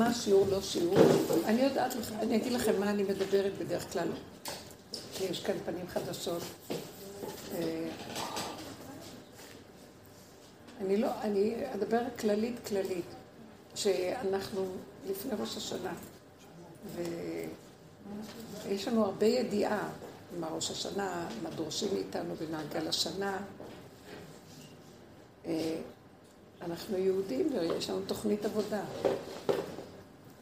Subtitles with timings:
[0.00, 0.96] מה שיעור, לא שיעור.
[1.44, 4.08] אני יודעת אני אגיד לכם מה אני מדברת בדרך כלל.
[5.14, 6.42] כי יש כאן פנים חדשות.
[7.54, 7.88] אה,
[10.80, 13.04] אני לא, אני אדבר כללית כללית,
[13.74, 14.66] שאנחנו
[15.10, 15.92] לפני ראש השנה,
[18.64, 19.88] ויש לנו הרבה ידיעה
[20.40, 23.38] מה ראש השנה, מה דורשים מאיתנו במעגל השנה.
[25.46, 25.76] אה,
[26.62, 28.82] אנחנו יהודים ויש לנו תוכנית עבודה.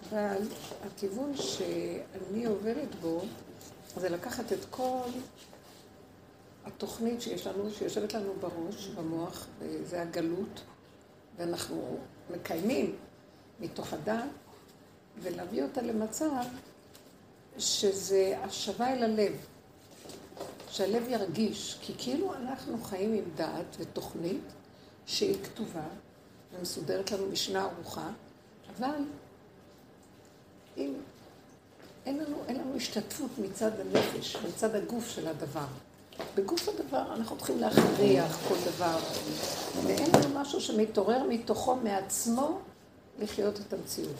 [0.02, 0.42] אבל
[0.86, 3.20] הכיוון שאני עובדת בו
[3.96, 5.08] זה לקחת את כל
[6.64, 10.60] התוכנית שיש לנו, שיושבת לנו בראש, במוח, וזה הגלות,
[11.36, 11.98] ואנחנו
[12.30, 12.96] מקיימים
[13.60, 14.30] מתוך הדעת,
[15.22, 16.44] ולהביא אותה למצב
[17.58, 19.32] שזה השבה אל הלב,
[20.68, 24.42] שהלב ירגיש, כי כאילו אנחנו חיים עם דעת ותוכנית
[25.06, 25.86] שהיא כתובה
[26.52, 28.10] ומסודרת לנו משנה ארוכה,
[28.76, 29.04] אבל
[30.78, 30.92] אם
[32.06, 35.66] אין לנו, אין לנו השתתפות מצד הנפש, מצד הגוף של הדבר.
[36.34, 38.98] בגוף הדבר אנחנו צריכים להכריח כל דבר,
[39.84, 42.58] ואין לנו משהו שמתעורר מתוכו, מעצמו,
[43.18, 44.16] לחיות את המציאות.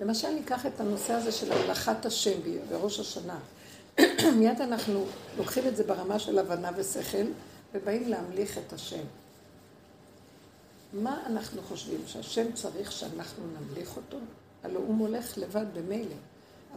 [0.00, 2.38] למשל, ניקח את הנושא הזה של הלכת השם
[2.68, 3.38] בראש השנה.
[4.38, 5.04] מיד אנחנו
[5.38, 7.26] לוקחים את זה ברמה של הבנה ושכל,
[7.74, 9.04] ובאים להמליך את השם.
[10.92, 12.00] מה אנחנו חושבים?
[12.06, 14.16] שהשם צריך שאנחנו נמליך אותו?
[14.66, 16.16] הלוא הוא מולך לבד במילא.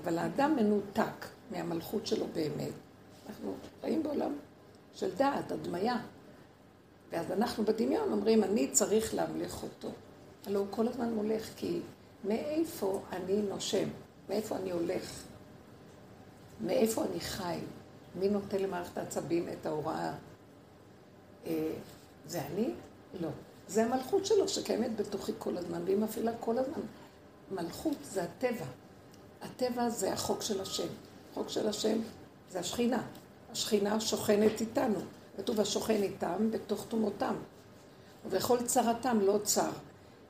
[0.04, 2.73] אבל האדם מנותק מהמלכות שלו באמת.
[3.30, 4.34] אנחנו חיים בעולם
[4.94, 5.98] של דעת, הדמיה.
[7.12, 9.90] ואז אנחנו בדמיון אומרים, אני צריך להמליך אותו.
[10.45, 11.80] הלוא הוא כל הזמן מולך, כי
[12.23, 13.88] מאיפה אני נושם?
[14.30, 15.23] מאיפה אני הולך?
[16.62, 17.60] מאיפה אני חי?
[18.20, 20.14] מי נותן למערכת העצבים את ההוראה?
[21.48, 21.72] אה,
[22.28, 22.70] זה אני?
[23.22, 23.30] לא.
[23.67, 26.82] זה המלכות שלו שקיימת בתוכי כל הזמן, והיא מפעילה כל הזמן.
[27.52, 28.66] מלכות זה הטבע.
[29.42, 30.88] הטבע זה החוק של השם.
[31.31, 31.98] החוק של השם
[32.52, 33.02] זה השכינה.
[33.52, 34.99] השכינה שוכנת איתנו.
[35.37, 37.36] כתוב השוכן איתם בתוך תומותם.
[38.26, 39.71] ובכל צרתם לא צר.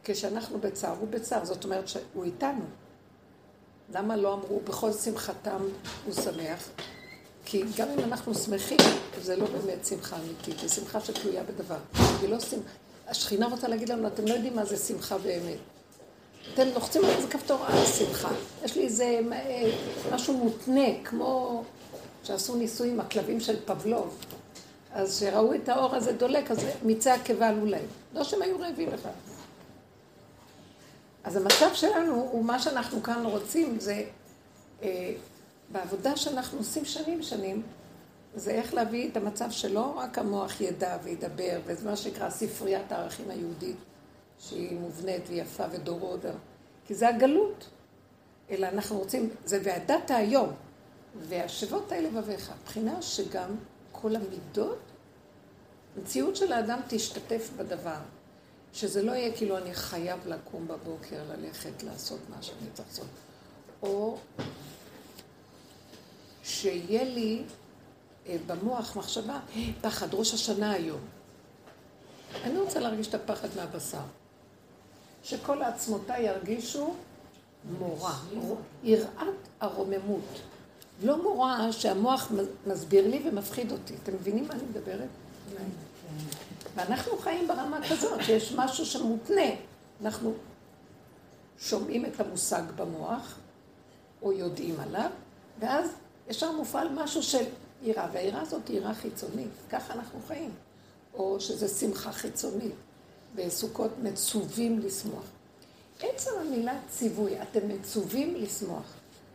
[0.04, 1.46] כשאנחנו בצער, הוא בצער.
[1.46, 2.66] זאת אומרת שהוא איתנו.
[3.94, 5.64] למה לא אמרו בכל שמחתם
[6.06, 6.70] הוא שמח?
[7.46, 8.78] כי גם אם אנחנו שמחים,
[9.22, 11.78] זה לא באמת שמחה אמיתית, זה שמחה שתלויה בדבר.
[12.22, 12.70] היא לא שמחה.
[13.08, 15.58] השכינה רוצה להגיד לנו, אתם לא יודעים מה זה שמחה באמת.
[16.54, 18.30] אתם לוחצים על איזה כפתור, אה, שמחה.
[18.64, 19.72] יש לי איזה אה,
[20.12, 21.64] משהו מותנה, כמו
[22.24, 24.18] שעשו ניסוי עם הכלבים של פבלוב.
[24.94, 27.86] אז כשראו את האור הזה דולק, אז מיצי הקיבה עלו להם.
[28.14, 29.12] לא שהם היו רעבים בכלל.
[31.24, 34.04] אז המצב שלנו הוא מה שאנחנו כאן רוצים, זה
[34.84, 35.12] אה,
[35.70, 37.62] בעבודה שאנחנו עושים שנים שנים,
[38.36, 43.30] זה איך להביא את המצב שלא רק המוח ידע וידבר, וזה מה שנקרא ספריית הערכים
[43.30, 43.76] היהודית,
[44.40, 46.20] שהיא מובנית ויפה ודורות,
[46.86, 47.70] כי זה הגלות.
[48.50, 50.50] אלא אנחנו רוצים, זה והדת היום,
[51.20, 53.56] והשבות האלה לבביך, מבחינה שגם
[53.92, 54.80] כל המידות,
[55.98, 58.00] המציאות של האדם תשתתף בדבר.
[58.74, 63.08] שזה לא יהיה כאילו אני חייב לקום בבוקר, ללכת, לעשות מה שאני צריך לעשות.
[63.82, 64.18] או
[66.44, 67.44] שיהיה לי
[68.28, 69.40] אה, במוח מחשבה,
[69.82, 71.00] פחד, ראש השנה היום.
[72.44, 74.02] אני רוצה להרגיש את הפחד מהבשר.
[75.30, 76.94] שכל העצמותיי ירגישו
[77.80, 78.14] מורא,
[78.84, 80.40] יראת הרוממות.
[81.04, 82.32] לא מורא שהמוח
[82.68, 83.94] מסביר לי ומפחיד אותי.
[84.04, 85.08] אתם מבינים מה אני מדברת?
[86.76, 89.52] ואנחנו חיים ברמה כזאת, שיש משהו שמותנה.
[90.02, 90.34] אנחנו
[91.60, 93.36] שומעים את המושג במוח,
[94.22, 95.10] או יודעים עליו,
[95.60, 95.90] ואז
[96.30, 97.44] ישר מופעל משהו של
[97.82, 100.52] יראה, והיראה הזאת היא יראה חיצונית, ככה אנחנו חיים.
[101.14, 102.76] או שזה שמחה חיצונית.
[103.36, 105.24] בסוכות מצווים לשמוח.
[106.00, 108.94] עצם המילה ציווי, אתם מצווים לשמוח.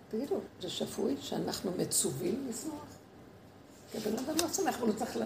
[0.08, 2.84] תגידו, זה שפוי שאנחנו מצווים לשמוח?
[3.90, 5.18] כי הבן אדם לא שמח, הוא צריך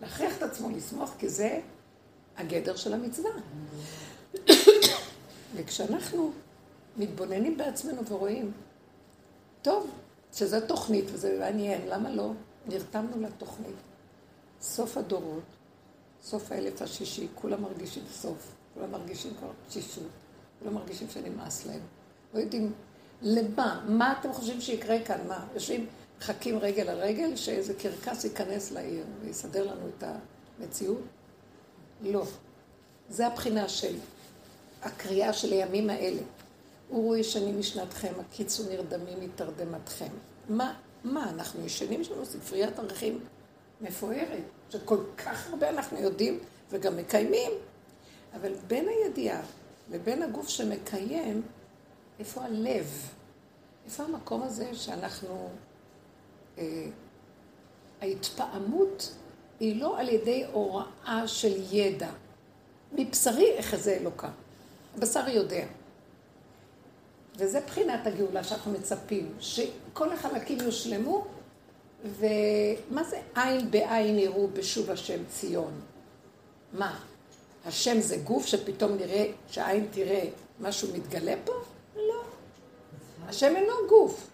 [0.00, 1.60] להכריח את עצמו לשמוח, כי זה
[2.36, 3.30] הגדר של המצווה.
[5.54, 6.32] וכשאנחנו
[6.96, 8.52] מתבוננים בעצמנו ורואים,
[9.62, 9.90] טוב,
[10.32, 12.30] שזו תוכנית וזה מעניין, למה לא?
[12.66, 13.76] נרתמנו לתוכנית.
[14.60, 15.42] סוף הדורות,
[16.22, 20.08] סוף האלף השישי, כולם מרגישים סוף, כולם מרגישים כבר תשישות,
[20.58, 21.80] כולם מרגישים שנמאס להם.
[22.34, 22.72] לא יודעים
[23.22, 25.18] למה, מה אתם חושבים שיקרה כאן?
[25.28, 25.86] מה, יושבים,
[26.18, 30.04] מחכים רגל על רגל, שאיזה קרקס ייכנס לעיר ויסדר לנו את
[30.60, 31.00] המציאות?
[32.02, 32.24] לא.
[33.08, 33.94] זה הבחינה של
[34.82, 36.22] הקריאה של הימים האלה.
[36.90, 40.10] אורו ישנים משנתכם, הקיצו נרדמים מתרדמתכם.
[40.48, 42.00] מה, מה, אנחנו ישנים?
[42.00, 43.20] יש לנו ספריית ערכים
[43.80, 44.42] מפוארת,
[44.72, 46.38] שכל כך הרבה אנחנו יודעים
[46.70, 47.50] וגם מקיימים,
[48.34, 49.40] אבל בין הידיעה
[49.90, 51.42] לבין הגוף שמקיים,
[52.18, 53.10] איפה הלב?
[53.84, 55.50] איפה המקום הזה שאנחנו...
[56.58, 56.86] אה,
[58.00, 59.14] ההתפעמות
[59.60, 62.10] היא לא על ידי הוראה של ידע.
[62.92, 64.30] מבשרי אחזה אלוקה.
[64.96, 65.64] הבשר יודע.
[67.36, 71.26] וזה בחינת הגאולה שאנחנו מצפים, שכל החלקים יושלמו,
[72.04, 75.80] ומה זה עין בעין יראו בשוב השם ציון?
[76.72, 77.00] מה?
[77.64, 80.24] השם זה גוף שפתאום נראה, שהעין תראה
[80.60, 81.52] משהו מתגלה פה?
[81.96, 82.22] לא.
[83.28, 84.30] השם אינו גוף.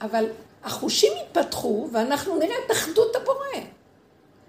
[0.00, 0.26] אבל
[0.64, 3.64] החושים ייפתחו ואנחנו נראה את אחדות הבורא.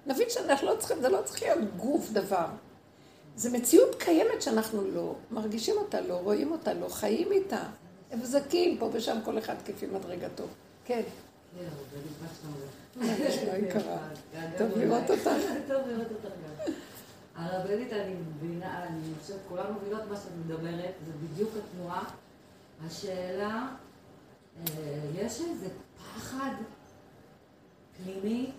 [0.05, 2.45] נבין שאנחנו לא צריכים, זה לא צריך להיות גוף דבר.
[3.35, 7.63] זו מציאות קיימת שאנחנו לא מרגישים אותה, לא רואים אותה, לא חיים איתה.
[8.11, 10.43] הבזקים פה ושם כל אחד כפי מדרגתו.
[10.85, 11.01] כן.
[14.57, 15.29] טוב לראות אותך.
[15.67, 16.73] טוב לראות אותך גם.
[17.35, 22.03] הרבנית, אני מבינה, אני חושבת, כולנו מבינות מה שאת מדברת, זה בדיוק התנועה.
[22.85, 23.67] השאלה,
[24.57, 25.67] אה, יש איזה
[25.97, 26.51] פחד
[27.97, 28.51] פנימי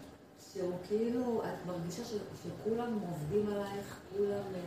[0.52, 4.60] שהוא כאילו, את מרגישה שכולם עובדים עלייך, כולם, אה,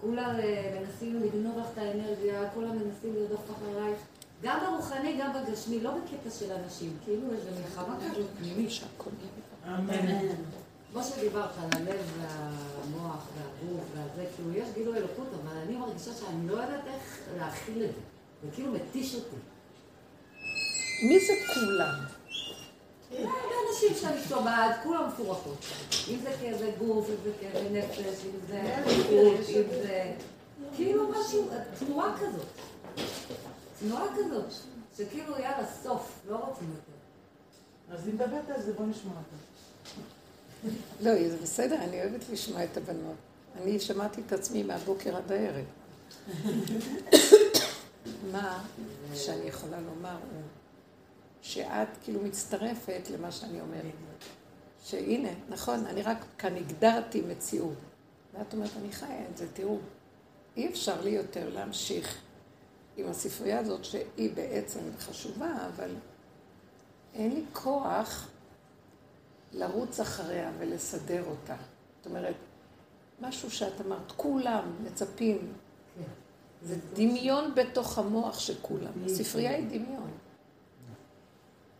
[0.00, 3.98] כולם אה, מנסים לגנוב לך את האנרגיה, כולם מנסים לרדוף אחרייך,
[4.42, 8.70] גם ברוחני, גם בגשמי, לא בקטע של אנשים, כאילו איזו מלחמה כזאת פנימית.
[9.66, 10.28] אמן.
[10.92, 16.48] כמו שדיברת על הלב והמוח והגוף והזה, כאילו יש גילוי אלוקות, אבל אני מרגישה שאני
[16.48, 18.00] לא יודעת איך להכיל את זה.
[18.42, 19.36] זה כאילו מתיש אותי.
[21.02, 21.94] מי זה כולם?
[23.12, 25.64] אנשים שאני שומעת, כולם מפורקות.
[26.08, 28.74] אם זה כאיזה גוף, אם זה כאיזה נפש, אם זה
[29.48, 30.12] אם זה...
[30.76, 31.48] כאילו משהו,
[31.78, 32.46] תנועה כזאת.
[33.80, 34.44] תנועה כזאת,
[34.96, 36.98] שכאילו יאללה, סוף, לא רוצים יותר.
[37.90, 39.36] אז אם מדברת על זה, בוא נשמע אותה.
[41.00, 43.16] לא, זה בסדר, אני אוהבת לשמוע את הבנות.
[43.62, 45.64] אני שמעתי את עצמי מהבוקר עד הערב.
[48.32, 48.64] מה
[49.14, 50.42] שאני יכולה לומר הוא
[51.42, 53.92] שאת כאילו מצטרפת למה שאני אומרת.
[54.84, 57.74] שהנה, נכון, אני רק כאן הגדרתי מציאות.
[58.34, 59.78] ואת אומרת, אני חיה את זה, תראו.
[60.56, 62.18] אי אפשר לי יותר להמשיך
[62.98, 65.90] עם הספרייה הזאת, שהיא בעצם חשובה, אבל
[67.14, 68.28] אין לי כוח
[69.52, 71.56] לרוץ אחריה ולסדר אותה.
[71.96, 72.34] זאת אומרת,
[73.20, 75.52] משהו שאת אמרת, כולם מצפים.
[75.94, 76.02] כן.
[76.62, 78.92] זה דמיון בתוך המוח של כולם.
[79.06, 80.10] הספרייה היא דמיון.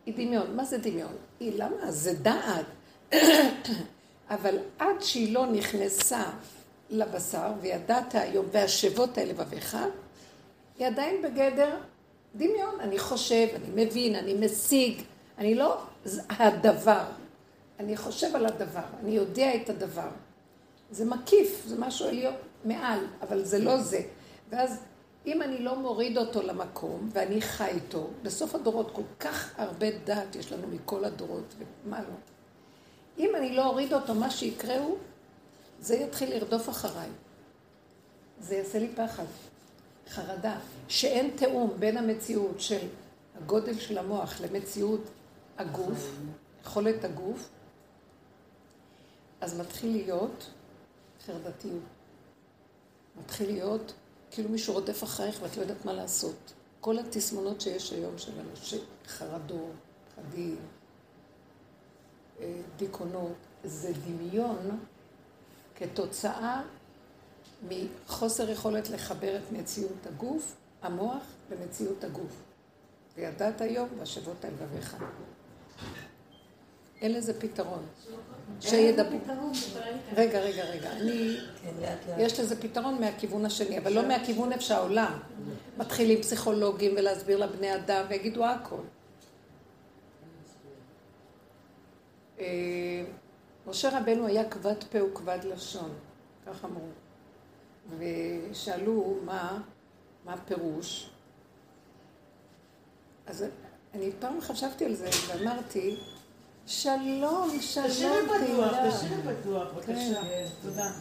[0.05, 0.55] היא דמיון.
[0.55, 1.15] מה זה דמיון?
[1.39, 1.91] היא למה?
[1.91, 2.65] זה דעת.
[4.29, 6.23] אבל עד שהיא לא נכנסה
[6.89, 9.77] לבשר, וידעת היום, והשבות האלה בבך,
[10.79, 11.77] היא עדיין בגדר
[12.35, 12.79] דמיון.
[12.79, 15.01] אני חושב, אני מבין, אני משיג,
[15.37, 15.77] אני לא
[16.29, 17.03] הדבר.
[17.79, 20.09] אני חושב על הדבר, אני יודע את הדבר.
[20.91, 22.33] זה מקיף, זה משהו עליון
[22.65, 24.01] מעל, אבל זה לא זה.
[24.49, 24.83] ואז
[25.25, 30.35] אם אני לא מוריד אותו למקום ואני חי איתו, בסוף הדורות כל כך הרבה דעת
[30.35, 31.55] יש לנו מכל הדורות,
[31.85, 32.15] ומה לא.
[33.17, 34.97] אם אני לא אוריד אותו, מה שיקרה הוא,
[35.79, 37.09] זה יתחיל לרדוף אחריי.
[38.39, 39.25] זה יעשה לי פחד,
[40.09, 42.87] חרדה, שאין תיאום בין המציאות של
[43.35, 45.01] הגודל של המוח למציאות
[45.57, 46.09] הגוף,
[46.61, 47.49] יכולת הגוף,
[49.41, 50.49] אז מתחיל להיות
[51.25, 51.83] חרדתיות.
[53.23, 53.93] מתחיל להיות
[54.31, 56.53] כאילו מישהו רודף אחריך ואת לא יודעת מה לעשות.
[56.81, 59.71] כל התסמונות שיש היום של אנשים, חרדות,
[60.15, 60.57] פחדים,
[62.39, 64.79] אה, דיכאונות, זה דמיון
[65.75, 66.61] כתוצאה
[67.67, 72.41] מחוסר יכולת לחבר את מציאות הגוף, המוח, למציאות הגוף.
[73.17, 74.97] וידעת היום והשבות על לבביך.
[77.01, 77.85] אין לזה פתרון.
[78.61, 79.19] שידברו.
[80.15, 80.91] רגע, רגע, רגע.
[80.91, 81.37] אני...
[82.17, 85.19] יש לזה פתרון מהכיוון השני, אבל לא מהכיוון איפה שהעולם.
[85.77, 88.81] מתחילים פסיכולוגים ולהסביר לבני אדם ויגידו הכל.
[92.39, 92.45] אה,
[93.67, 95.91] משה רבנו היה כבד פה וכבד לשון,
[96.45, 96.87] כך אמרו.
[97.97, 99.61] ושאלו מה,
[100.25, 101.09] מה הפירוש.
[103.27, 103.45] אז
[103.93, 105.97] אני פעם חשבתי על זה ואמרתי,
[106.65, 110.21] שלום, שלום, תשאירי פתוח, תשאירי פתוח, בבקשה.
[110.21, 110.45] כן.
[110.61, 110.91] תודה.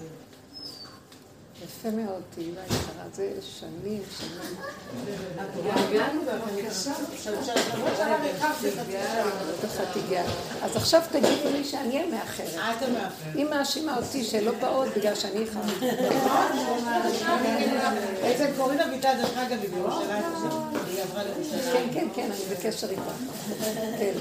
[1.64, 4.56] יפה מאוד, תהילה יקרה, זה שנים, שנים.
[10.62, 12.54] אז עכשיו תגידי לי שאני אהיה מאחרת.
[12.54, 13.12] המאחרת.
[13.34, 16.04] היא מאשימה אותי שלא באות בגלל שאני חייבת.
[18.22, 20.22] בעצם קוראים אביטל, דרך אגב, היא בירושלים.
[21.72, 23.02] כן, כן, כן, אני בקשר איתה.
[23.98, 24.12] כן.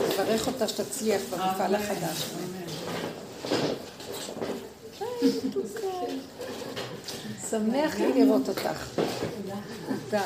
[0.00, 2.24] לברך אותה שתצליח במפעל החדש.
[7.50, 8.88] שמח לי לראות אותך.
[10.04, 10.22] תודה.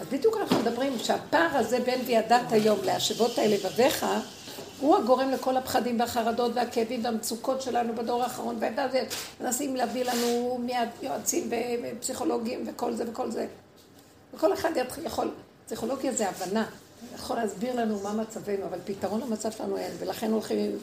[0.00, 4.06] אז בדיוק אנחנו מדברים שהפער הזה בין וידעת היום להשבות האל לבביך,
[4.80, 8.58] הוא הגורם לכל הפחדים והחרדות והכאבים והמצוקות שלנו בדור האחרון,
[9.40, 11.50] מנסים להביא לנו מיד יועצים
[11.82, 13.46] ופסיכולוגים וכל זה וכל זה.
[14.34, 14.70] וכל אחד
[15.04, 15.30] יכול,
[15.66, 16.66] פסיכולוגיה זה הבנה,
[17.14, 20.78] יכול להסביר לנו מה מצבנו, אבל פתרון למצב שלנו אין, ולכן הולכים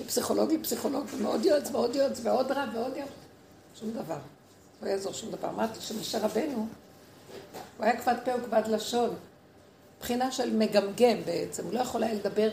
[0.00, 3.08] מפסיכולוג לפסיכולוג, ועוד יועץ ועוד יועץ ועוד רב ועוד יועץ,
[3.80, 4.18] שום דבר.
[4.82, 5.48] לא יעזור שום דבר.
[5.48, 6.68] אמרתי שמשה רבנו,
[7.76, 9.14] הוא היה כבד פה וכבד לשון.
[9.98, 12.50] מבחינה של מגמגם בעצם, הוא לא יכול היה לדבר,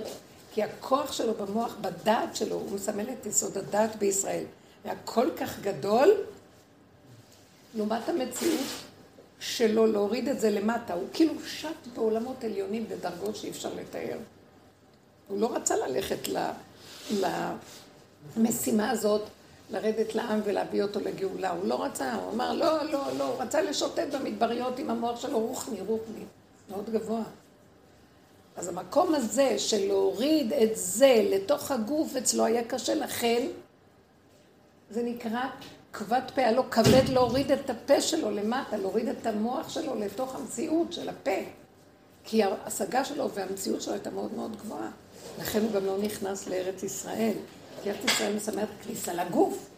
[0.53, 4.43] כי הכוח שלו במוח, בדעת שלו, הוא מסמל את יסוד הדעת בישראל.
[4.83, 6.13] היה כל כך גדול,
[7.75, 8.67] לעומת המציאות
[9.39, 10.93] שלו להוריד את זה למטה.
[10.93, 14.17] הוא כאילו שט בעולמות עליונים בדרגות שאי אפשר לתאר.
[15.27, 16.27] הוא לא רצה ללכת
[18.37, 19.21] למשימה הזאת,
[19.71, 21.49] לרדת לעם ולהביא אותו לגאולה.
[21.49, 25.39] הוא לא רצה, הוא אמר לא, לא, לא, הוא רצה לשוטט במדבריות עם המוח שלו,
[25.39, 26.23] רוחני, רוחני,
[26.69, 27.23] מאוד גבוה.
[28.55, 33.47] אז המקום הזה של להוריד את זה לתוך הגוף אצלו היה קשה, לכן
[34.89, 35.41] זה נקרא
[35.93, 40.93] כבד פה, לו כבד להוריד את הפה שלו למטה, להוריד את המוח שלו לתוך המציאות
[40.93, 41.41] של הפה.
[42.23, 44.89] כי ההשגה שלו והמציאות שלו הייתה מאוד מאוד גבוהה.
[45.39, 47.33] לכן הוא גם לא נכנס לארץ ישראל.
[47.87, 49.69] ארץ ישראל מסמלת כניסה לגוף.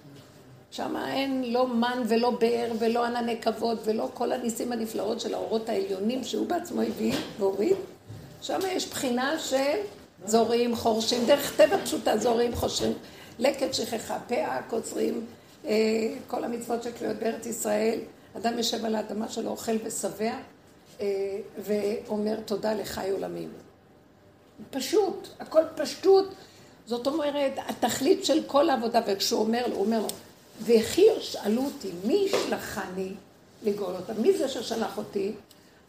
[0.72, 5.70] שם אין לא מן ולא באר ולא ענני כבוד ולא כל הניסים הנפלאות של האורות
[5.70, 7.76] העליונים שהוא בעצמו הביא והוריד.
[8.42, 9.80] שם יש בחינה של
[10.26, 12.94] זורים, חורשים, דרך טבע פשוטה, זורים, חושרים,
[13.40, 15.26] לקט שכחה, פאה, קוצרים,
[15.66, 15.74] אה,
[16.28, 18.00] כל המצוות שתלויות בארץ ישראל.
[18.38, 20.34] אדם יושב על האדמה שלו, אוכל ושבע,
[21.02, 21.06] אה,
[21.58, 23.50] ואומר תודה לחי עולמים.
[24.72, 26.34] פשוט, הכל פשטות.
[26.86, 30.08] זאת אומרת, התכלית של כל העבודה, וכשהוא אומר לו, הוא אומר לו,
[30.62, 33.14] וכי ישאלו אותי, מי שלחני
[33.64, 34.22] לגאול אותם?
[34.22, 35.32] מי זה ששלח אותי?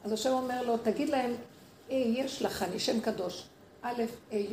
[0.04, 1.34] אז השם אומר לו, תגיד להם,
[1.90, 3.44] אה, יש לכני, שם קדוש,
[3.82, 4.46] א', ה', י',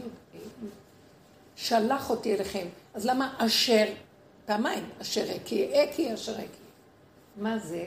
[1.55, 2.67] שלח אותי אליכם.
[2.93, 3.85] אז למה אשר?
[4.45, 6.61] פעמיים, אשר אקי, אקי, אשר אקי.
[7.37, 7.85] מה זה?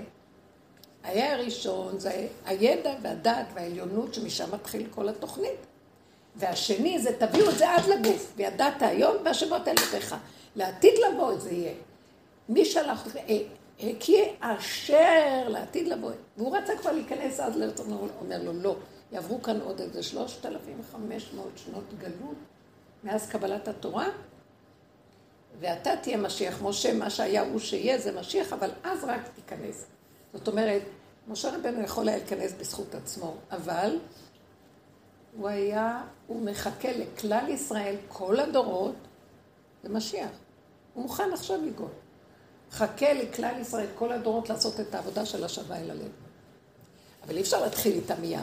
[1.03, 5.67] היה הראשון, זה הידע והדעת והעליונות שמשם מתחיל כל התוכנית.
[6.37, 10.17] והשני זה תביאו את זה עד לגוף, וידעת היום והשמות אל בך.
[10.57, 11.75] לעתיד לבוא זה יהיה.
[12.49, 13.17] מי שלח אותך?
[13.17, 13.39] אה,
[13.81, 16.11] אה, אשר לעתיד לבוא.
[16.37, 18.77] והוא רצה כבר להיכנס אז לארץ, הוא אומר לו, לא.
[19.13, 22.37] יעברו כאן עוד איזה שלושת אלפים וחמש מאות שנות גלות
[23.05, 24.09] מאז קבלת התורה,
[25.61, 26.63] ואתה תהיה משיח.
[26.63, 29.87] משה, מה שהיה הוא שיהיה, זה משיח, אבל אז רק תיכנס.
[30.33, 30.83] זאת אומרת,
[31.29, 33.99] משה רבנו יכול היה להיכנס בזכות עצמו, אבל
[35.37, 38.95] הוא היה, הוא מחכה לכלל ישראל, כל הדורות,
[39.85, 40.31] למשיח.
[40.95, 41.91] הוא מוכן עכשיו לגאול.
[42.71, 46.11] חכה לכלל ישראל, כל הדורות, לעשות את העבודה של השבה אל הלב.
[47.27, 48.41] אבל אי אפשר להתחיל איתה מיד.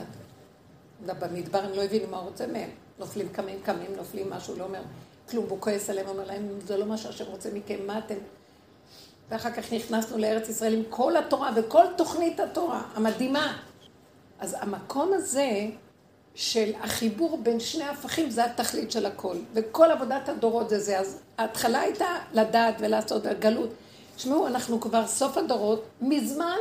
[1.05, 2.69] במדבר הם לא הבינו מה הוא רוצה מהם.
[3.00, 4.81] נופלים קמים, קמים, נופלים משהו, לא אומר
[5.29, 8.15] כלום, והוא כועס עליהם, אומר להם, זה לא מה שהשם רוצה מכם, מה אתם...
[9.29, 13.57] ואחר כך נכנסנו לארץ ישראל עם כל התורה וכל תוכנית התורה המדהימה.
[14.39, 15.65] אז המקום הזה
[16.35, 19.35] של החיבור בין שני הפכים זה התכלית של הכל.
[19.53, 21.00] וכל עבודת הדורות זה זה.
[21.00, 23.69] אז ההתחלה הייתה לדעת ולעשות הגלות.
[24.15, 26.57] תשמעו, אנחנו כבר סוף הדורות, מזמן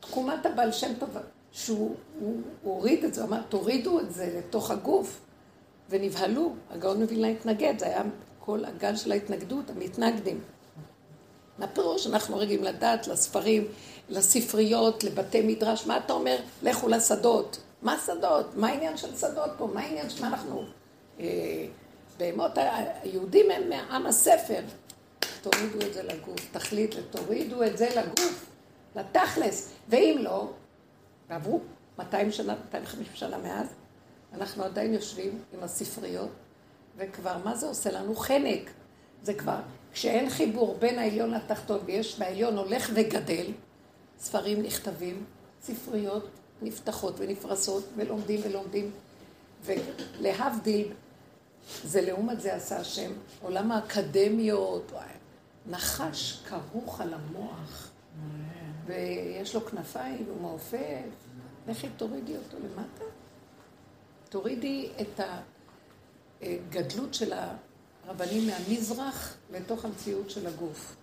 [0.00, 1.08] תקומת הבעל שם טוב,
[1.52, 1.94] שהוא
[2.62, 5.20] הוריד את זה, הוא אמר, תורידו את זה לתוך הגוף,
[5.90, 6.52] ונבהלו.
[6.70, 8.02] הגאון מווילנה התנגד, זה היה
[8.38, 10.40] כל הגל של ההתנגדות, המתנגדים.
[11.58, 12.06] מה פירוש?
[12.06, 13.66] אנחנו רגילים לדעת, לספרים,
[14.08, 16.36] לספריות, לבתי מדרש, מה אתה אומר?
[16.62, 17.58] לכו לשדות.
[17.84, 18.56] מה שדות?
[18.56, 19.66] מה העניין של שדות פה?
[19.74, 20.64] מה העניין של מה אנחנו...
[21.20, 21.66] אה,
[22.18, 24.60] בהמות היהודים הם מעם הספר.
[25.42, 28.46] תורידו את זה לגוף, תחליט, תורידו את זה לגוף,
[28.96, 29.70] לתכלס.
[29.88, 30.50] ואם לא,
[31.28, 31.60] ועברו
[31.98, 33.66] 200 שנה, 250 שנה מאז,
[34.32, 36.30] אנחנו עדיין יושבים עם הספריות,
[36.96, 38.16] וכבר, מה זה עושה לנו?
[38.16, 38.70] חנק.
[39.22, 39.58] זה כבר,
[39.92, 43.46] כשאין חיבור בין העליון לתחתון, ויש בעליון הולך וגדל,
[44.18, 45.24] ספרים נכתבים,
[45.62, 46.28] ספריות
[46.64, 48.90] נפתחות ונפרסות, ולומדים ולומדים.
[49.64, 50.92] ולהבדיל,
[51.84, 54.92] זה לעומת זה עשה השם, עולם האקדמיות,
[55.66, 57.90] נחש כרוך על המוח,
[58.86, 61.04] ויש לו כנפיים והוא מעופף,
[61.68, 63.04] לכי תורידי אותו למטה.
[64.28, 65.20] תורידי את
[66.42, 67.32] הגדלות של
[68.06, 70.96] הרבנים מהמזרח לתוך המציאות של הגוף.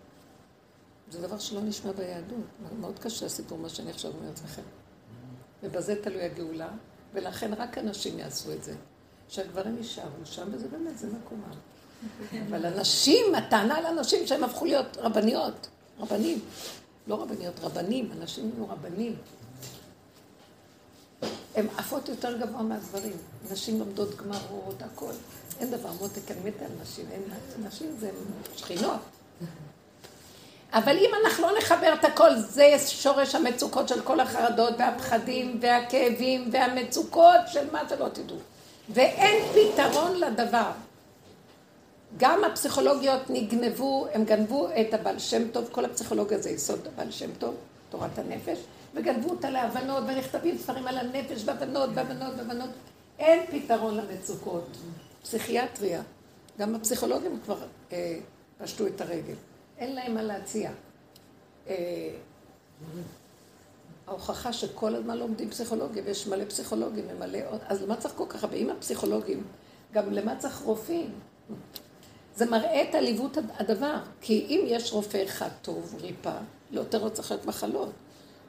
[1.12, 2.46] זה דבר שלא נשמע ביהדות.
[2.80, 4.62] מאוד קשה הסיפור, מה שאני עכשיו אומרת לכם.
[5.64, 6.70] ובזה תלוי הגאולה,
[7.14, 8.74] ולכן רק הנשים יעשו את זה.
[9.30, 11.56] שהגברים יישארו שם, וזה באמת, זה מקומם.
[12.50, 15.68] אבל הנשים, הטענה על הנשים שהן הפכו להיות רבניות,
[16.00, 16.40] רבנים.
[17.08, 19.16] לא רבניות, רבנים, אנשים היו רבנים.
[21.56, 23.18] הן עפות יותר גבוה מהגברים.
[23.52, 25.12] נשים לומדות גמרות, הכל.
[25.60, 27.06] אין דבר, מותק, אני מתה על נשים.
[27.12, 27.22] אין,
[27.68, 28.12] נשים זה
[28.56, 29.00] שכינות.
[30.74, 36.50] אבל אם אנחנו לא נחבר את הכל, זה שורש המצוקות של כל החרדות והפחדים והכאבים
[36.52, 38.38] והמצוקות של מה שלא תדעו.
[38.90, 40.72] ואין פתרון לדבר.
[42.18, 47.30] גם הפסיכולוגיות נגנבו, הם גנבו את הבעל שם טוב, כל הפסיכולוגיה זה יסוד הבעל שם
[47.40, 47.56] טוב,
[47.90, 48.58] תורת הנפש,
[48.94, 52.70] וגנבו אותה להבנות, ונכתבים ספרים על הנפש, והבנות, והבנות, והבנות.
[53.20, 54.78] אין פתרון למצוקות.
[55.24, 56.02] פסיכיאטריה,
[56.60, 57.58] גם הפסיכולוגים כבר
[57.92, 58.18] אה,
[58.58, 59.36] פשטו את הרגל.
[59.82, 60.72] אין להם מה להציע.
[61.68, 62.10] אה,
[64.08, 68.44] ההוכחה שכל הזמן לומדים פסיכולוגיה, ויש מלא פסיכולוגים ומלא עוד, אז למה צריך כל כך
[68.44, 68.56] הרבה?
[68.56, 69.44] אם הפסיכולוגים,
[69.94, 71.10] גם למה צריך רופאים?
[72.36, 76.34] זה מראה את עליבות הדבר, כי אם יש רופא אחד טוב, ריפא,
[76.72, 77.90] לא יותר לא צריך להיות מחלות.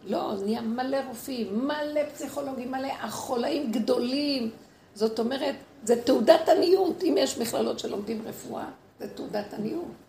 [0.05, 4.51] לא, נהיה מלא רופאים, מלא פסיכולוגים, מלא החולאים גדולים.
[4.95, 7.03] זאת אומרת, זה תעודת עניות.
[7.03, 8.69] אם יש מכללות שלומדים רפואה,
[9.01, 10.02] זה תעודת עניות.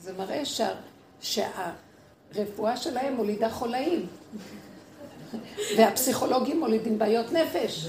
[0.00, 0.74] זה מראה שה,
[1.20, 4.06] שהרפואה שלהם מולידה חולאים.
[5.76, 7.86] והפסיכולוגים מולידים בעיות נפש.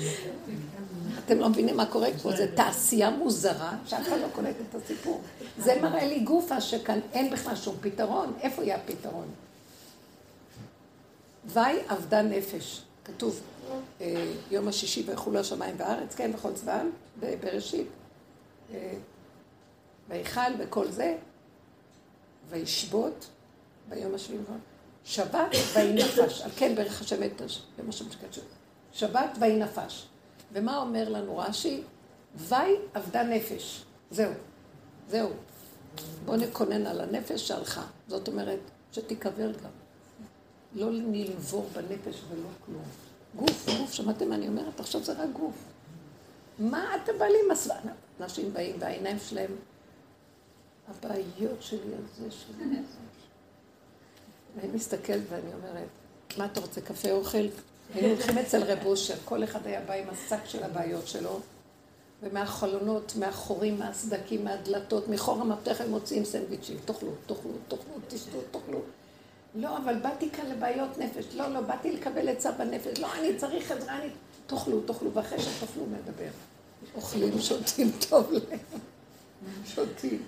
[1.26, 5.22] אתם לא מבינים מה קורה פה, זו תעשייה מוזרה, שאף אחד לא קולט את הסיפור.
[5.58, 8.34] זה מראה לי גופה שכאן אין בכלל שום פתרון.
[8.42, 9.28] איפה יהיה הפתרון?
[11.46, 12.82] וי אבדה נפש.
[13.06, 13.42] כתוב,
[14.02, 16.90] אה, יום השישי ויחולו השמיים והארץ, כן, בכל צבאם,
[17.20, 17.88] בראשית.
[18.74, 18.94] אה,
[20.10, 21.16] ויכל וכל זה,
[22.52, 23.30] וישבות
[23.90, 24.42] ביום השביעי.
[25.04, 26.42] שבת ויהי נפש.
[26.42, 27.42] על כן ברך השם את
[27.78, 28.06] יום השם
[28.94, 30.08] שבת ויהי נפש.
[30.54, 31.82] ומה אומר לנו רש"י?
[32.36, 33.86] וי אבדה נפש.
[34.12, 34.32] זהו.
[35.10, 35.30] זהו.
[36.26, 37.84] בואו נקונן על הנפש שהלכה.
[38.08, 38.60] זאת אומרת,
[38.92, 39.70] שתיקבר גם.
[40.74, 42.84] לא נלבור בנפש ולא כלום.
[43.36, 44.80] גוף, גוף, שמעתם מה אני אומרת?
[44.80, 45.56] עכשיו זה רק גוף.
[46.60, 47.92] מה אתה בא לי עם הסבנה?
[48.22, 49.52] אנשים באים והעיניים שלהם,
[50.92, 52.66] הבעיות שלי על זה שלי.
[54.56, 55.88] ואני מסתכלת ואני אומרת,
[56.38, 57.48] מה אתה רוצה, קפה אוכל?
[57.94, 61.40] היינו הולכים אצל רב אושר, כל אחד היה בא עם השק של הבעיות שלו,
[62.24, 68.80] ומהחלונות, מהחורים, מהסדקים, מהדלתות, מחור המפתח הם מוציאים סנדוויצ'ים, תאכלו, תאכלו, תאכלו, תשתו, תאכלו.
[69.56, 73.72] לא, אבל באתי כאן לבעיות נפש, לא, לא, באתי לקבל עצה בנפש, לא, אני צריך
[73.72, 74.08] עזרה, אני...
[74.48, 76.30] תאכלו, תאכלו, ואחרי שתאכלו מדבר.
[76.96, 78.60] אוכלים, שותים, טוב להם.
[79.66, 80.24] שותים,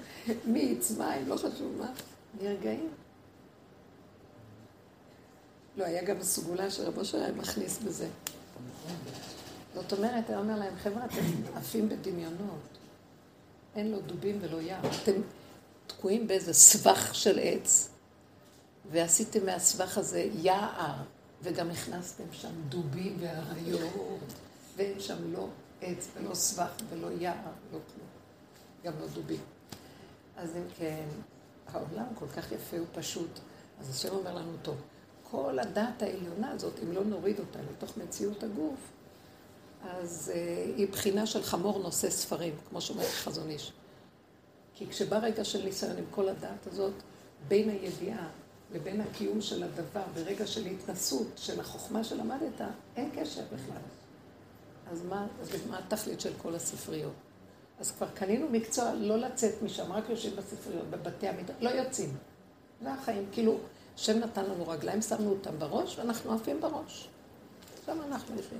[0.46, 1.92] מיץ, מים, לא חשוב מה.
[2.42, 2.90] נרגעים.
[5.78, 8.08] לא, היה גם סגולה שרבו היה מכניס בזה.
[9.74, 12.78] זאת אומרת, היה אומר להם, חבר'ה, אתם עפים בדמיונות.
[13.76, 14.82] אין לו דובים ולא יער.
[15.04, 15.22] אתם
[15.88, 17.90] תקועים באיזה סבך של עץ,
[18.92, 20.96] ועשיתם מהסבך הזה יער,
[21.42, 24.34] וגם הכנסתם שם דובים ואריות,
[24.76, 25.48] ואין שם לא
[25.82, 28.03] עץ ולא סבך ולא יער, לא כלום.
[28.84, 29.42] גם לא דובים.
[30.38, 31.06] אז אם כן,
[31.68, 33.40] העולם כל כך יפה ופשוט,
[33.80, 34.82] אז השם אומר לנו, טוב,
[35.32, 38.80] כל הדת העליונה הזאת, אם לא נוריד אותה לתוך מציאות הגוף,
[39.84, 40.38] אז uh,
[40.78, 43.72] היא בחינה של חמור נושא ספרים, כמו שאומר חזון איש.
[44.76, 46.94] כי כשבא רגע של ניסיון עם כל הדת הזאת,
[47.48, 48.30] בין הידיעה
[48.74, 52.62] לבין הקיום של הדבר, ברגע של התנסות, של החוכמה שלמדת,
[52.96, 53.82] אין קשר בכלל.
[54.92, 57.14] אז מה, אז מה התכלית של כל הספריות?
[57.80, 62.18] אז כבר קנינו מקצוע לא לצאת משם, רק יושבים בספריות, בבתי המדרש, לא יוצאים.
[62.82, 63.58] זה החיים, כאילו,
[63.96, 67.08] השם נתן לנו רגליים, שמנו אותם בראש, ואנחנו עפים בראש.
[67.86, 68.60] שם אנחנו יושבים.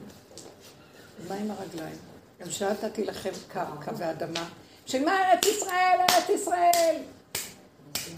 [1.28, 1.98] מה עם הרגליים?
[2.42, 4.50] גם שאלת לכם קרקע ואדמה.
[4.86, 6.96] של מה ארץ ישראל, ארץ ישראל?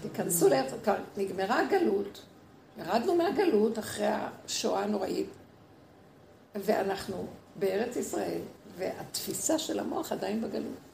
[0.02, 0.72] תיכנסו לארץ,
[1.16, 2.22] נגמרה הגלות,
[2.78, 5.28] ירדנו מהגלות אחרי השואה הנוראית,
[6.54, 8.40] ואנחנו בארץ ישראל,
[8.76, 10.85] והתפיסה של המוח עדיין בגלות.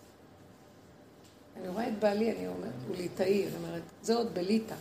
[1.56, 4.74] אני רואה את בעלי, אני אומרת, הוא ליטאי, אני אומרת, זה עוד בליטא.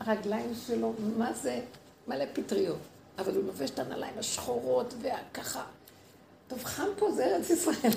[0.00, 1.60] הרגליים שלו, מה זה?
[2.08, 2.78] מלא פטריות.
[3.18, 5.64] אבל הוא לובש את הנעליים השחורות וככה.
[6.48, 7.92] טוב, חם פה זה ארץ ישראל.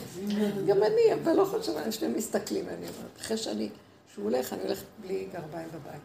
[0.68, 3.70] גם אני, אבל לא חושב, אנשים מסתכלים, אני אומרת, אחרי שאני,
[4.14, 6.02] שהוא הולך, אני הולכת בלי גרביים בבית.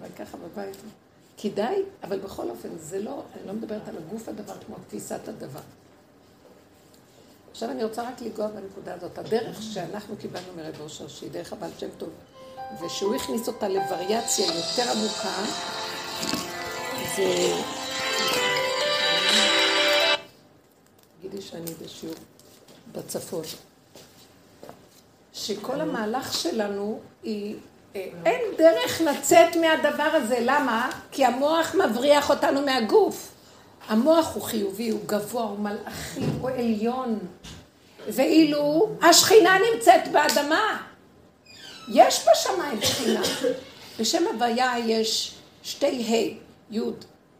[0.00, 0.76] אבל ככה בבית.
[1.38, 5.60] כדאי, אבל בכל אופן, זה לא, אני לא מדברת על הגוף הדבר כמו תפיסת הדבר.
[7.60, 9.18] עכשיו אני רוצה רק לנגוע בנקודה הזאת.
[9.18, 12.08] הדרך שאנחנו קיבלנו מרב אושר, שהיא דרך הבעל שם טוב,
[12.82, 15.42] ושהוא הכניס אותה לווריאציה יותר עמוקה,
[17.16, 17.54] זה...
[21.18, 22.14] תגידי שאני בשיעור
[22.92, 23.44] בצפון.
[25.32, 27.56] שכל המהלך שלנו היא
[27.96, 30.90] אה, אין דרך לצאת מהדבר הזה, למה?
[31.12, 33.29] כי המוח מבריח אותנו מהגוף.
[33.90, 37.18] המוח הוא חיובי, הוא גבוה, הוא מלאכי, הוא עליון.
[38.08, 40.82] ואילו השכינה נמצאת באדמה.
[41.88, 43.20] יש בשמיים שכינה.
[43.98, 46.80] בשם הוויה יש שתי ה', י',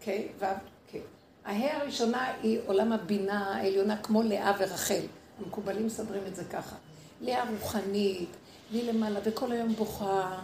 [0.04, 0.08] כ',
[0.40, 0.44] ו',
[0.92, 0.96] כ'.
[1.44, 5.02] הה' הראשונה היא עולם הבינה העליונה, כמו לאה ורחל.
[5.38, 6.76] המקובלים מסדרים את זה ככה.
[7.20, 8.28] לאה רוחנית,
[8.70, 10.38] והיא למעלה, וכל היום בוכה,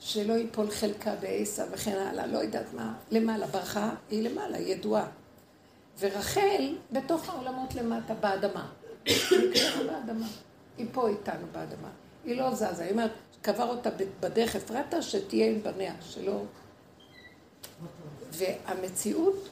[0.00, 2.94] שלא ייפול חלקה בעיסה וכן הלאה, לא יודעת מה.
[3.10, 5.06] למעלה, ברכה, היא למעלה, היא ידועה.
[5.98, 8.70] ורחל בתוך העולמות למטה, באדמה.
[9.04, 9.16] היא
[9.86, 10.26] באדמה.
[10.78, 11.88] היא פה איתנו באדמה.
[12.24, 12.82] היא לא זזה.
[12.82, 13.10] היא אומרת,
[13.42, 16.42] קבר אותה בדרך אפרתה, שתהיה עם בניה, שלא...
[18.30, 19.48] והמציאות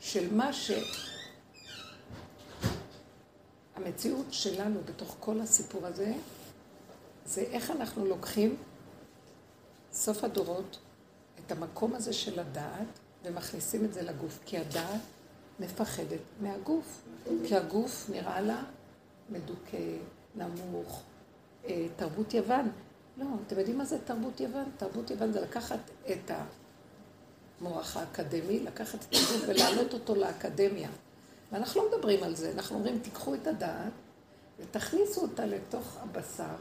[0.00, 0.70] של מה ש...
[3.76, 6.12] המציאות שלנו בתוך כל הסיפור הזה,
[7.26, 8.56] זה איך אנחנו לוקחים
[9.98, 10.78] סוף הדורות
[11.38, 15.00] את המקום הזה של הדעת ומכניסים את זה לגוף, כי הדעת
[15.60, 17.02] מפחדת מהגוף,
[17.46, 18.62] כי הגוף נראה לה
[19.30, 19.96] מדוכא,
[20.34, 21.02] נמוך,
[21.64, 22.70] אה, תרבות יוון.
[23.16, 24.64] לא, אתם יודעים מה זה תרבות יוון?
[24.76, 25.80] תרבות יוון זה לקחת
[26.12, 26.30] את
[27.60, 30.88] המוח האקדמי, לקחת את הגוף ולהעלות אותו לאקדמיה.
[31.52, 33.92] ואנחנו לא מדברים על זה, אנחנו אומרים, תיקחו את הדעת
[34.58, 36.56] ותכניסו אותה לתוך הבשר.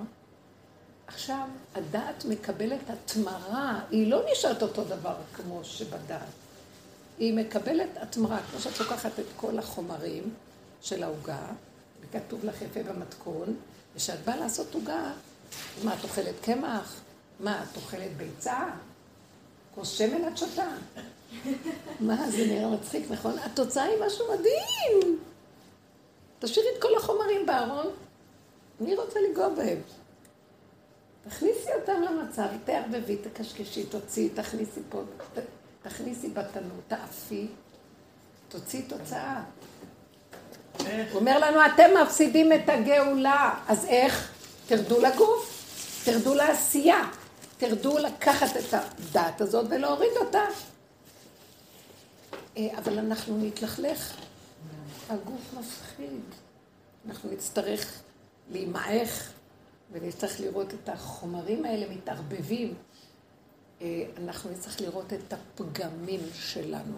[1.08, 6.22] עכשיו, הדעת מקבלת התמרה, היא לא נשארת אותו דבר כמו שבדעת.
[7.20, 10.34] היא מקבלת התמרה, כמו שאת לוקחת את כל החומרים
[10.82, 11.48] של העוגה,
[12.02, 13.56] וכתוב לך יפה במתכון,
[13.96, 15.12] וכשאת באה לעשות עוגה,
[15.84, 17.02] מה, את אוכלת קמח?
[17.40, 18.66] מה, את אוכלת ביצה?
[19.76, 20.68] כוס שמן את שותה.
[22.00, 23.40] מה, זה נראה מצחיק, נכון?
[23.40, 25.20] התוצאה היא משהו מדהים.
[26.40, 27.88] תשאירי את כל החומרים בארון,
[28.80, 29.82] מי רוצה לנגוע בהם?
[31.30, 35.02] תכניסי אותם למצב, תערבבי, תקשקשי, תוציאי, תכניסי פה,
[35.84, 37.48] תכניסי בתנור, תאפי,
[38.50, 39.44] תוציאי תוצאה.
[40.78, 44.32] הוא אומר לנו, אתם מפסידים את הגאולה, אז איך?
[44.68, 45.64] תרדו לגוף,
[46.06, 47.10] תרדו לעשייה,
[47.58, 50.44] תרדו לקחת את הדעת הזאת ולהוריד אותה.
[52.58, 54.14] אה, אבל אנחנו נתלכלך,
[55.10, 56.22] הגוף מפחיד.
[57.08, 58.02] אנחנו נצטרך
[58.52, 59.32] להימעך
[59.92, 62.74] ונצטרך לראות את החומרים האלה מתערבבים.
[63.82, 66.98] אה, אנחנו נצטרך לראות את הפגמים שלנו,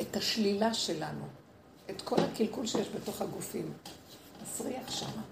[0.00, 1.24] את השלילה שלנו,
[1.90, 3.72] את כל הקלקול שיש בתוך הגופים.
[4.42, 5.22] מסריח שמה.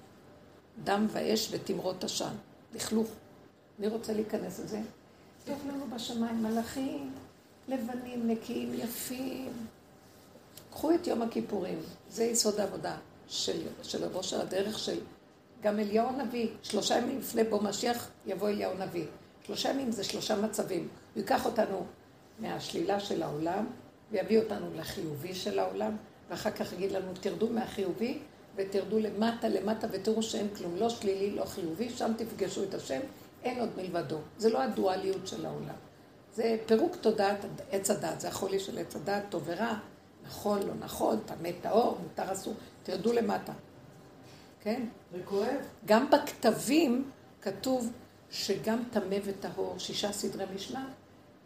[0.84, 2.34] דם ואש ותמרות עשן,
[2.74, 3.08] לכלוך.
[3.78, 4.80] מי רוצה להיכנס לזה?
[5.44, 7.12] טוב לנו בשמיים מלאכים,
[7.68, 9.66] לבנים, נקיים, יפים.
[10.70, 11.78] קחו את יום הכיפורים,
[12.10, 12.96] זה יסוד העבודה
[13.28, 15.00] של, של ראש הדרך של
[15.64, 19.04] גם אליהו הנביא, שלושה ימים לפני בוא משיח יבוא אליהו הנביא.
[19.46, 20.88] שלושה ימים זה שלושה מצבים.
[21.14, 21.86] הוא ייקח אותנו
[22.38, 23.66] מהשלילה של העולם,
[24.10, 25.96] ויביא אותנו לחיובי של העולם,
[26.30, 28.18] ואחר כך יגיד לנו, תרדו מהחיובי
[28.56, 33.00] ותרדו למטה למטה ותראו שאין כלום, לא שלילי, לא חיובי, שם תפגשו את השם,
[33.42, 34.18] אין עוד מלבדו.
[34.38, 35.76] זה לא הדואליות של העולם.
[36.34, 37.38] זה פירוק תודעת
[37.70, 39.74] עץ הדת, זה החולי של עץ הדת, טוב ורע,
[40.26, 43.52] נכון, לא נכון, טמא טהור, מותר אסור, תרדו למטה.
[44.64, 44.82] כן?
[45.12, 45.56] זה כואב.
[45.86, 47.10] גם בכתבים
[47.42, 47.92] כתוב
[48.30, 50.88] שגם טמא וטהור, שישה סדרי משנה,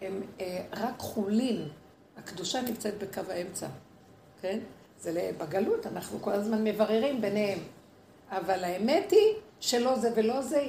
[0.01, 1.69] הם אה, רק חולין.
[2.17, 3.69] הקדושה נמצאת בקו האמצע,
[4.41, 4.59] כן?
[4.99, 7.59] זה בגלות, אנחנו כל הזמן מבררים ביניהם.
[8.31, 10.67] אבל האמת היא שלא זה ולא זה,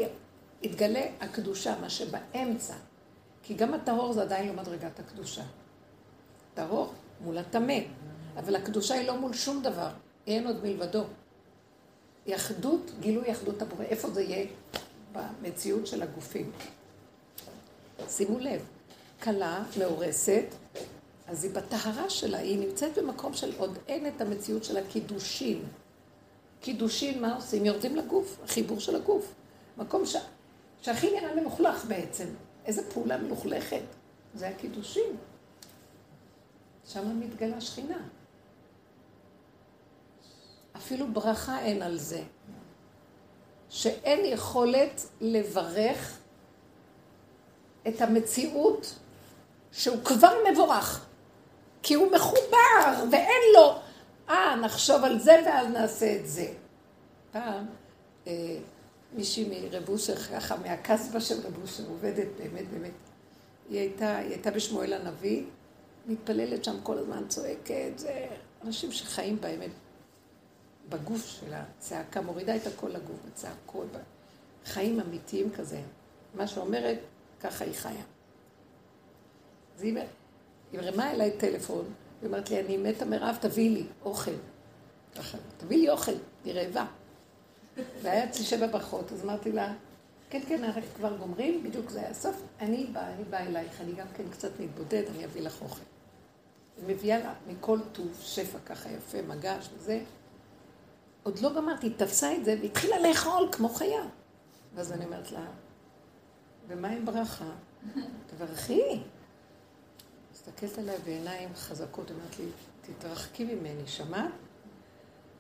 [0.62, 2.74] יתגלה הקדושה, מה שבאמצע.
[3.44, 5.44] כי גם הטהור זה עדיין לא מדרגת הקדושה.
[6.54, 7.80] טהור מול הטמא,
[8.38, 9.90] אבל הקדושה היא לא מול שום דבר,
[10.28, 11.04] אין עוד מלבדו.
[12.26, 13.84] היא אחדות, גילוי אחדות הבורא.
[13.84, 14.46] איפה זה יהיה?
[15.12, 16.52] במציאות של הגופים.
[18.08, 18.66] שימו לב,
[19.24, 20.46] כלה מאורסת,
[21.28, 25.64] אז היא בטהרה שלה, היא נמצאת במקום של עוד אין את המציאות של הקידושין.
[26.62, 27.66] קידושין, מה עושים?
[27.66, 29.34] יורדים לגוף, החיבור של הגוף.
[29.78, 30.16] מקום ש...
[30.82, 32.26] שהכי נראה מלוכלך בעצם.
[32.66, 33.82] איזה פעולה מלוכלכת.
[34.36, 35.16] זה הקידושין.
[36.88, 38.08] שם מתגלה שכינה.
[40.80, 42.22] אפילו ברכה אין על זה.
[43.70, 46.18] שאין יכולת לברך
[47.88, 48.96] את המציאות
[49.72, 51.06] שהוא כבר מבורך.
[51.84, 53.76] כי הוא מחובר ואין לו,
[54.30, 56.48] אה, נחשוב על זה ואז נעשה את זה.
[57.32, 57.66] פעם,
[58.28, 58.58] אה,
[59.14, 62.92] מישהי מרב אושר, ככה מהקסבה של רב אושר, עובדת באמת באמת.
[63.70, 65.44] היא הייתה, היא הייתה בשמואל הנביא,
[66.08, 68.28] מתפללת שם כל הזמן, צועקת, זה
[68.66, 69.70] אנשים שחיים באמת
[70.90, 73.88] בגוף של הצעקה, מורידה את הכל לגוף, בצעקות,
[74.66, 75.82] חיים אמיתיים כזה.
[76.36, 76.98] מה שאומרת,
[77.42, 78.04] ככה היא חיה.
[79.76, 79.96] אז היא
[80.74, 81.86] הרמה אליי טלפון,
[82.22, 84.32] היא אומרת לי, אני מתה מרעב, תביאי לי אוכל.
[85.58, 86.12] תביאי לי אוכל,
[86.46, 86.86] היא רעבה.
[88.02, 89.74] והיה אצלי שבע ברכות, אז אמרתי לה,
[90.30, 92.42] כן, כן, רק כבר גומרים, בדיוק זה היה הסוף.
[92.60, 95.82] אני באה, אני באה אלייך, אני גם כן קצת מתבודד, אני אביא לך אוכל.
[96.78, 100.00] היא מביאה לה מכל טוב, שפע ככה יפה, מגש וזה.
[101.24, 104.04] עוד לא גמרתי, תפסה את זה והתחילה לאכול כמו חיה.
[104.76, 105.46] ואז אני אומרת לה,
[106.68, 107.52] ומה עם ברכה?
[108.28, 109.02] תברכי.
[110.34, 112.46] מסתכלת עליה בעיניים חזקות, אמרת לי,
[112.82, 114.32] תתרחקי ממני, שמעת?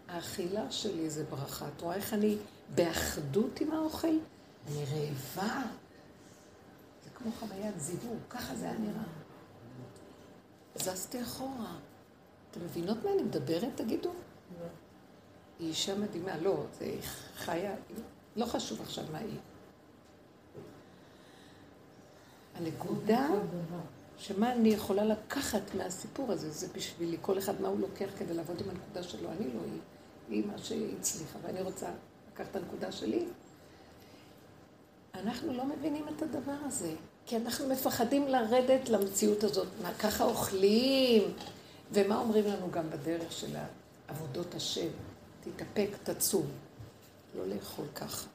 [0.08, 1.68] האכילה שלי זה ברכה.
[1.68, 2.38] את רואה איך אני
[2.76, 4.08] באחדות עם האוכל?
[4.08, 5.62] אני רעבה.
[7.04, 9.04] זה כמו חוויית זיווג, ככה זה היה נראה.
[10.76, 11.76] זזתי אחורה.
[12.52, 14.12] אתם מבינות מה אני מדברת, תגידו?
[15.60, 16.96] היא אישה מדהימה, לא, זה
[17.36, 17.76] חיה,
[18.36, 19.38] לא חשוב עכשיו מה היא.
[22.56, 23.28] הנקודה
[24.18, 28.62] שמה אני יכולה לקחת מהסיפור הזה, זה בשבילי, כל אחד מה הוא לוקח כדי לעבוד
[28.62, 29.80] עם הנקודה שלו, אני לא היא,
[30.30, 31.88] היא מה שהיא הצליחה, ואני רוצה
[32.34, 33.26] לקחת את הנקודה שלי.
[35.14, 36.94] אנחנו לא מבינים את הדבר הזה,
[37.26, 41.24] כי אנחנו מפחדים לרדת למציאות הזאת, מה ככה אוכלים,
[41.92, 43.56] ומה אומרים לנו גם בדרך של
[44.08, 44.90] עבודות השם,
[45.56, 46.48] תתאפק, תצום,
[47.36, 48.28] לא לאכול ככה.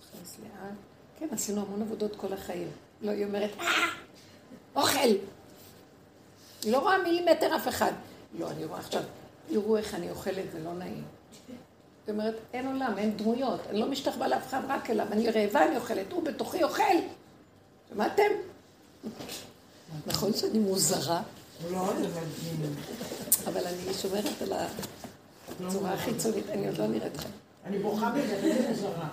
[0.00, 0.74] תכניס לאט.
[1.18, 2.68] כן, עשינו המון עבודות כל החיים.
[3.02, 3.66] לא, היא אומרת, אה,
[4.76, 4.98] אוכל.
[6.62, 7.92] היא לא רואה מילימטר אף אחד.
[8.38, 9.02] לא, אני רואה עכשיו,
[9.50, 11.04] יראו איך אני אוכלת, זה לא נעים.
[12.00, 15.66] זאת אומרת, אין עולם, אין דמויות, אני לא משתחווה לאף אחד רק אליו, אני רעבה,
[15.66, 16.82] אני אוכלת, הוא בתוכי אוכל.
[17.92, 18.22] שמעתם?
[20.06, 21.22] נכון שאני מוזרה?
[21.70, 21.92] לא,
[23.46, 24.52] אבל אני שומרת על
[25.60, 27.28] הצורה החיצונית, אני עוד לא נראית לכם.
[27.66, 29.08] אני בוכה בזה, אני מוזרה.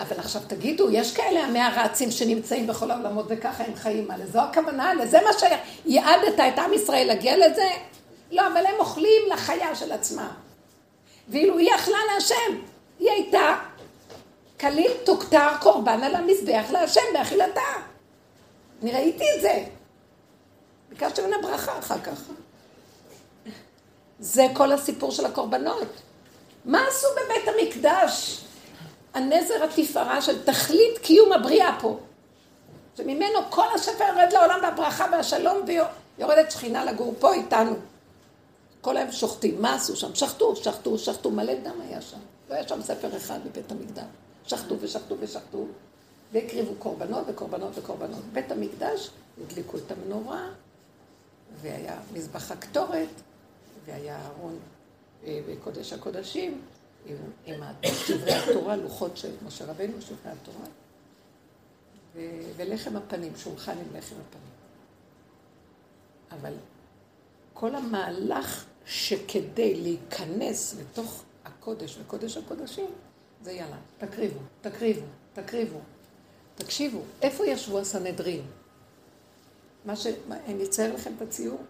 [0.00, 4.94] אבל עכשיו תגידו, יש כאלה המערצים שנמצאים בכל העולמות וככה הם חיים, מה לזו הכוונה?
[4.94, 7.68] לזה מה שיעדת את עם ישראל להגיע לזה?
[8.30, 10.28] לא, אבל הם אוכלים לחיה של עצמם.
[11.28, 12.58] ואילו היא אכלה להשם,
[12.98, 13.58] היא הייתה
[14.60, 17.60] כליל תוכתר קורבן על המזבח להשם באכילתה.
[18.82, 19.64] אני ראיתי את זה.
[20.88, 22.20] ביקשתי ממנה ברכה אחר כך.
[24.22, 25.88] זה כל הסיפור של הקורבנות.
[26.64, 28.44] מה עשו בבית המקדש?
[29.14, 31.98] הנזר התפארה של תכלית קיום הבריאה פה.
[32.96, 35.56] שממנו כל השפר יורד לעולם והברכה והשלום
[36.18, 37.74] ויורדת שכינה לגור פה איתנו.
[38.80, 39.62] כל היום שוחטים.
[39.62, 40.14] מה עשו שם?
[40.14, 41.30] שחטו, שחטו, שחטו.
[41.30, 42.18] מלא דם היה שם.
[42.50, 44.04] לא היה שם ספר אחד בבית המקדש.
[44.46, 45.66] שחטו ושחטו ושחטו.
[46.32, 48.22] והקריבו קורבנות וקורבנות וקורבנות.
[48.32, 49.10] בית המקדש,
[49.44, 50.48] הדליקו את המנורה,
[51.62, 53.08] והיה מזבח הקטורת,
[53.86, 54.58] והיה ארון
[55.24, 56.60] אה, בקודש הקודשים,
[57.06, 57.16] עם,
[57.46, 60.66] עם שברי התורה, לוחות של משה רבנו, שברי התורה,
[62.14, 62.20] ו,
[62.56, 64.52] ולחם הפנים, שולחן עם לחם הפנים.
[66.30, 66.52] אבל
[67.52, 72.90] כל המהלך שכדי להיכנס לתוך הקודש וקודש הקודשים,
[73.42, 75.78] זה יאללה, תקריבו, תקריבו, תקריבו.
[76.54, 78.42] תקשיבו, איפה ישבו הסנהדרין?
[79.84, 80.06] מה ש...
[80.30, 81.60] אני אצייר לכם את הציור.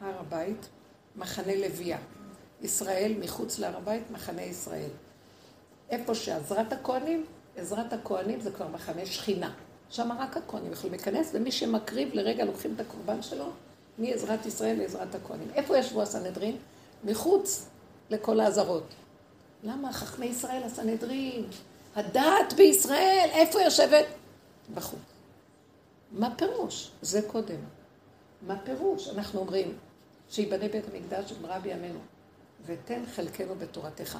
[0.00, 0.68] הר הבית,
[1.16, 1.98] מחנה לוויה.
[2.62, 4.90] ישראל מחוץ להר הבית, מחנה ישראל.
[5.90, 7.24] איפה שעזרת הכהנים,
[7.56, 9.52] עזרת הכהנים זה כבר מחנה שכינה.
[9.90, 13.50] שם רק הכהנים יכולים להיכנס, ומי שמקריב לרגע לוקחים את הקורבן שלו,
[13.98, 15.48] מעזרת ישראל לעזרת הכהנים.
[15.54, 16.56] איפה ישבו הסנהדרין?
[17.04, 17.66] מחוץ
[18.10, 18.86] לכל האזהרות.
[19.64, 19.92] למה?
[19.92, 21.44] חכמי ישראל הסנהדרין,
[21.96, 24.06] הדת בישראל, איפה יושבת?
[24.74, 25.00] בחוץ.
[26.12, 26.90] מה פירוש?
[27.02, 27.60] זה קודם.
[28.46, 29.08] מה פירוש?
[29.08, 29.76] אנחנו אומרים
[30.30, 31.98] שיבנה בית המקדש במהרה בימינו,
[32.66, 34.18] ותן חלקנו בתורתך.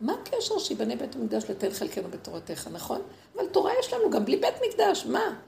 [0.00, 3.02] מה הקשר שיבנה בית המקדש לתן חלקנו בתורתך, נכון?
[3.36, 5.40] אבל תורה יש לנו גם בלי בית מקדש, מה?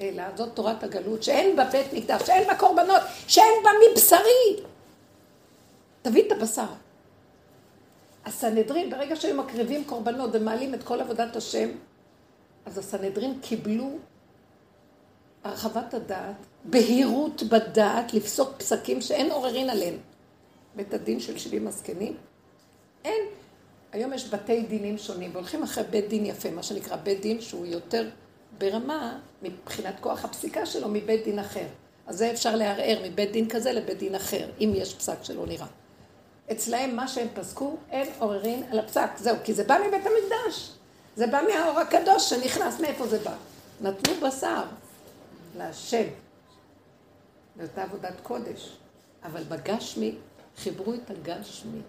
[0.00, 4.62] אלא זאת תורת הגלות, שאין בה בית מקדש, שאין בה קורבנות, שאין בה מבשרי.
[6.02, 6.66] תביא את הבשר.
[8.24, 11.68] הסנהדרין, ברגע שהיו מקריבים קורבנות ומעלים את כל עבודת השם,
[12.66, 13.98] אז הסנהדרין קיבלו
[15.44, 16.36] הרחבת הדעת,
[16.70, 19.94] בהירות בדעת, לפסוק פסקים שאין עוררין עליהם.
[20.76, 22.16] בית הדין של שבעים הזקנים,
[23.04, 23.22] אין.
[23.92, 27.66] היום יש בתי דינים שונים, והולכים אחרי בית דין יפה, מה שנקרא בית דין שהוא
[27.66, 28.08] יותר
[28.58, 31.66] ברמה, מבחינת כוח הפסיקה שלו, מבית דין אחר.
[32.06, 35.66] אז זה אפשר לערער מבית דין כזה לבית דין אחר, אם יש פסק שלא נראה.
[36.52, 39.10] אצלהם מה שהם פסקו, אין עוררין על הפסק.
[39.16, 40.70] זהו, כי זה בא מבית המקדש.
[41.16, 43.34] זה בא מהאור הקדוש שנכנס, מאיפה זה בא?
[43.80, 44.62] נתנו בשר
[45.58, 46.04] להשם.
[47.60, 48.76] זאת עבודת קודש.
[49.24, 50.14] אבל בגשמי,
[50.56, 51.80] חיברו את הגשמי.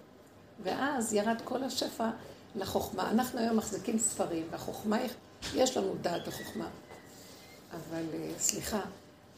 [0.63, 2.09] ואז ירד כל השפע
[2.55, 3.11] לחוכמה.
[3.11, 4.97] אנחנו היום מחזיקים ספרים, והחוכמה
[5.55, 6.67] יש לנו דעת וחוכמה.
[7.71, 8.79] אבל אה, סליחה,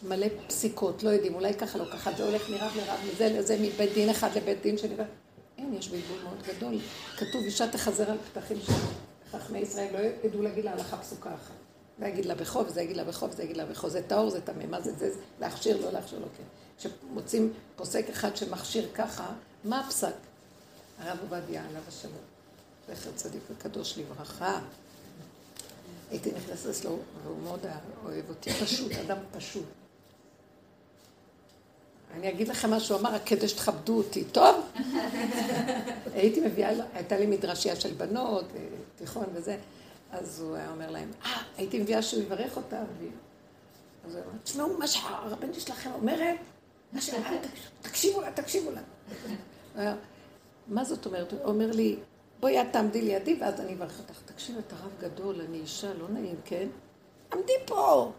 [0.03, 3.93] מלא פסיקות, לא יודעים, אולי ככה, לא ככה, זה הולך מרב לרב, מזה לזה, מבית
[3.93, 4.95] דין אחד לבית דין שני.
[5.57, 6.79] אין, יש בלבול מאוד גדול.
[7.17, 8.73] כתוב, אישה תחזר על פתחים של
[9.31, 11.58] חכמי ישראל, לא ידעו להגיד לה פסוקה אחת.
[11.99, 14.41] זה יגיד לה בחוב, זה יגיד לה בחוב, זה יגיד לה בחוב, זה טהור, זה
[14.41, 15.09] טמא, מה זה זה,
[15.39, 16.43] להכשיר, לא להכשיר, לא כן.
[16.77, 19.33] כשמוצאים פוסק אחד שמכשיר ככה,
[19.63, 20.13] מה הפסק?
[20.99, 22.13] הרב עובדיה, עליו השלום,
[22.87, 24.59] זכר צדיק וקדוש לברכה.
[26.11, 27.65] הייתי נכנסת אצלו, והוא מאוד
[28.05, 29.65] אוהב אותי, פשוט, אדם פשוט.
[32.13, 34.55] אני אגיד לכם מה שהוא אמר, רק כדי שתכבדו אותי, טוב?
[36.13, 38.61] הייתי מביאה, הייתה לי מדרשייה של בנות, אה,
[38.97, 39.57] תיכון וזה,
[40.11, 42.79] אז הוא היה אומר להם, אה, הייתי מביאה שהוא יברך אותה,
[44.05, 46.37] אז הוא אמר, תשמעו מה שהרבנית שלכם אומרת,
[46.99, 47.47] שאמרת,
[47.81, 49.95] תקשיבו לה, תקשיבו לה.
[50.67, 51.31] מה זאת אומרת?
[51.31, 51.99] הוא אומר לי,
[52.39, 54.21] בואי את תעמדי לידי ואז אני אברך אותך.
[54.25, 56.67] תקשיב, אתה רב גדול, אני אישה, לא נעים, כן?
[57.33, 58.11] עמדי פה!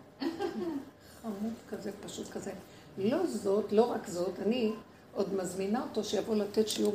[1.22, 2.53] חמוד כזה, פשוט כזה.
[2.98, 4.72] לא זאת, לא רק זאת, אני
[5.14, 6.94] עוד מזמינה אותו שיבוא לתת שיעור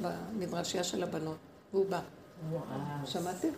[0.00, 1.36] במדרשייה של הבנות.
[1.72, 2.00] והוא בא.
[3.06, 3.48] שמעתם?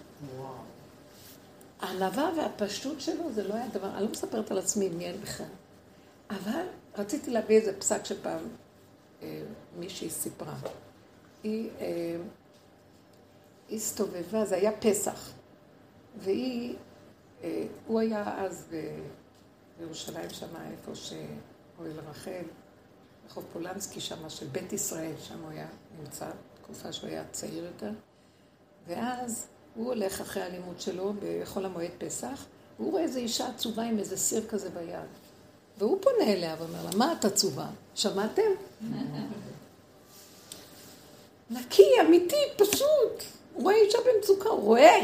[1.81, 5.46] הענווה והפשטות שלו זה לא היה דבר, אני לא מספרת על עצמי מי אין בכלל.
[6.31, 6.66] אבל
[6.99, 8.40] רציתי להביא איזה פסק שפעם
[9.22, 9.42] אה,
[9.79, 10.55] מישהי סיפרה.
[11.42, 12.16] היא אה,
[13.72, 15.33] הסתובבה, זה היה פסח,
[16.18, 16.77] והיא,
[17.42, 18.66] אה, הוא היה אז
[19.79, 22.44] בירושלים שם, איפה שאוהל רחל,
[23.27, 25.66] רחוב פולנסקי שם, של בית ישראל, שם הוא היה
[26.01, 26.31] נמצא,
[26.62, 27.90] תקופה שהוא היה צעיר יותר.
[28.87, 32.46] ואז הוא הולך אחרי הלימוד שלו בחול המועד פסח,
[32.79, 35.09] והוא רואה איזו אישה עצובה עם איזה סיר כזה ביד.
[35.79, 37.66] והוא פונה אליה ואומר לה, מה את עצובה?
[37.94, 38.42] שמעתם?
[41.51, 43.25] נקי, אמיתי, פשוט.
[43.55, 44.99] הוא רואה אישה במצוקה, הוא רואה.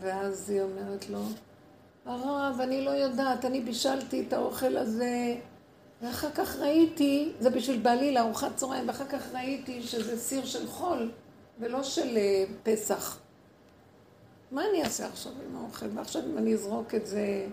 [0.00, 1.20] ואז היא אומרת לו,
[2.06, 5.36] הרב, אני לא יודעת, אני בישלתי את האוכל הזה,
[6.02, 11.10] ואחר כך ראיתי, זה בשביל בעלי לארוחת צהריים, ואחר כך ראיתי שזה סיר של חול,
[11.60, 13.18] ולא של uh, פסח.
[14.50, 15.86] מה אני אעשה עכשיו עם האוכל?
[15.94, 17.46] ועכשיו אם אני אזרוק את זה,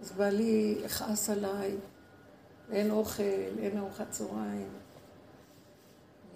[0.00, 1.76] אז בעלי יכעס עליי,
[2.72, 3.22] אין אוכל,
[3.58, 4.68] אין ארוחת צהריים.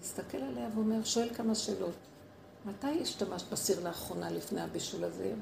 [0.01, 1.95] מסתכל עליה ואומר, שואל כמה שאלות.
[2.65, 5.33] מתי השתמשת בסיר לאחרונה לפני הבישול הזה?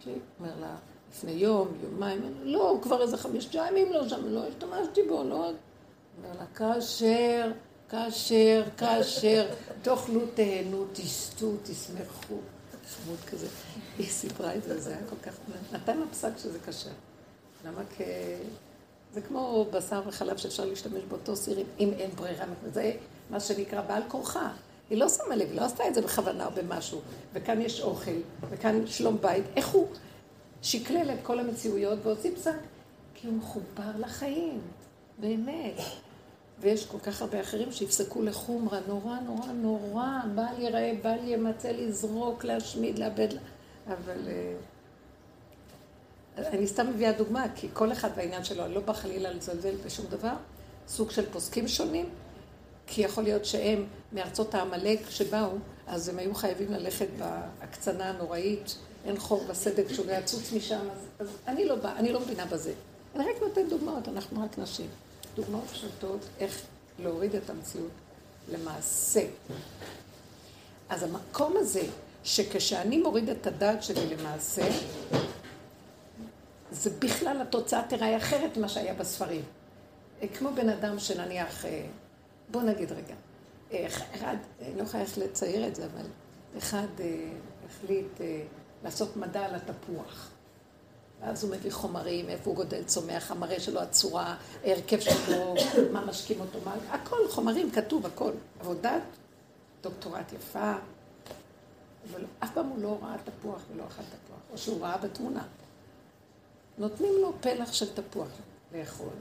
[0.00, 0.76] כי אומר לה,
[1.10, 5.50] לפני יום, יומיים, לא, כבר איזה חמישה ימים לא שם, לא השתמשתי בו, לא...
[6.18, 7.52] אומר לה, כאשר,
[7.90, 9.46] כאשר, כאשר,
[9.82, 12.34] תאכלו, תהנו, תשתו, תשמחו.
[12.88, 13.46] חמוד כזה.
[13.98, 15.34] היא סיפרה את זה, זה היה כל כך...
[15.72, 16.90] נתן לה פסק שזה קשה.
[17.64, 18.00] למה כ...
[19.12, 22.44] זה כמו בשר וחלב שאפשר להשתמש באותו סיר אם אין ברירה.
[22.72, 22.92] זה
[23.30, 24.52] מה שנקרא בעל כורחה.
[24.90, 27.00] היא לא שמה לב, היא לא עשתה את זה בכוונה או במשהו.
[27.32, 29.44] וכאן יש אוכל, וכאן שלום בית.
[29.56, 29.88] איך הוא
[30.62, 32.56] שקלל את כל המציאויות והוציא פסק?
[33.14, 34.60] כי הוא מחובר לחיים,
[35.18, 35.74] באמת.
[36.60, 42.44] ויש כל כך הרבה אחרים שיפסקו לחומרה, נורא, נורא, נורא, בל ייראה, בל ימצא, לזרוק,
[42.44, 43.28] להשמיד, לאבד,
[43.86, 44.28] אבל...
[44.28, 44.54] אה,
[46.38, 50.06] אני סתם מביאה דוגמה, כי כל אחד בעניין שלו, אני לא בא חלילה לזלזל בשום
[50.06, 50.32] דבר,
[50.88, 52.06] סוג של פוסקים שונים,
[52.86, 55.50] כי יכול להיות שהם מארצות העמלק שבאו,
[55.86, 61.28] אז הם היו חייבים ללכת בהקצנה הנוראית, אין חור בסדק שהוא יצוץ משם, אז, אז
[61.48, 62.72] אני לא באה, אני לא מבינה בזה.
[63.16, 64.86] אני רק נותנת דוגמאות, אנחנו רק נשים.
[65.34, 66.62] דוגמאות פשוטות איך
[66.98, 67.90] להוריד את המציאות
[68.52, 69.22] למעשה.
[70.88, 71.82] אז המקום הזה,
[72.24, 74.68] שכשאני מוריד את הדעת שלי למעשה,
[76.72, 79.42] זה בכלל התוצאה תראה אחרת ממה שהיה בספרים.
[80.34, 81.86] כמו בן אדם שנניח, אה,
[82.50, 83.14] בוא נגיד רגע,
[84.14, 86.06] אחד, אני לא יכולה לצייר את זה, אבל
[86.58, 87.30] אחד אה,
[87.66, 88.42] החליט אה,
[88.84, 90.29] לעשות מדע על התפוח.
[91.20, 95.54] ואז הוא מביא חומרים, איפה הוא גודל צומח, המראה שלו, הצורה, ההרכב שלו,
[95.92, 96.74] מה משקים אותו, מה...
[96.90, 98.30] הכל, חומרים, כתוב, הכל.
[98.60, 99.02] עבודת
[99.82, 100.72] דוקטורט יפה,
[102.10, 105.42] אבל אף פעם הוא לא ראה תפוח ולא אכל תפוח, או שהוא ראה בתמונה.
[106.78, 108.28] נותנים לו פלח של תפוח
[108.72, 109.12] לאכול.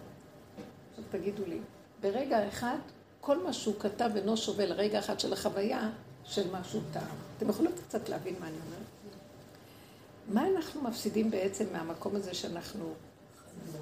[0.89, 1.59] עכשיו תגידו לי,
[2.01, 2.77] ברגע אחד,
[3.21, 5.89] כל מה שהוא כתב אינו שווה לרגע אחד של החוויה
[6.23, 7.15] של משהו טעם.
[7.37, 8.98] אתם יכולים קצת להבין מה אני אומרת?
[10.29, 12.93] מה אנחנו מפסידים בעצם מהמקום הזה שאנחנו,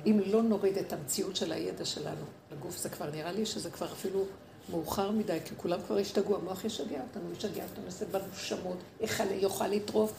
[0.05, 3.85] אם לא נוריד את המציאות של הידע שלנו לגוף, זה כבר נראה לי שזה כבר
[3.85, 4.23] אפילו
[4.71, 8.77] מאוחר מדי, כי כולם כבר השתגעו, המוח ישגע אותנו, ישגע אותנו, יעשה בנו שמות,
[9.41, 10.13] יוכל לטרוף.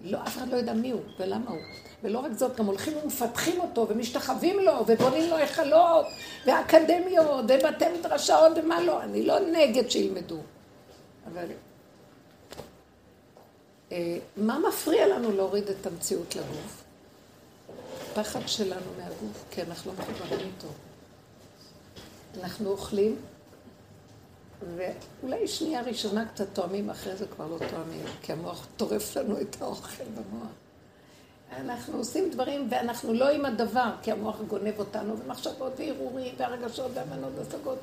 [0.00, 1.58] לא, אף אחד לא יודע מי הוא ולמה הוא.
[2.02, 6.06] ולא רק זאת, גם הולכים ומפתחים אותו ומשתחווים לו ובונים לו היכלות
[6.46, 9.02] ואקדמיות ובתי מדרשות ומה לא.
[9.02, 10.38] אני לא נגד שילמדו.
[11.32, 11.46] אבל
[14.36, 16.84] מה מפריע לנו להוריד את המציאות לגוף?
[18.10, 20.68] הפחד שלנו מהגוף, כי אנחנו לא מחוברים איתו.
[22.40, 23.16] אנחנו אוכלים,
[24.76, 29.62] ואולי שנייה ראשונה קצת תואמים, אחרי זה כבר לא תואמים, כי המוח טורף לנו את
[29.62, 30.48] האוכל במוח.
[31.56, 37.32] אנחנו עושים דברים ואנחנו לא עם הדבר, כי המוח גונב אותנו, ומחשבות והרהורים והרגשות והמנות
[37.36, 37.78] והשגות.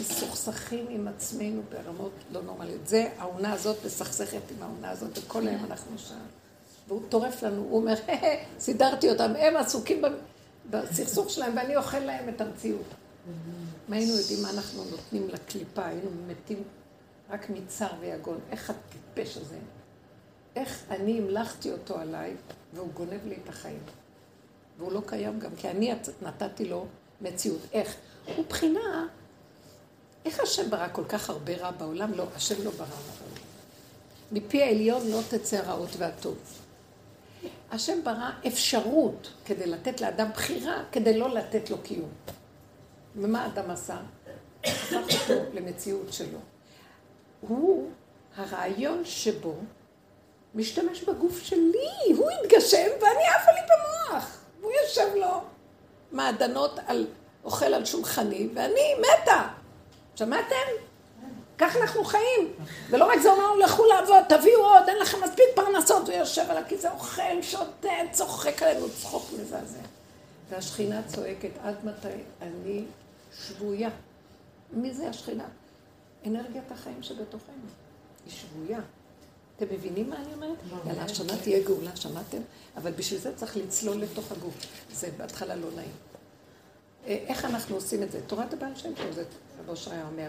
[0.00, 2.88] מסוכסכים עם עצמנו ברמות לא נורמליות.
[2.88, 6.14] זה, העונה הזאת מסכסכת עם העונה הזאת, וכל היום אנחנו שם.
[6.88, 7.94] והוא טורף לנו, הוא אומר,
[8.58, 10.02] סידרתי אותם, הם עסוקים
[10.70, 12.86] בסכסוך שלהם ואני אוכל להם את המציאות.
[13.88, 16.62] אם היינו יודעים מה אנחנו נותנים לקליפה, היינו מתים
[17.30, 18.38] רק מצער ויגון.
[18.50, 19.58] איך הטיפש הזה?
[20.56, 22.34] איך אני המלכתי אותו עליי,
[22.74, 23.78] והוא גונב לי את החיים.
[24.78, 26.86] והוא לא קיים גם, כי אני נתתי לו
[27.20, 27.60] מציאות.
[27.72, 27.96] איך?
[28.36, 29.06] הוא בחינה,
[30.24, 32.12] איך השם ברא כל כך הרבה רע בעולם?
[32.12, 33.14] לא, השם לא ברא רע.
[34.32, 36.38] מפי העליון לא תצא הרעות והטוב.
[37.70, 42.10] השם ברא אפשרות כדי לתת לאדם בחירה, כדי לא לתת לו קיום.
[43.16, 43.96] ומה אדם עשה?
[44.64, 46.38] הפך אותו למציאות שלו.
[47.40, 47.90] הוא
[48.36, 49.54] הרעיון שבו
[50.54, 54.40] משתמש בגוף שלי, הוא התגשם ואני עפה לי במוח.
[54.60, 55.40] הוא יושב לו
[56.12, 57.06] מעדנות על,
[57.44, 59.48] אוכל על שולחני ואני מתה.
[60.16, 60.66] שמעתם?
[61.58, 62.52] כך אנחנו חיים.
[62.90, 66.08] ולא רק זה, אומר לנו, לכו לעבוד, תביאו עוד, אין לכם מספיק פרנסות.
[66.08, 69.78] הוא יושב על הכיסא, אוכל, שותה, צוחק עלינו, צחוק מזעזע.
[70.50, 72.08] והשכינה צועקת, עד מתי
[72.42, 72.84] אני
[73.46, 73.90] שבויה?
[74.72, 75.44] מי זה השכינה?
[76.26, 77.54] אנרגיית החיים שבתוכנו.
[78.26, 78.80] היא שבויה.
[79.56, 80.56] אתם מבינים מה אני אומרת?
[80.86, 82.38] יאללה, השנה תהיה גאולה, שמעתם?
[82.76, 84.54] אבל בשביל זה צריך לצלול לתוך הגוף.
[84.92, 85.92] זה בהתחלה לא נעים.
[87.06, 88.20] אה, איך אנחנו עושים את זה?
[88.26, 89.24] תורת הבעל שם טוב, זה
[89.60, 90.28] רבו אושריה אומר.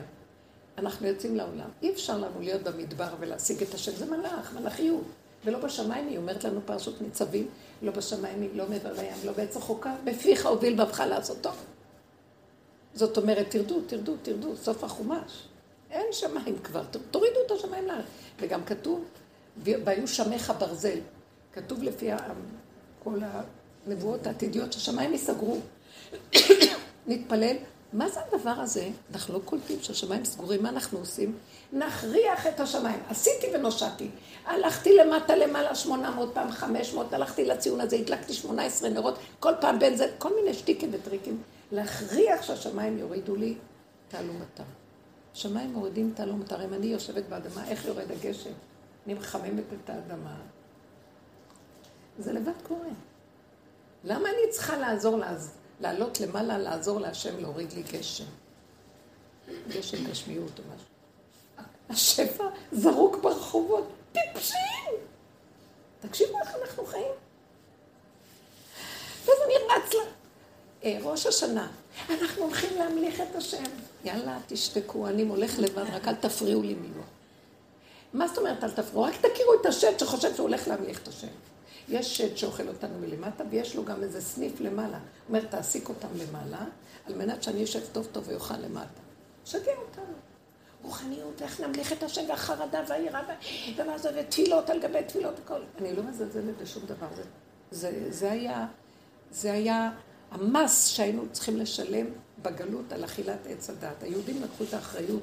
[0.77, 1.69] אנחנו יוצאים לעולם.
[1.81, 3.91] אי אפשר לנו להיות במדבר ולהשיג את השם.
[3.91, 5.03] זה מלאך, מלאכיות.
[5.45, 7.47] ולא בשמיים היא אומרת לנו פרשות ניצבים,
[7.81, 11.49] לא בשמיים היא, לא מעבר לים, לא בעץ החוקה, בפיך הוביל בבך לעשותו.
[12.93, 15.47] זאת אומרת, תרדו, תרדו, תרדו, סוף החומש.
[15.91, 18.05] אין שמיים כבר, תורידו את השמיים לארץ.
[18.39, 19.05] וגם כתוב,
[19.57, 20.99] והיו שמך ברזל.
[21.53, 22.09] כתוב לפי
[23.03, 23.19] כל
[23.87, 25.57] הנבואות העתידיות שהשמיים ייסגרו.
[27.07, 27.55] נתפלל.
[27.95, 28.89] מה זה הדבר הזה?
[29.13, 31.37] אנחנו לא קולטים שהשמיים סגורים, מה אנחנו עושים?
[31.73, 32.99] נכריח את השמיים.
[33.09, 34.09] עשיתי ונושעתי.
[34.45, 39.95] הלכתי למטה למעלה 800 פעם, 500, הלכתי לציון הזה, הדלקתי 18 נרות, כל פעם בין
[39.95, 41.41] זה, כל מיני שטיקים וטריקים.
[41.71, 43.55] להכריח שהשמיים יורידו לי
[44.07, 44.63] תעלומתם.
[45.33, 46.61] השמיים מורידים תעלומתם.
[46.61, 48.53] אם אני יושבת באדמה, איך יורד הגשם?
[49.05, 50.35] אני מחממת את האדמה.
[52.19, 52.89] זה לבד קורה.
[54.03, 55.17] למה אני צריכה לעזור,
[55.81, 58.23] לעלות למעלה, לעזור להשם להוריד לי גשם?
[59.67, 60.87] גשם גשמיות או משהו.
[61.89, 64.93] השפע זרוק ברחובות, טיפשים!
[65.99, 67.11] תקשיבו איך אנחנו חיים.
[69.25, 70.03] ואז אני רץ לה.
[70.83, 71.67] אה, ראש השנה,
[72.09, 73.63] אנחנו הולכים להמליך את השם.
[74.03, 77.03] יאללה, תשתקו, אני הולך לבד, רק אל תפריעו לי מילה.
[78.13, 79.03] מה זאת אומרת אל תפריעו?
[79.03, 81.27] רק תכירו את השד שחושב שהוא הולך להמליך את השם.
[81.89, 84.97] יש שד שאוכל אותנו מלמטה, ויש לו גם איזה סניף למעלה.
[84.97, 86.65] הוא אומר, תעסיק אותם למעלה,
[87.05, 89.01] על מנת שאני אשב טוב טוב ואוכל למטה.
[89.45, 90.13] שגע אותנו.
[90.83, 93.21] רוחניות, איך נמליך את השם, והחרדה והיראה,
[93.75, 95.59] ומה זה, ותפילות על גבי תפילות, הכל.
[95.77, 97.07] אני לא מזלזלת בשום דבר.
[97.15, 97.23] זה,
[97.71, 98.67] זה, זה היה,
[99.31, 99.91] זה היה
[100.31, 102.05] המס שהיינו צריכים לשלם
[102.41, 104.03] בגלות על אכילת עץ הדת.
[104.03, 105.21] היהודים לקחו את האחריות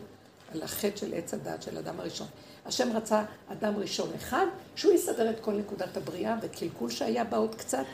[0.54, 2.26] על החטא של עץ הדת של אדם הראשון.
[2.66, 4.46] השם רצה אדם ראשון אחד,
[4.76, 7.84] שהוא יסדר את כל נקודת הבריאה וקלקול שהיה בה עוד קצת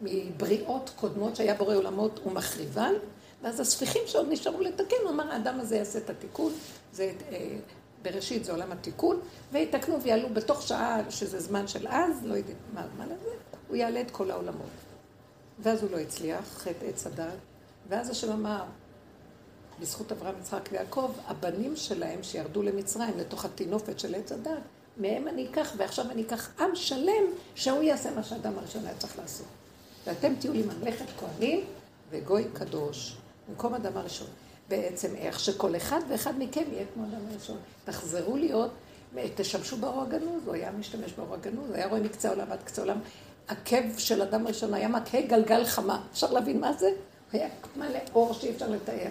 [0.00, 2.92] מבריאות קודמות שהיה בורא עולמות ומחריבן,
[3.42, 6.52] ואז הספיחים שעוד נשארו לתקן, הוא אמר, האדם הזה יעשה את התיקון,
[6.92, 7.56] זה אה,
[8.02, 9.20] בראשית זה עולם התיקון,
[9.52, 13.30] ויתקנו ויעלו בתוך שעה, שזה זמן של אז, לא יודעת מה הזמן הזה,
[13.68, 14.70] הוא יעלה את כל העולמות.
[15.58, 17.26] ואז הוא לא הצליח, חטא עץ הדת,
[17.88, 18.62] ואז השם אמר,
[19.82, 24.52] בזכות אברהם, יצחק ויעקב, הבנים שלהם שירדו למצרים, לתוך הטינופת של עץ הדת,
[24.96, 27.24] מהם אני אקח, ועכשיו אני אקח עם שלם,
[27.54, 29.46] שהוא יעשה מה שאדם הראשון היה צריך לעשות.
[30.06, 31.64] ואתם תהיו לי ממלכת כהנים
[32.10, 33.16] וגוי קדוש,
[33.48, 34.26] במקום אדם הראשון.
[34.68, 37.58] בעצם איך שכל אחד ואחד מכם יהיה כמו אדם הראשון.
[37.84, 38.70] תחזרו להיות,
[39.34, 42.98] תשמשו באור הגנוז, הוא היה משתמש באור הגנוז, היה רואה מקצה העולם עד קצה העולם.
[43.48, 46.02] עקב של אדם ראשון היה מכה גלגל חמה.
[46.12, 46.90] אפשר להבין מה זה?
[47.32, 49.10] היה מלא אור שאי אפשר לתאר.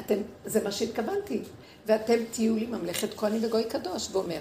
[0.00, 0.14] אתם,
[0.44, 1.42] זה מה שהתכוונתי.
[1.86, 4.38] ואתם תהיו לי ממלכת כהנים וגוי קדוש, ואומר,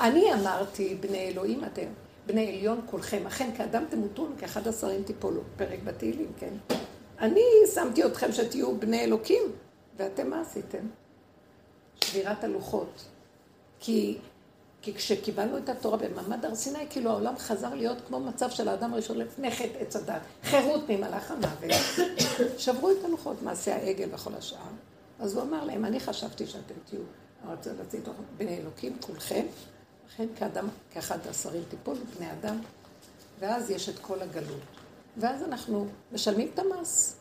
[0.00, 1.86] אני אמרתי, בני אלוהים אתם,
[2.26, 6.54] בני עליון כולכם, אכן כאדם תמותון, כאחד השרים תיפולו, פרק בתהילים, כן?
[7.20, 9.42] אני שמתי אתכם שתהיו בני אלוקים,
[9.96, 10.86] ואתם מה עשיתם?
[12.04, 13.04] שבירת הלוחות.
[13.80, 14.18] כי
[14.82, 18.92] כי כשקיבלנו את התורה במעמד הר סיני, כאילו העולם חזר להיות כמו מצב של האדם
[18.92, 20.22] הראשון לפני חטא עץ הדת.
[20.44, 21.70] חירות ממלאך המוות.
[22.58, 24.58] שברו את הלוחות, מעשה העגל וכל השאר.
[25.20, 27.00] אז הוא אמר להם, אני חשבתי שאתם תהיו,
[27.78, 29.46] להציג תוך בני אלוקים, כולכם,
[30.08, 32.60] לכן כאדם, כאחד השרים תיפול בני אדם,
[33.40, 34.60] ואז יש את כל הגלות.
[35.16, 37.14] ואז אנחנו משלמים את המס.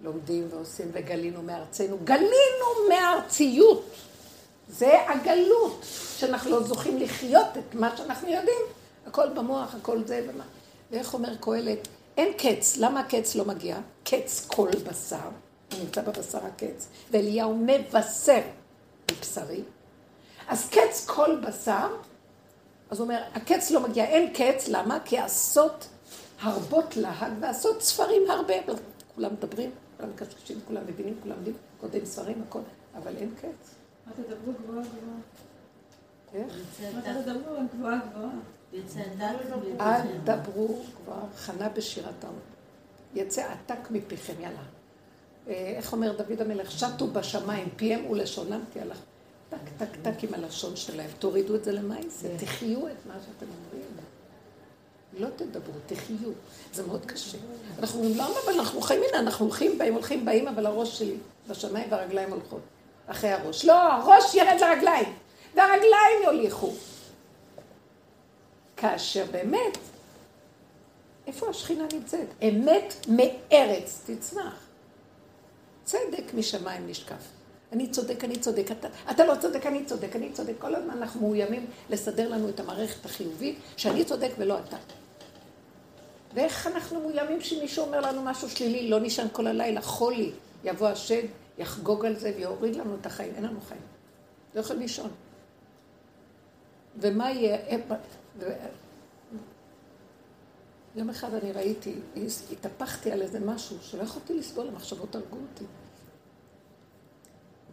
[0.00, 1.98] לומדים ועושים וגלינו מארצנו.
[2.04, 3.84] גלינו מארציות.
[4.68, 5.86] זה הגלות,
[6.16, 8.62] שאנחנו לא זוכים לחיות את מה שאנחנו יודעים.
[9.06, 10.44] הכל במוח, הכל זה ומה.
[10.90, 11.88] ואיך אומר קהלת?
[12.16, 12.76] אין קץ.
[12.76, 13.76] למה הקץ לא מגיע?
[14.04, 15.28] קץ כל בשר.
[15.72, 16.88] הוא נמצא בבשר הקץ.
[17.10, 18.40] ואליהו מבשר
[19.12, 19.62] מבשרי.
[20.48, 21.88] אז קץ כל בשר,
[22.90, 24.98] אז הוא אומר, הקץ לא מגיע, אין קץ, למה?
[25.04, 25.88] כי עשות
[26.40, 28.54] הרבות להג ועשות ספרים הרבה.
[29.14, 32.60] כולם מדברים, כולם מקשקשים, כולם מבינים, כולם יודעים, כותבים ספרים, הכל,
[32.94, 33.73] אבל אין קץ.
[34.06, 35.16] מה תדברו גבוהה גבוהה?
[36.34, 36.52] איך?
[36.94, 38.30] מה תדברו גבוהה גבוהה?
[39.80, 42.32] אל דברו כבר חנה בשירתם.
[43.14, 44.62] יצא עתק מפיכם, יאללה.
[45.48, 46.70] אה, איך אומר דוד המלך?
[46.70, 49.00] שטו בשמיים, פיהם ולשונם תהיה לך.
[49.48, 51.10] טק, טק, טק עם הלשון שלהם.
[51.18, 52.36] תורידו את זה למעשה, כן.
[52.38, 53.88] תחיו את מה שאתם אומרים.
[55.18, 56.30] לא תדברו, תחיו.
[56.72, 57.38] זה מאוד קשה.
[57.78, 58.34] אנחנו אומרים, למה?
[58.44, 61.16] אבל אנחנו חיים, הנה, אנחנו הולכים, באים, הולכים, באים, אבל הראש שלי
[61.48, 62.60] בשמיים והרגליים הולכות.
[63.06, 63.64] אחרי הראש.
[63.64, 65.14] לא, הראש ירד לרגליים,
[65.54, 66.72] והרגליים יוליכו.
[68.76, 69.78] כאשר באמת,
[71.26, 72.26] איפה השכינה נמצאת?
[72.42, 74.66] אמת מארץ תצמח.
[75.84, 77.34] צדק משמיים נשקף.
[77.72, 80.52] אני צודק, אני צודק, אתה, אתה לא צודק, אני צודק, אני צודק.
[80.58, 84.76] כל הזמן אנחנו מאוימים לסדר לנו את המערכת החיובית, שאני צודק ולא אתה.
[86.34, 90.30] ואיך אנחנו מאוימים שמישהו אומר לנו משהו שלילי, לא נשען כל הלילה, חולי,
[90.64, 91.22] יבוא השד,
[91.58, 93.80] יחגוג על זה ויוריד לנו את החיים, אין לנו חיים.
[94.54, 95.10] לא יכול לישון.
[97.00, 97.78] ומה יהיה?
[100.96, 101.94] יום אחד אני ראיתי,
[102.52, 105.64] התהפכתי על איזה משהו שלא יכולתי לסבול, המחשבות הרגו אותי.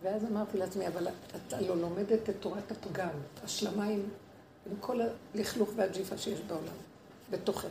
[0.02, 1.08] ואז אמרתי לעצמי, אבל
[1.48, 3.10] אתה לא לומדת את תורת הפגם,
[3.44, 4.02] השלמה עם,
[4.66, 5.00] עם כל
[5.36, 6.74] הלכלוך והג'יפה שיש בעולם,
[7.30, 7.70] בתוכך.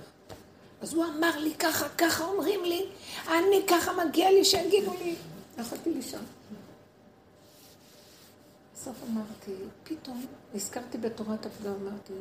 [0.80, 2.86] אז הוא אמר לי ככה, ככה אומרים לי,
[3.28, 5.14] אני ככה מגיע לי שיגידו לי.
[5.58, 6.24] לא יכולתי לישון.
[8.74, 9.52] בסוף אמרתי,
[9.84, 12.12] פתאום נזכרתי בתורת הפגם, אמרתי,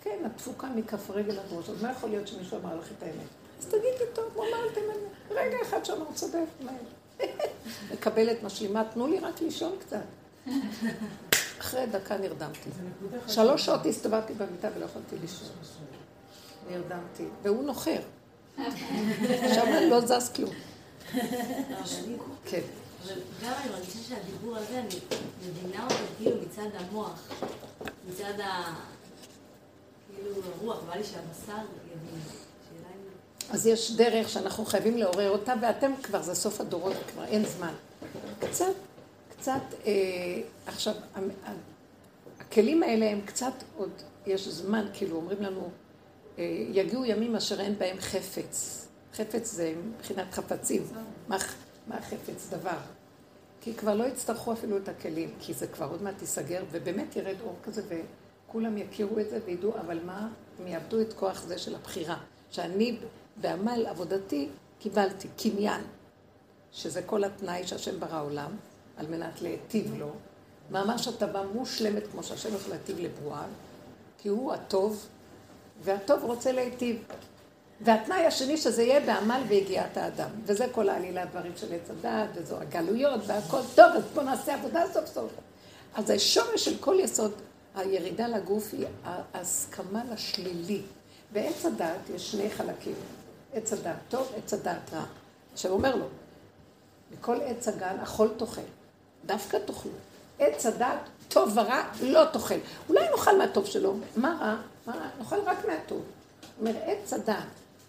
[0.00, 3.26] כן, התפוקה מכף רגל עד ראש, אז מה יכול להיות שמישהו אמר לך את האמת?
[3.58, 4.96] אז תגידי, טוב, הוא אמר את האמת,
[5.30, 6.74] רגע אחד שאמר, צודק, מהר.
[7.92, 10.04] מקבלת משלימה, תנו לי רק לישון קצת.
[11.60, 12.70] אחרי דקה נרדמתי.
[13.28, 15.48] שלוש שעות הסתובבתי במיטה ולא יכולתי לישון.
[16.70, 18.00] נרדמתי, והוא נוחר.
[19.54, 20.50] שם לא זז כלום.
[22.44, 22.60] כן.
[23.04, 24.88] אבל גם אני מרגישה שהדיבור הזה, אני
[25.48, 27.28] מבינה אותו כאילו מצד המוח,
[28.08, 28.74] מצד ה...
[30.14, 30.30] כאילו
[30.60, 31.52] הרוח, בא לי שהבשר
[31.86, 32.20] יבין.
[33.50, 37.72] אז יש דרך שאנחנו חייבים לעורר אותה, ואתם כבר, זה סוף הדורות, כבר אין זמן.
[38.40, 38.74] קצת,
[39.30, 39.92] קצת, אה,
[40.66, 40.94] עכשיו,
[42.40, 43.90] הכלים האלה הם קצת עוד,
[44.26, 45.70] יש זמן, כאילו אומרים לנו,
[46.38, 48.87] אה, יגיעו ימים אשר אין בהם חפץ.
[49.14, 50.82] חפץ זה מבחינת חפצים.
[51.28, 51.36] מה,
[51.86, 52.48] מה חפץ?
[52.50, 52.78] דבר.
[53.60, 57.36] כי כבר לא יצטרכו אפילו את הכלים, כי זה כבר עוד מעט ייסגר, ובאמת ירד
[57.40, 60.28] אור כזה, וכולם יכירו את זה וידעו, אבל מה?
[60.58, 62.16] הם יאבדו את כוח זה של הבחירה.
[62.50, 62.98] שאני
[63.36, 64.48] בעמל עבודתי
[64.78, 65.80] קיבלתי קניין,
[66.72, 68.50] שזה כל התנאי שהשם ברא עולם,
[68.96, 70.12] על מנת להיטיב לו.
[70.70, 73.48] ממש הטבה מושלמת כמו שהשם יכול להיטיב לברואיו,
[74.18, 75.06] כי הוא הטוב,
[75.82, 77.04] והטוב רוצה להיטיב.
[77.80, 80.28] והתנאי השני שזה יהיה בעמל ויגיעת האדם.
[80.44, 84.82] וזה כל העלילה הדברים של עץ הדת, וזו הגלויות והכל טוב, אז בואו נעשה עבודה
[84.92, 85.30] סוף סוף.
[85.94, 87.32] אז השורש של כל יסוד
[87.74, 90.82] הירידה לגוף היא ההסכמה לשלילי.
[91.32, 92.94] בעץ הדת יש שני חלקים.
[93.54, 95.04] עץ הדת טוב, עץ הדת רע.
[95.52, 96.04] עכשיו אומר לו,
[97.12, 98.60] מכל עץ הגן אכול תאכל,
[99.26, 99.92] דווקא תאכלו.
[100.38, 100.98] עץ הדת
[101.28, 102.54] טוב ורע לא תאכל.
[102.88, 104.56] אולי נאכל מהטוב שלו, מה רע?
[104.86, 105.08] מה רע?
[105.18, 106.02] נאכל רק מהטוב.
[106.60, 107.34] אומר, עץ הדת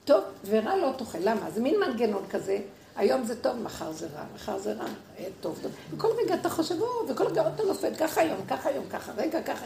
[0.09, 1.17] טוב ורע לא תאכל.
[1.21, 1.51] למה?
[1.51, 2.57] זה מין מנגנון כזה.
[2.95, 4.85] היום זה טוב, מחר זה רע, מחר זה רע,
[5.19, 5.71] אה, טוב, טוב.
[5.91, 6.75] וכל רגע אתה חושב,
[7.09, 9.65] וכל רגע אתה נופל, ככה היום, ככה היום, ככה, רגע, ככה.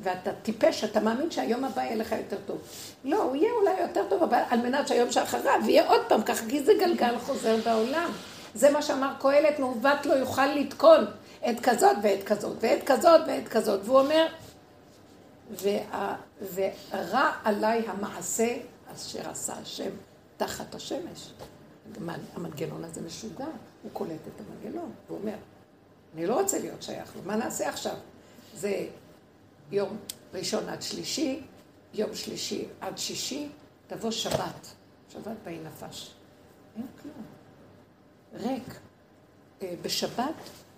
[0.00, 2.58] ואתה טיפש, אתה מאמין שהיום הבא יהיה לך יותר טוב.
[3.04, 6.46] לא, הוא יהיה אולי יותר טוב, אבל על מנת שהיום שאחריו יהיה עוד פעם ככה,
[6.48, 8.10] כי זה גלגל חוזר בעולם.
[8.54, 11.04] זה מה שאמר קהלת, מעוות לא יוכל לתקון
[11.50, 13.80] את כזאת ואת כזאת, ואת כזאת ואת כזאת.
[13.84, 14.26] והוא אומר,
[16.54, 18.48] ורע עליי המעשה
[18.96, 19.90] אשר עשה השם
[20.36, 21.32] תחת השמש.
[22.34, 23.46] המנגנון הזה משוגע,
[23.82, 25.36] הוא קולט את המנגנון, הוא אומר,
[26.14, 27.96] אני לא רוצה להיות שייך לו, מה נעשה עכשיו?
[28.54, 28.88] זה
[29.72, 29.96] יום
[30.34, 31.40] ראשון עד שלישי,
[31.94, 33.48] יום שלישי עד שישי,
[33.86, 34.66] תבוא שבת.
[35.12, 36.14] שבת באי נפש.
[36.76, 37.24] אין כלום.
[38.34, 38.78] ריק.
[39.62, 40.34] אה, בשבת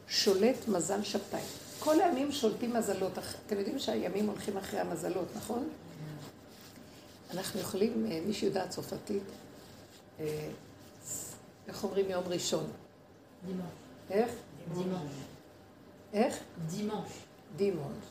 [0.09, 1.41] שולט מזל שבתאי.
[1.79, 3.13] כל הימים שולטים מזלות.
[3.47, 5.69] אתם יודעים שהימים הולכים אחרי המזלות, נכון?
[7.35, 9.23] אנחנו יכולים, אה, מי שיודע צרפתית,
[10.21, 10.49] אה,
[11.69, 12.65] איך אומרים יום ראשון?
[13.47, 13.65] דימוש.
[14.11, 14.33] איך?
[14.75, 15.13] דימוש.
[16.13, 16.39] איך?
[16.67, 17.09] דימוש.
[17.57, 18.05] דימונש.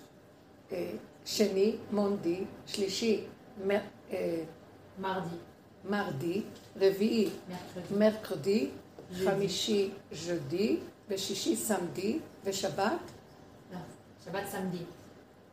[0.71, 0.91] אה,
[1.25, 3.23] שני, מונדי, שלישי,
[3.65, 3.79] מר-
[4.99, 5.35] מרדי.
[5.89, 6.41] מרדי,
[6.75, 7.29] רביעי.
[7.97, 8.69] מרקרדי,
[9.25, 10.77] חמישי, ז'די,
[11.09, 12.91] ושישי, סמדי, ושבת,
[13.71, 13.77] לא,
[14.25, 14.83] שבת סמדי.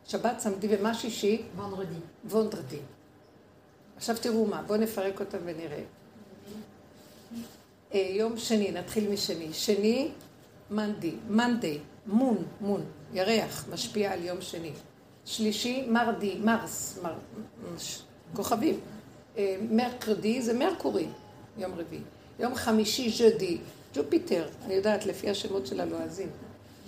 [0.05, 1.43] שבת, סמדי, ומה שישי?
[1.57, 1.99] ונדרדי.
[2.29, 2.79] וונדרדי.
[3.97, 5.83] עכשיו תראו מה, בואו נפרק אותם ונראה.
[7.93, 9.53] אה, יום שני, נתחיל משני.
[9.53, 10.11] שני,
[10.71, 12.81] מנדי, מנדי, מון, מון,
[13.13, 14.71] ירח, משפיע על יום שני.
[15.25, 17.13] שלישי, מרדי, מרס, מר,
[17.75, 18.01] מש,
[18.33, 18.79] כוכבים.
[19.37, 21.07] אה, מרקרדי זה מרקורי,
[21.57, 22.01] יום רביעי.
[22.39, 23.57] יום חמישי, ז'די,
[23.95, 26.29] ג'ופיטר, אני יודעת, לפי השמות של הלועזים.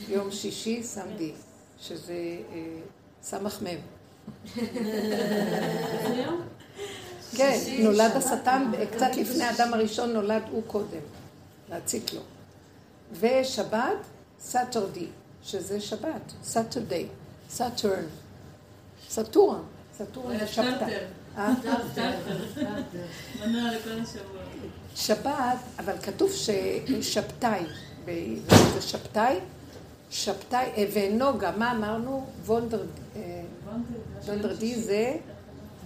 [0.09, 1.31] יום שישי, סמדי,
[1.79, 2.79] שזה אה,
[3.21, 3.67] סמ"ך מ'.
[7.35, 11.01] כן, נולד השטן, קצת לפני האדם הראשון נולד הוא קודם,
[11.69, 12.21] להציק לו.
[13.19, 13.97] ושבת,
[14.39, 15.07] Saturday,
[15.43, 17.05] שזה שבת, Saturday,
[17.49, 18.03] Saturn,
[19.09, 19.61] Saturn,
[19.97, 20.85] Saturn זה שבתאי.
[21.37, 21.53] אה?
[24.95, 27.63] שבת, אבל כתוב ששבתאי,
[28.73, 29.39] זה שבתאי,
[30.11, 32.25] שבתאי, אה, ונוגה, מה אמרנו?
[32.49, 33.41] אה,
[34.25, 35.15] וונדרדי זה,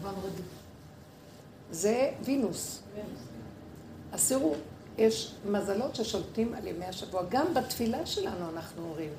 [0.02, 0.42] ונדרדי.
[1.72, 2.82] זה וינוס.
[4.12, 4.54] אז תראו,
[4.98, 7.24] יש מזלות ששולטים על ימי השבוע.
[7.30, 9.12] גם בתפילה שלנו אנחנו אומרים.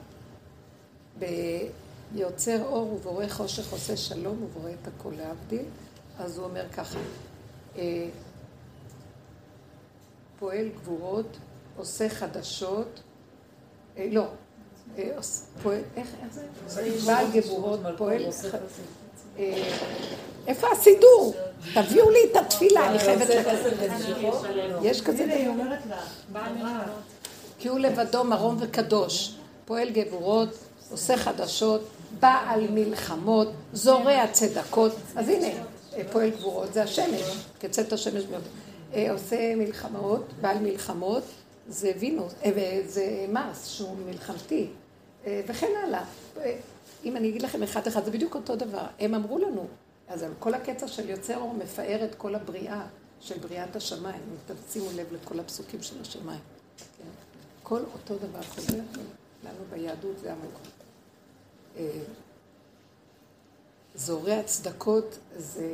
[2.13, 5.65] ביוצר אור ובורא חושך עושה שלום ובורא את הכל להבדיל.
[6.19, 6.99] אז הוא אומר ככה,
[7.77, 8.09] אה,
[10.39, 11.37] פועל גבורות,
[11.77, 13.01] עושה חדשות,
[13.97, 14.27] אה, לא,
[14.99, 15.11] אה,
[15.63, 16.89] פועל, איך, זה?
[17.07, 18.23] בעל גבורות, פועל,
[20.47, 21.35] איפה הסידור?
[21.75, 24.47] תביאו לי את התפילה, אני חייבת לקרוא.
[24.83, 25.65] יש כזה דבר.
[27.59, 29.35] כי הוא לבדו מרום וקדוש,
[29.65, 30.49] פועל גבורות,
[30.91, 31.81] עושה חדשות,
[32.21, 34.93] בעל מלחמות, זורע צדקות.
[35.17, 38.43] אז הנה, אה, פועל גבורות זה השמש, כצאת השמש מאוד.
[38.95, 41.23] אה, עושה מלחמות, בעל מלחמות,
[41.69, 44.67] זה וינוס, אה, זה מרס שהוא מלחמתי,
[45.27, 46.05] אה, וכן הלאה.
[46.41, 46.57] אה,
[47.05, 48.85] אם אני אגיד לכם אחד אחד, זה בדיוק אותו דבר.
[49.01, 49.67] הם אמרו לנו,
[50.09, 52.87] אז כל הקטע של יוצר אור מפאר את כל הבריאה
[53.21, 54.23] של בריאת השמיים.
[54.31, 56.41] אם אתם שימו לב לכל הפסוקים של השמיים.
[56.79, 57.09] כן?
[57.63, 58.79] כל אותו דבר חוזר
[59.45, 60.61] לנו ביהדות, זה עמוק.
[61.77, 62.03] אה,
[63.95, 65.69] זורע צדקות זה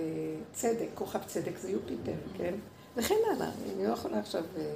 [0.53, 2.55] צדק, כוכב צדק זה יופיטר, כן?
[2.97, 4.45] וכן הלאה, אני לא יכולה עכשיו...
[4.57, 4.75] אה.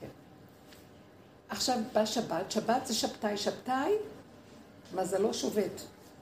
[0.00, 0.08] כן.
[1.48, 3.92] עכשיו בא שבת, שבת זה שבתאי, שבתאי
[4.94, 5.80] מזלו שובת.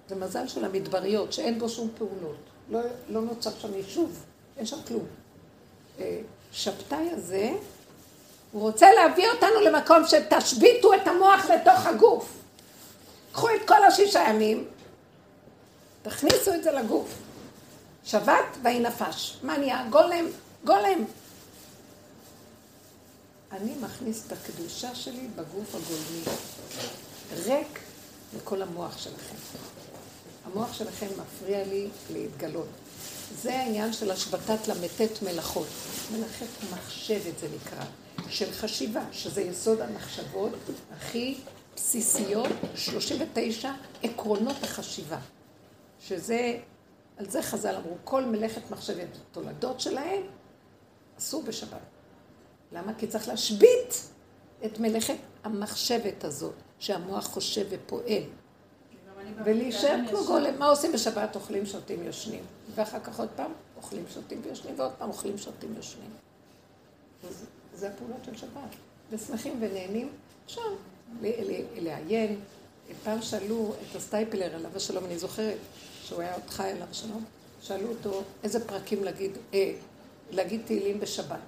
[0.08, 2.36] זה מזל של המדבריות, שאין בו שום פעולות.
[2.70, 4.24] לא, לא נוצר שם יישוב,
[4.56, 5.06] אין שם כלום.
[6.00, 6.20] אה,
[6.52, 7.50] שבתאי הזה,
[8.52, 12.32] הוא רוצה להביא אותנו למקום שתשביתו את המוח לתוך הגוף.
[13.32, 14.68] קחו את כל השישה ימים,
[16.02, 17.18] תכניסו את זה לגוף.
[18.04, 19.38] שבת ויהי נפש.
[19.42, 19.86] מה נהיה?
[19.90, 20.26] גולם,
[20.64, 21.04] גולם.
[23.52, 26.38] אני מכניס את הקדושה שלי בגוף הגולמי.
[27.44, 27.78] ריק
[28.36, 29.36] מכל המוח שלכם.
[30.44, 32.68] המוח שלכם מפריע לי להתגלות.
[33.42, 35.66] זה העניין של השבתת ל"ט מלאכות.
[36.12, 37.84] מלאכת מחשבת זה נקרא,
[38.28, 40.52] של חשיבה, שזה יסוד המחשבות
[40.92, 41.38] הכי
[41.76, 43.72] בסיסיות, 39
[44.02, 45.18] עקרונות החשיבה.
[46.00, 46.58] שזה,
[47.16, 50.22] על זה חז"ל אמרו, כל מלאכת מחשבת, תולדות שלהם,
[51.18, 51.80] אסור בשבת.
[52.72, 52.94] למה?
[52.94, 54.08] כי צריך להשבית
[54.64, 58.22] את מלאכת המחשבת הזאת, שהמוח חושב ופועל.
[59.44, 60.58] ולהישאר כמו גולם.
[60.58, 61.34] מה עושים בשבת?
[61.36, 62.42] אוכלים, שותים, יושנים.
[62.74, 66.10] ואחר כך עוד פעם אוכלים, שותים ויושנים, ועוד פעם אוכלים, שותים, יושנים.
[67.74, 68.70] זה הפעולות של שבת.
[69.10, 70.08] ושמחים ונהנים.
[71.22, 72.40] ל- לעיין.
[73.04, 75.56] פעם שאלו את הסטייפלר עליו השלום, אני זוכרת
[76.04, 77.24] שהוא היה עוד חי עליו השלום,
[77.62, 79.72] שאלו אותו איזה פרקים להגיד, אה,
[80.30, 81.38] להגיד תהילים בשבת.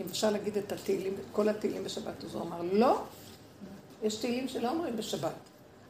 [0.00, 3.02] אם אפשר להגיד את התהילים, את כל התהילים בשבת, אז הוא אמר, לא,
[4.02, 5.32] יש תהילים שלא אומרים בשבת.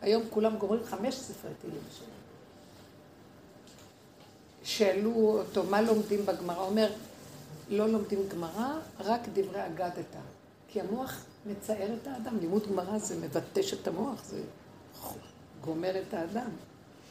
[0.01, 2.07] היום כולם גומרים חמש ספרי תהילים בשבת.
[4.63, 6.65] שאלו אותו, מה לומדים בגמרא?
[6.67, 6.93] אומר,
[7.69, 10.19] לא לומדים גמרא, רק דברי אגדתא.
[10.69, 12.39] כי המוח מצער את האדם.
[12.41, 14.43] לימוד גמרא זה מבטש את המוח, זה
[15.61, 16.51] גומר את האדם.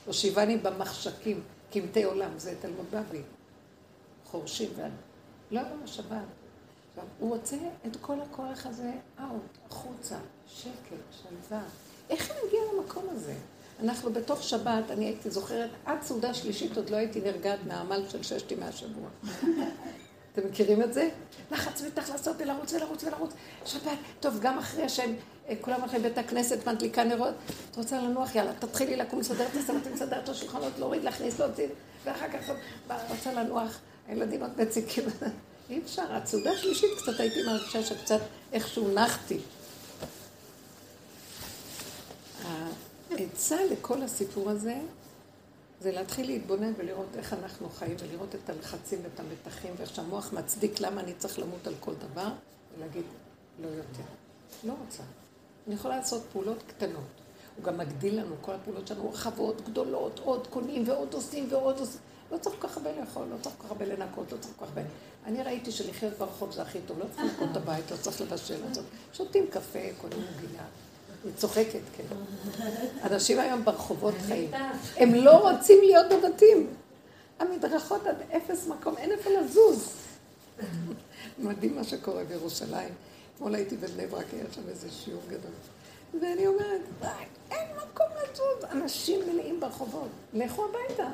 [0.06, 3.22] הושיבני במחשכים, קמטי עולם, זה תלמוד בבלי.
[4.26, 4.92] חורשים ועד...
[5.52, 6.18] לא, לא, שבת.
[7.20, 10.18] הוא רוצה את כל הכוח הזה אאוט, החוצה,
[10.48, 11.64] שקט, שלווה.
[12.10, 13.34] איך אני מגיעה למקום הזה?
[13.84, 18.24] אנחנו בתוך שבת, אני הייתי זוכרת, עד סעודה שלישית עוד לא הייתי נרגעת מהעמל של
[18.24, 19.10] ששת ימי השבוע.
[20.34, 21.10] אתם מכירים את זה?
[21.52, 23.32] לחץ מתח לעשות ולרוץ ולרוץ ולרוץ.
[23.66, 25.16] שבת, טוב, גם אחרי שהם,
[25.50, 27.34] אה, כולם הולכים לבית הכנסת, מדליקה נרות,
[27.72, 28.36] את רוצה לנוח?
[28.36, 31.68] יאללה, תתחילי לקום, מסדר את הסלטים, מסדר את השולחנות, להוריד, להכניס, להוציא,
[32.04, 32.52] ואחר כך,
[33.10, 35.04] רוצה לנוח, הילדים עוד מציקים.
[35.70, 38.20] אי אפשר, הצעודה השלישית קצת הייתי מרגישה שקצת
[38.54, 39.38] איכשהו נחתי.
[43.20, 44.82] העצה לכל הסיפור הזה
[45.82, 50.80] זה להתחיל להתבונן ולראות איך אנחנו חיים ולראות את הלחצים ואת המתחים ואיך שהמוח מצדיק
[50.80, 52.28] למה אני צריך למות על כל דבר
[52.78, 53.04] ולהגיד
[53.62, 54.04] לא יותר.
[54.64, 55.04] לא רוצה.
[55.68, 57.04] אני יכולה לעשות פעולות קטנות.
[57.56, 62.02] הוא גם מגדיל לנו, כל הפעולות שלנו רחבות, גדולות, עוד קונים ועוד עושים ועוד עושים.
[62.32, 64.66] לא צריך כל כך הרבה לאכול, לא צריך כל כך הרבה לנקות, לא צריך כל
[64.66, 64.90] כך הרבה...
[65.26, 68.62] אני ראיתי שלחיות ברחוב זה הכי טוב, לא צריך לנקות את הבית, לא צריך לבשל,
[68.62, 68.82] לא
[69.14, 70.64] שותים קפה, קונים מוגייה.
[71.24, 72.04] היא צוחקת, כן.
[73.12, 74.52] אנשים היום ברחובות חיים.
[74.98, 76.68] הם לא רוצים להיות בבתים.
[77.40, 79.94] המדרכות עד אפס מקום, אין איפה לזוז.
[81.40, 82.94] מדהים מה שקורה בירושלים.
[83.36, 85.52] אתמול הייתי בבני ברק, היה שם איזה שיעור גדול.
[86.22, 86.82] ואני אומרת,
[87.52, 91.08] אין מקום לזוז, אנשים מלאים ברחובות, לכו הביתה.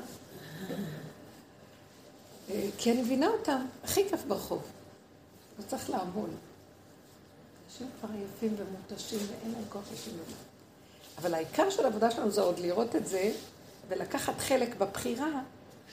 [2.49, 4.62] אה, כי אני מבינה אותם, הכי כיף ברחוב.
[5.60, 6.30] לא צריך לעמול.
[7.76, 10.38] אנשים כבר עייפים ומותשים ואין להם כוח לשום דבר.
[11.17, 13.32] אבל העיקר של העבודה שלנו זה עוד לראות את זה
[13.88, 15.41] ולקחת חלק בבחירה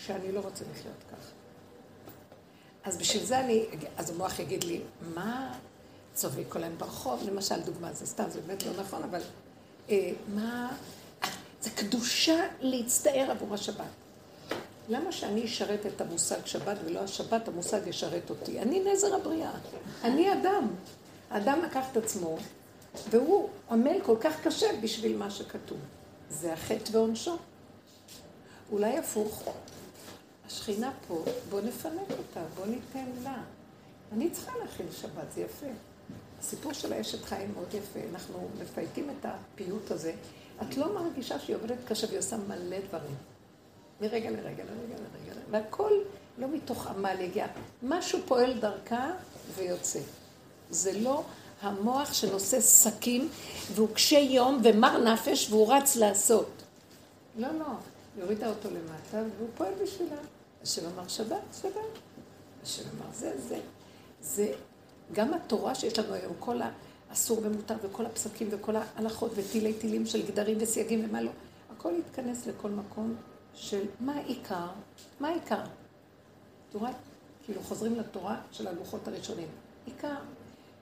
[0.04, 1.30] שאני לא רוצה לחיות ככה.
[2.84, 3.64] אז בשביל זה אני,
[3.96, 4.80] אז המוח יגיד לי,
[5.14, 5.58] מה
[6.14, 7.22] צובק להם ברחוב?
[7.26, 9.20] למשל, דוגמה, זה סתם, זה באמת לא נכון, אבל
[9.90, 10.76] אה, מה...
[11.60, 13.84] זה קדושה להצטער עבור השבת.
[14.88, 18.60] למה שאני אשרת את המושג שבת ולא השבת, המושג ישרת אותי?
[18.60, 19.52] אני נזר הבריאה,
[20.04, 20.68] אני אדם.
[21.32, 22.36] האדם לקח את עצמו,
[23.10, 25.78] והוא עמל כל כך קשה בשביל מה שכתוב.
[26.30, 27.36] זה החטא ועונשו.
[28.72, 29.44] אולי הפוך.
[30.46, 33.42] השכינה פה, בוא נפנק אותה, בוא ניתן לה.
[34.12, 35.66] אני צריכה להכין שבת, זה יפה.
[36.40, 38.00] הסיפור של האשת חיים מאוד יפה.
[38.10, 40.12] אנחנו מפייטים את הפיוט הזה.
[40.62, 43.16] את לא מרגישה שהיא עובדת קשה והיא עושה מלא דברים.
[44.00, 45.92] מרגע לרגע, לרגע לרגע, והכל
[46.38, 47.46] לא מתוך עמל יגיע.
[47.82, 49.10] משהו פועל דרכה
[49.56, 50.00] ויוצא.
[50.72, 51.22] זה לא
[51.62, 53.28] המוח שנושא שקים
[53.74, 56.50] והוא קשה יום ומר נפש והוא רץ לעשות.
[57.36, 57.64] לא, לא.
[58.16, 60.16] היא הורידה אותו למטה והוא פועל בשבילה.
[60.62, 61.98] השם אמר שבת, שבת.
[62.62, 63.60] השם אמר זה, זה.
[64.22, 64.52] זה
[65.12, 66.60] גם התורה שיש לנו היום, כל
[67.10, 71.30] האסור ומותר וכל הפסקים וכל ההלכות וטילי טילים של גדרים וסייגים ומה לא.
[71.76, 73.14] הכל יתכנס לכל מקום
[73.54, 74.66] של מה העיקר,
[75.20, 75.62] מה העיקר.
[76.70, 76.90] תורה,
[77.44, 79.48] כאילו חוזרים לתורה של הלוחות הראשונים.
[79.86, 80.14] עיקר.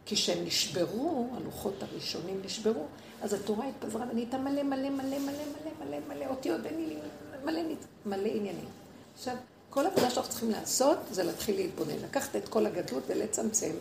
[0.06, 2.86] כשהם נשברו, הלוחות הראשונים נשברו,
[3.22, 6.96] אז התורה התפזרה ונהייתה מלא מלא מלא מלא מלא מלא מלא אותיות, אין לי
[7.44, 7.60] מלא,
[8.06, 8.68] מלא עניינים.
[9.14, 9.34] עכשיו,
[9.70, 13.72] כל עבודה שאנחנו צריכים לעשות זה להתחיל להתבונן, לקחת את כל הגדלות ולצמצם.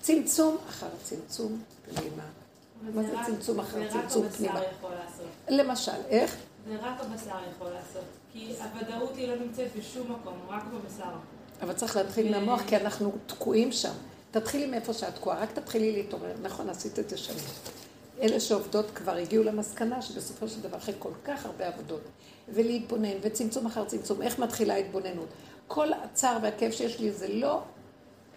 [0.00, 1.62] צמצום אחר צמצום
[1.94, 2.22] פנימה.
[2.94, 4.60] מה זה צמצום אחר צמצום פנימה?
[5.48, 6.36] למשל, איך?
[6.68, 8.04] זה רק הבשר יכול לעשות.
[8.32, 11.10] כי הוודאות היא לא נמצאת בשום מקום, רק בבשר.
[11.62, 13.92] אבל צריך להתחיל מהמוח, כי אנחנו תקועים שם.
[14.30, 16.32] תתחילי מאיפה שאת תקועה, רק תתחילי להתעורר.
[16.42, 17.44] נכון, עשית את זה שנים.
[18.22, 22.00] אלה שעובדות כבר הגיעו למסקנה שבסופו של דבר, אחרי כל כך הרבה עבודות,
[22.48, 25.28] ולהתבונן, וצמצום אחר צמצום, איך מתחילה ההתבוננות?
[25.66, 27.60] כל הצער והכאב שיש לי זה לא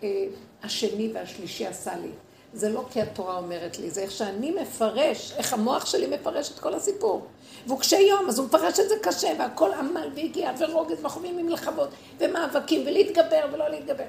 [0.03, 0.25] אה,
[0.63, 2.11] השני והשלישי עשה לי.
[2.53, 6.59] זה לא כי התורה אומרת לי, זה איך שאני מפרש, איך המוח שלי מפרש את
[6.59, 7.25] כל הסיפור.
[7.67, 11.45] והוא קשה יום, אז הוא מפרש את זה קשה, והכל עמל והגיע, ורוגז, וחווים עם
[11.45, 11.89] מלחמות,
[12.19, 14.03] ומאבקים, ולהתגבר ולא להתגבר.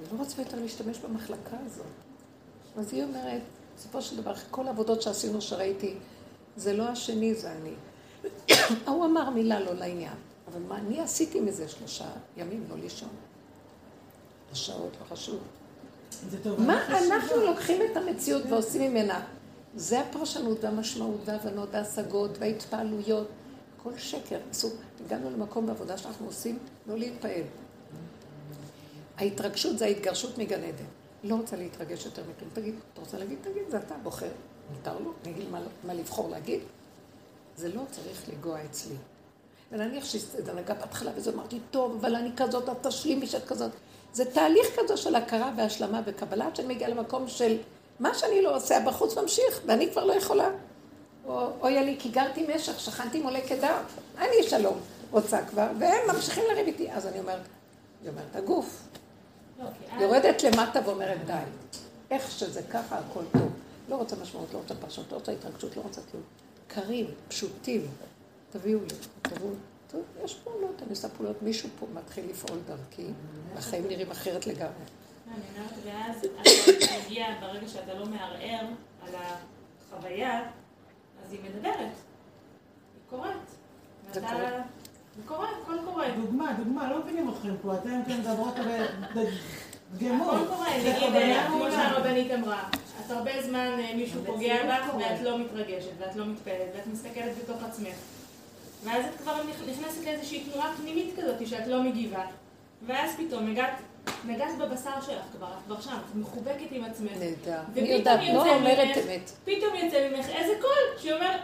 [0.00, 1.86] אני לא רוצה יותר להשתמש במחלקה הזאת.
[2.76, 3.42] אז היא אומרת,
[3.76, 5.94] בסופו של דבר, כל העבודות שעשינו, שראיתי,
[6.56, 7.74] זה לא השני, זה אני.
[8.86, 10.14] ההוא אמר מילה לא לעניין,
[10.52, 12.04] אבל מה אני עשיתי מזה שלושה
[12.36, 13.08] ימים לא לישון?
[14.52, 15.40] השעות לא חשוב.
[16.58, 19.24] מה אנחנו לוקחים את המציאות ועושים ממנה?
[19.76, 23.28] זה הפרשנות והמשמעות וההבנות וההשגות וההתפעלויות.
[23.80, 24.38] הכל שקר.
[24.52, 24.70] אסור.
[25.06, 27.42] הגענו למקום בעבודה שאנחנו עושים, לא להתפעל.
[29.18, 30.84] ההתרגשות זה ההתגרשות מגן עדן.
[31.24, 32.50] לא רוצה להתרגש יותר מכלום.
[32.52, 33.38] תגיד, אתה רוצה להגיד?
[33.42, 34.30] תגיד, זה אתה בוחר.
[34.70, 36.60] מותר לו, אני אגיד מה, מה לבחור להגיד.
[37.56, 38.94] זה לא צריך לגוע אצלי.
[39.72, 43.70] ונניח שזה נגע בהתחלה וזה אמרתי, טוב, אבל אני כזאת, את תשלימי שאת כזאת.
[44.12, 47.56] זה תהליך כזה של הכרה והשלמה וקבלה, עד שאני מגיעה למקום של
[48.00, 50.50] מה שאני לא עושה בחוץ ממשיך, ואני כבר לא יכולה.
[51.26, 53.76] או אויה לי, כי גרתי משך, שכנתי עם עולי קדר,
[54.18, 56.92] אני שלום רוצה כבר, והם ממשיכים לריב איתי.
[56.92, 57.40] אז אני אומרת,
[58.02, 58.82] היא אומרת, הגוף.
[59.64, 61.32] לא, אז- יורדת למטה ואומרת, די.
[62.10, 63.52] איך שזה ככה, הכל טוב.
[63.88, 66.22] לא רוצה משמעות, לא רוצה פרשנות, לא רוצה התרגשות, לא רוצה כלום.
[66.68, 67.86] קרים, פשוטים.
[68.50, 68.86] תביאו לי,
[69.22, 69.50] תביאו.
[69.90, 73.06] טוב, יש פעולות, אני עושה פעולות, מישהו פה מתחיל לפעול דרכי,
[73.54, 74.72] והחיים נראים אחרת לגמרי.
[75.28, 78.66] אני אומרת, ואז אתה מגיע, ברגע שאתה לא מערער
[79.02, 80.42] על החוויה,
[81.24, 81.76] אז היא מדברת.
[81.78, 81.90] היא
[83.10, 83.32] קוראת.
[84.12, 84.62] זה קורה.
[85.16, 86.06] זה קורה, הכל קורה.
[86.20, 88.54] דוגמה, דוגמה, לא מבינים אתכם פה, אתם כן מדברות
[89.94, 90.34] בדגמות.
[90.34, 91.64] הכל קורה, נגיד, אה, כמו.
[91.70, 92.62] שהרבנית אמרה,
[93.06, 97.32] את הרבה זמן אה, מישהו פוגע בך ואת לא מתרגשת, ואת לא מתפעלת, ואת מסתכלת
[97.42, 97.94] בתוך עצמך.
[98.84, 102.24] ואז את כבר נכ- נכנסת לאיזושהי תנועה פנימית כזאת שאת לא מגיבה.
[102.86, 103.70] ואז פתאום הגעת,
[104.26, 107.10] נגעת בבשר שלך כבר, את כבר שם, את מחובקת עם עצמך.
[107.18, 107.58] נהדר.
[107.76, 109.30] אני יודעת, לא אומרת אמת.
[109.44, 111.36] פתאום יוצא ממך איזה קול שאומר,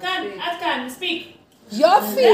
[0.00, 0.22] כאן.
[0.40, 1.36] עד כאן, מספיק.
[1.72, 2.28] יופי!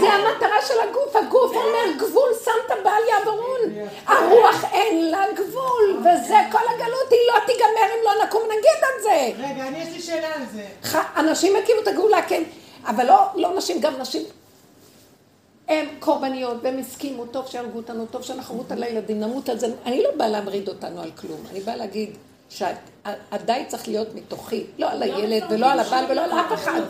[0.00, 1.16] זה המטרה של הגוף.
[1.16, 3.88] הגוף אומר, גבול שמת בל יעברון.
[4.06, 9.02] הרוח אין לה גבול, וזה כל הגלות, היא לא תיגמר אם לא נקום נגיד את
[9.02, 9.42] זה.
[9.44, 10.98] רגע, אני יש לי שאלה על זה.
[11.16, 12.42] אנשים הקימו את הגאולה, כן,
[12.86, 14.22] אבל לא, לא נשים, גם נשים.
[15.68, 19.66] הם קורבניות, והם הסכימו, טוב שהרגו אותנו, טוב שאנחנו נמות על הילדים, נמות על זה.
[19.86, 22.10] אני לא באה להמריד אותנו על כלום, אני באה להגיד
[22.50, 26.80] שהדי צריך להיות מתוכי, לא על הילד ולא על הבעל ולא על אף אחד,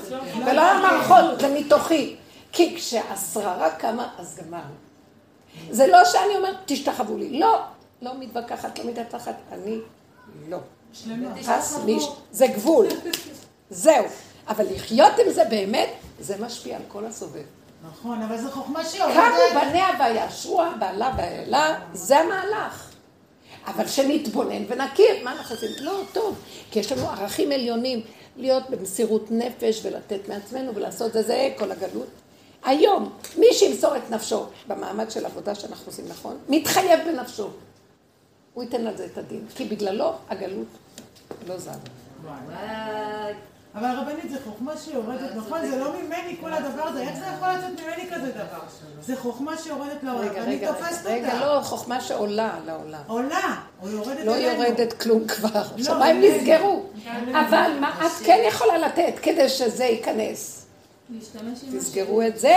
[0.47, 2.17] ולא על המערכות, זה מתוכי.
[2.53, 4.75] כי כשהשררה קמה, אז גמרנו.
[5.71, 7.39] זה לא שאני אומרת, תשתחוו לי.
[7.39, 7.61] לא,
[8.03, 9.79] לא מתווכחת, לא מתווכחת, אני
[10.49, 10.59] לא.
[10.93, 11.29] שלמה.
[11.43, 12.87] חס מיש, זה גבול.
[13.71, 14.05] זהו.
[14.49, 15.89] אבל לחיות עם זה באמת,
[16.21, 17.43] זה משפיע על כל הסובב.
[17.91, 19.17] נכון, אבל זו חוכמה קמו שיורדת.
[19.55, 22.90] בניה ויאשרוה, בעלה ואלה, זה המהלך.
[23.67, 25.71] אבל שנתבונן ונכיר, מה אנחנו עושים?
[25.81, 26.39] לא, טוב,
[26.71, 28.01] כי יש לנו ערכים עליונים,
[28.37, 32.09] להיות במסירות נפש ולתת מעצמנו ולעשות זה, זה כל הגלות.
[32.65, 37.49] היום, מי שימסור את נפשו במעמד של עבודה שאנחנו עושים נכון, מתחייב בנפשו.
[38.55, 40.67] הוא ייתן על זה את הדין, כי בגללו הגלות
[41.47, 41.71] לא זזה.
[43.75, 45.67] אבל רבנית, זה חוכמה שיורדת, נכון?
[45.71, 48.61] זה לא ממני כל הדבר הזה, איך זה יכול לצאת ממני כזה דבר?
[49.03, 51.47] זה חוכמה שיורדת לעולם, רגע, רגע, תופסת רגע, אותה.
[51.47, 53.01] לא, חוכמה שעולה לעולם.
[53.07, 54.63] עולה, או יורדת לא אלינו.
[54.63, 56.37] יורדת כלום כבר, לא, אלינו.
[56.37, 56.83] נסגרו.
[57.33, 60.67] אבל מה את כן יכולה לתת כדי שזה ייכנס?
[61.79, 62.57] תסגרו את זה.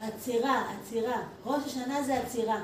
[0.00, 1.16] עצירה, עצירה.
[1.46, 2.56] ראש השנה זה עצירה.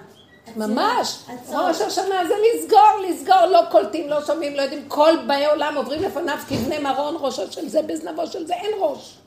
[0.56, 1.24] ממש.
[1.48, 4.88] ראש השנה זה לסגור, לסגור, לא קולטים, לא שומעים, לא יודעים.
[4.88, 9.18] כל באי עולם עוברים לפניו כבני מרון, ראשו של זה, בזנבו של זה, אין ראש.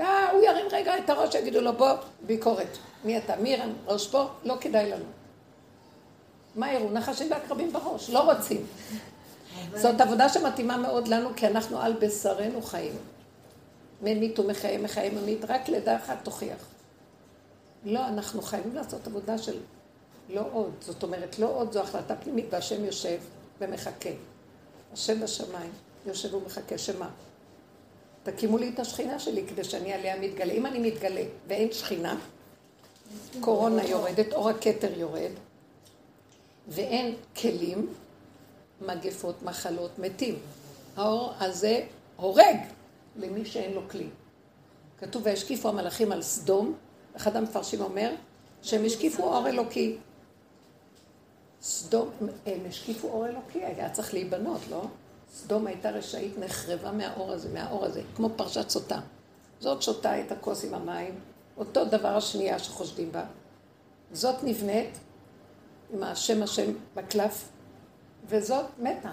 [0.00, 1.90] אה, הוא ירים רגע את הראש, יגידו לו, בוא,
[2.20, 2.78] ביקורת.
[3.04, 3.36] מי אתה?
[3.36, 4.26] מי ירם ראש פה?
[4.44, 5.04] לא כדאי לנו.
[6.54, 6.90] מה יראו?
[6.90, 8.66] נחשים ועקרבים בראש, לא רוצים.
[9.74, 12.96] זאת עבודה שמתאימה מאוד לנו, כי אנחנו על בשרנו חיים.
[14.02, 16.66] ממית ומחיה, מחיה ממית, רק לידה אחת תוכיח.
[17.84, 19.56] לא, אנחנו חייבים לעשות עבודה של
[20.28, 20.72] לא עוד.
[20.80, 23.18] זאת אומרת, לא עוד זו החלטה פנימית, והשם יושב
[23.60, 24.10] ומחכה.
[24.92, 25.70] השם בשמיים
[26.06, 27.10] יושב ומחכה, שמה?
[28.22, 30.52] תקימו לי את השכינה שלי כדי שאני עליה מתגלה.
[30.52, 32.18] אם אני מתגלה ואין שכינה,
[33.40, 35.30] קורונה יורדת, אור הכתר יורד,
[36.68, 37.94] ואין כלים,
[38.80, 40.38] מגפות, מחלות, מתים.
[40.96, 41.80] האור הזה
[42.16, 42.56] הורג
[43.16, 44.06] למי שאין לו כלי.
[44.98, 46.74] כתוב, והשקיפו המלאכים על סדום,
[47.16, 48.10] אחד המפרשים אומר,
[48.62, 49.96] שהם השקיפו אור אלוקי.
[51.62, 52.10] סדום,
[52.46, 54.84] הם השקיפו אור אלוקי, היה צריך להיבנות, לא?
[55.32, 59.00] סדום הייתה רשאית, נחרבה מהאור הזה, מהאור הזה, כמו פרשת סוטה.
[59.60, 61.20] זאת שותה את הכוס עם המים,
[61.56, 63.24] אותו דבר השנייה שחושדים בה.
[64.12, 64.98] זאת נבנית
[65.92, 67.48] עם השם השם בקלף,
[68.28, 69.12] וזאת מתה.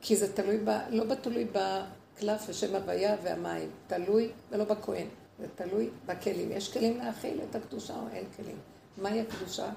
[0.00, 5.06] כי זה תלוי, ב, לא בתלוי בקלף ושם הוויה והמים, תלוי ולא בכהן,
[5.38, 6.52] זה תלוי בכלים.
[6.52, 8.56] יש כלים להכיל את הקדושה או אין כלים?
[8.96, 9.70] מהי הקדושה?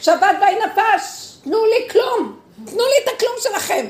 [0.00, 3.86] שבת בי נפש, תנו לי כלום, תנו לי את הכלום שלכם.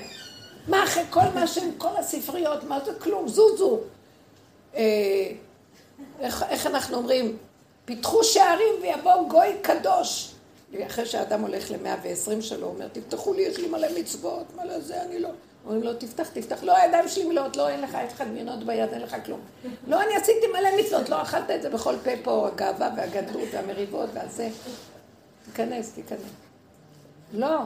[0.69, 3.81] מה אחרי כל מה שהם, כל הספריות, מה זה כלום, זוזו.
[4.77, 4.83] אה,
[6.21, 7.37] איך, איך אנחנו אומרים?
[7.85, 10.35] פיתחו שערים ויבוא גוי קדוש.
[10.87, 14.81] אחרי שהאדם הולך למאה ועשרים שלו, הוא אומר, תפתחו לי, יש לי מלא מצוות, מלא
[14.81, 15.29] זה, אני לא.
[15.65, 16.63] אומרים לו, תפתח, תפתח.
[16.63, 19.41] לא, הידיים שלי מלאות, לא, אין לך, יש לך דמיונות ביד, אין לך כלום.
[19.87, 24.09] לא, אני עשיתי מלא מצוות, לא אכלת את זה בכל פה פה, הגאווה והגדלות והמריבות
[24.15, 24.49] והזה.
[25.51, 26.21] תיכנס, תיכנס.
[27.33, 27.59] לא,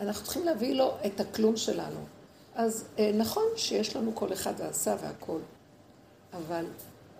[0.00, 2.00] אנחנו צריכים להביא לו את הכלום שלנו.
[2.54, 5.38] אז אה, נכון שיש לנו כל אחד ועשה והכל,
[6.32, 6.64] אבל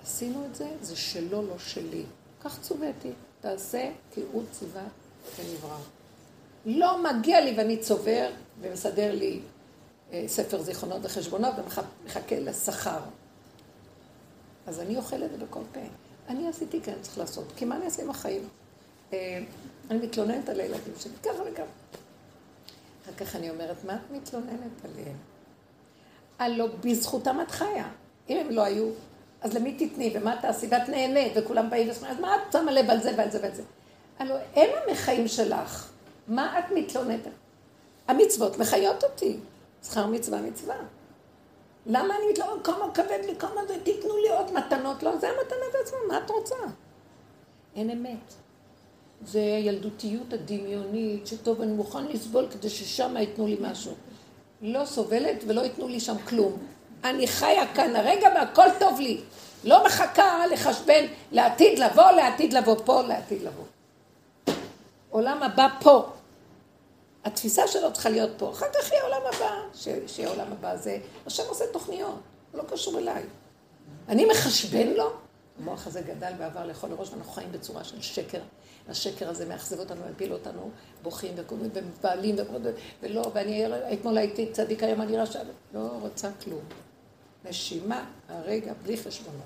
[0.02, 2.04] עשינו את זה, זה שלו, לא שלי.
[2.44, 4.84] כך צוויתי, תעשה כי הוא ציווה
[5.38, 5.78] ונברא.
[6.66, 9.40] לא מגיע לי ואני צובר ומסדר לי
[10.12, 13.00] אה, ספר זיכרונות וחשבונות ומחכה לשכר.
[14.66, 15.80] אז אני אוכלת בכל פה.
[16.28, 18.48] אני עשיתי כן צריך לעשות, כי מה אני אעשה עם החיים?
[19.12, 19.38] אה,
[19.90, 21.64] אני מתלוננת על הילדים שלי, ככה וככה.
[23.04, 25.16] אחר כך אני אומרת, מה את מתלוננת עליהם?
[26.38, 27.88] הלא בזכותם את חיה.
[28.28, 28.88] אם הם לא היו,
[29.40, 32.90] אז למי תתני ומה תעשי ואת נהנית וכולם באים ושמחים, אז מה את שמה לב
[32.90, 33.62] על זה ועל זה ועל זה?
[34.18, 35.90] הלא הם המחיים שלך,
[36.28, 37.28] מה את מתלוננת?
[38.08, 39.36] המצוות מחיות אותי,
[39.84, 40.76] שכר מצווה מצווה.
[41.86, 45.64] למה אני מתלוננת, כמה כבד לי, כמה זה, תיתנו לי עוד מתנות, לא, זה המתנה
[45.72, 46.56] בעצמה, מה את רוצה?
[47.76, 48.34] אין אמת.
[49.24, 53.92] זה הילדותיות הדמיונית, שטוב, אני מוכן לסבול כדי ששם ייתנו לי משהו.
[54.62, 56.56] לא סובלת ולא ייתנו לי שם כלום.
[57.04, 59.20] אני חיה כאן הרגע והכל טוב לי.
[59.64, 63.64] לא מחכה לחשבן לעתיד לבוא, לעתיד לבוא פה, לעתיד לבוא.
[65.10, 66.06] עולם הבא פה.
[67.24, 68.50] התפיסה שלו צריכה להיות פה.
[68.50, 69.54] אחר כך יהיה עולם הבא.
[70.06, 72.20] שיהיה עולם הבא זה, השם עושה תוכניות,
[72.54, 73.22] לא קשור אליי.
[74.08, 75.10] אני מחשבן לו?
[75.58, 78.40] המוח הזה גדל ועבר לכל הראש, ואנחנו חיים בצורה של שקר.
[78.90, 80.70] השקר הזה מאכזב אותנו, מפיל אותנו,
[81.02, 81.34] בוכים
[81.74, 82.36] ומבעלים
[83.02, 85.42] ולא, ואני אתמול הייתי צדיק, היום אני רשע,
[85.74, 86.62] לא רוצה כלום.
[87.44, 89.42] נשימה, הרגע, בלי חשבונות.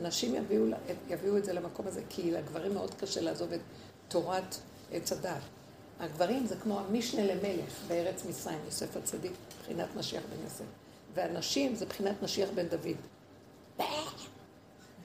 [0.00, 0.64] אנשים יביאו,
[1.08, 3.60] יביאו את זה למקום הזה, כי לגברים מאוד קשה לעזוב את
[4.08, 4.56] תורת
[4.92, 5.42] עץ הדת.
[6.00, 10.64] הגברים זה כמו המשנה למלך בארץ מצרים, יוסף הצדיק, מבחינת משיח בן יוסף.
[11.14, 12.96] והנשים זה מבחינת משיח בן דוד.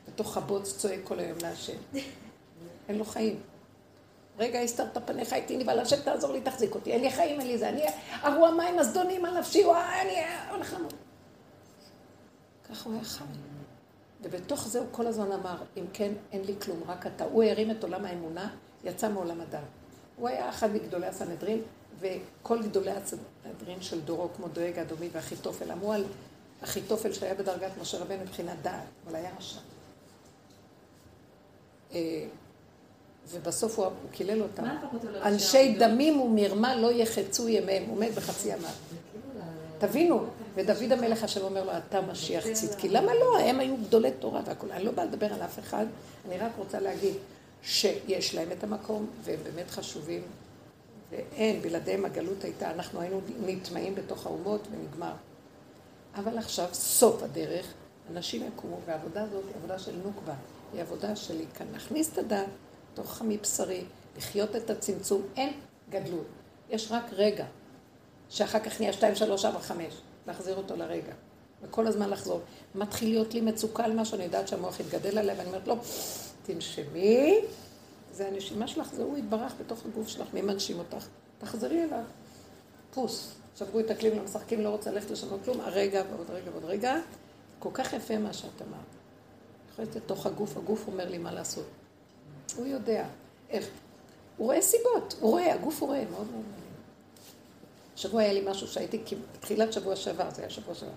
[0.08, 1.78] בתוך הבוץ צועק כל היום להשם.
[2.90, 3.40] אין לו חיים.
[4.40, 6.92] רגע, הסתרת פניך איתי, נבהל השם תעזור לי, תחזיק אותי.
[6.92, 7.70] אין לי חיים, אין לי זה.
[7.70, 7.84] אני
[8.24, 9.64] ארוע מים הזדונים על נפשי,
[10.02, 10.16] אני
[10.52, 10.94] הולך למות.
[12.70, 13.24] ככה הוא היה חי.
[14.22, 17.24] ובתוך זה הוא כל הזמן אמר, אם כן, אין לי כלום, רק אתה.
[17.24, 18.50] הוא הרים את עולם האמונה,
[18.84, 19.60] יצא מעולם הדת.
[20.16, 21.62] הוא היה אחד מגדולי הסנהדרין,
[22.00, 26.06] וכל גדולי הסנהדרין של דורו, כמו דואג אדומי ואחיתופל, אמרו על
[26.64, 29.60] אחיתופל שהיה בדרגת משה רבנו מבחינת דעת, אבל היה רשע.
[33.32, 34.64] ובסוף הוא קילל אותם.
[35.24, 38.70] אנשי דמים ומרמה לא יחצו ימיהם, הוא מת בחצי ימיו.
[39.80, 42.90] תבינו, ודוד המלך השם אומר לו, אתה משיח צדקי.
[42.90, 43.40] למה לא?
[43.40, 44.72] הם היו גדולי תורה והכול.
[44.72, 45.86] אני לא באה לדבר על אף אחד,
[46.28, 47.14] אני רק רוצה להגיד
[47.64, 50.22] שיש להם את המקום, והם באמת חשובים,
[51.12, 55.14] ואין, בלעדיהם הגלות הייתה, אנחנו היינו נטמעים בתוך האומות ונגמר.
[56.16, 57.74] אבל עכשיו, סוף הדרך,
[58.12, 60.34] אנשים יקומו, והעבודה הזאת היא עבודה של נוקבה.
[60.74, 61.14] היא עבודה
[61.54, 62.46] כאן להכניס את הדת
[62.94, 63.84] תוך מבשרי,
[64.18, 65.22] לחיות את הצמצום.
[65.36, 65.54] אין
[65.90, 66.26] גדלות.
[66.70, 67.46] יש רק רגע,
[68.30, 69.94] שאחר כך נהיה שתיים, שלוש, ארבע, חמש.
[70.28, 71.14] להחזיר אותו לרגע.
[71.62, 72.42] וכל הזמן לחזור.
[72.76, 75.76] מתחיל להיות לי מצוקה על משהו, אני יודעת שהמוח יתגדל עליה, ואני אומרת לו,
[76.44, 77.40] תנשמי,
[78.12, 81.08] זה הנשימה שלך, זה הוא יתברך בתוך הגוף שלך, מי מנשים אותך?
[81.38, 82.04] תחזרי אליו.
[82.94, 83.34] פוס.
[83.56, 87.00] שברו את הכלים, לא משחקים, לא רוצה ללכת לשנות כלום, הרגע ועוד רגע ועוד רגע.
[87.60, 88.80] כל כך יפה מה שאת אמרת.
[89.74, 91.66] נכנסת לתוך הגוף, הגוף אומר לי מה לעשות.
[92.56, 93.08] הוא יודע
[93.50, 93.68] איך.
[94.38, 96.74] הוא רואה סיבות, הוא רואה, הגוף הוא רואה, מאוד מאוד מעניין.
[97.96, 99.04] השבוע היה לי משהו שהייתי,
[99.38, 100.92] בתחילת שבוע שעבר, זה היה שבוע שעבר.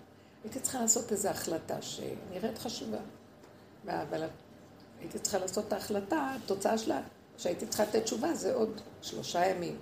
[0.45, 2.99] הייתי צריכה לעשות איזו החלטה שנראית חשובה.
[3.89, 4.25] אבל
[5.01, 7.01] הייתי צריכה לעשות את ההחלטה, התוצאה שלה,
[7.39, 9.77] שהייתי צריכה לתת תשובה, זה עוד שלושה ימים.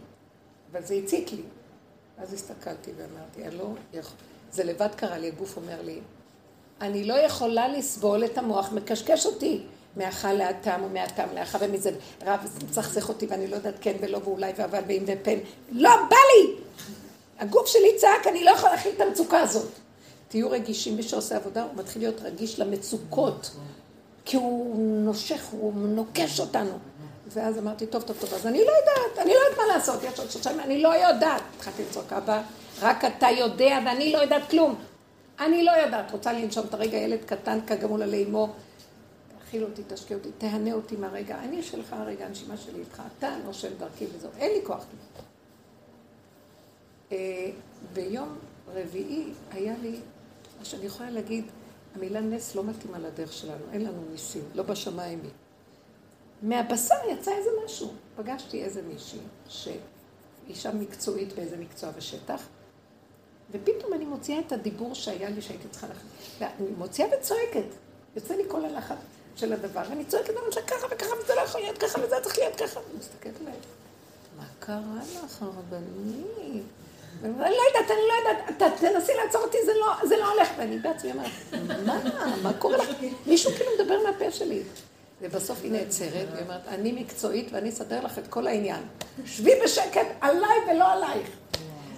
[0.73, 1.43] אבל זה הציק לי.
[2.19, 4.17] אז הסתכלתי ואמרתי, אני לא יכול...
[4.53, 6.01] זה לבד קרה לי, הגוף אומר לי,
[6.81, 9.67] אני לא יכולה לסבול את המוח מקשקש אותי.
[9.97, 11.91] מהאכל להטם ומהטעם לאכל ומזה
[12.27, 15.39] רב מצחצח אותי ואני לא יודעת כן ולא ואולי ואבל ואם ופן.
[15.73, 16.55] לא, בא לי!
[17.39, 19.69] הגוף שלי צעק, אני לא יכול להכיל את המצוקה הזאת.
[20.29, 23.51] תהיו רגישים, מי שעושה עבודה הוא מתחיל להיות רגיש למצוקות,
[24.25, 26.79] כי הוא נושך, הוא נוקש אותנו.
[27.29, 30.19] ואז אמרתי, טוב, טוב, טוב, אז אני לא יודעת, אני לא יודעת מה לעשות, יש
[30.19, 31.43] עוד שלושה אני לא יודעת.
[31.57, 32.43] התחלתי לצעוק, אבא,
[32.83, 34.75] רק אתה יודע ואני לא יודעת כלום.
[35.41, 38.49] אני לא יודעת, רוצה לנשום את הרגע, ילד קטן כגמול עלי אמו,
[39.55, 43.69] תאכיל אותי, תשקיע אותי, תהנה אותי מהרגע, אני שלך הרגע, הנשימה שלי איתך, אתה נושם
[43.79, 44.85] דרכי וזהו, אין לי כוח.
[47.13, 47.51] אה,
[47.93, 48.39] ביום
[48.75, 50.01] רביעי היה לי,
[50.59, 51.45] מה שאני יכולה להגיד,
[51.95, 55.31] המילה נס לא מתאימה לדרך שלנו, אין לנו ניסים, לא בשמיים היא.
[56.43, 57.93] מהבשר יצא איזה משהו.
[58.17, 62.47] פגשתי איזה מישהי, שאישה מקצועית באיזה מקצוע בשטח,
[63.51, 66.13] ופתאום אני מוציאה את הדיבור שהיה לי שהייתי צריכה להכניס.
[66.39, 67.69] ואני מוציאה וצועקת.
[68.17, 68.97] יוצא לי כל הלחץ
[69.37, 72.39] של הדבר, ואני צועקת ואני אומרת ככה וככה, וזה לא יכול להיות ככה, וזה צריך
[72.39, 72.81] להיות ככה.
[72.81, 73.55] אני מסתכלת עליי,
[74.39, 76.65] מה קרה לך, הרבנית?
[77.25, 80.49] אני לא יודעת, אני לא יודעת, תנסי לעצור אותי, לא, זה לא הולך.
[80.59, 81.31] ואני בעצמי אומרת,
[81.87, 82.01] מה,
[82.43, 82.89] מה קורה לך?
[83.27, 84.63] מישהו כאילו מדבר מהפה שלי.
[85.21, 88.83] ובסוף היא נעצרת, והיא אומרת, אני מקצועית ואני אסדר לך את כל העניין.
[89.27, 91.29] שבי בשקט, עליי ולא עלייך.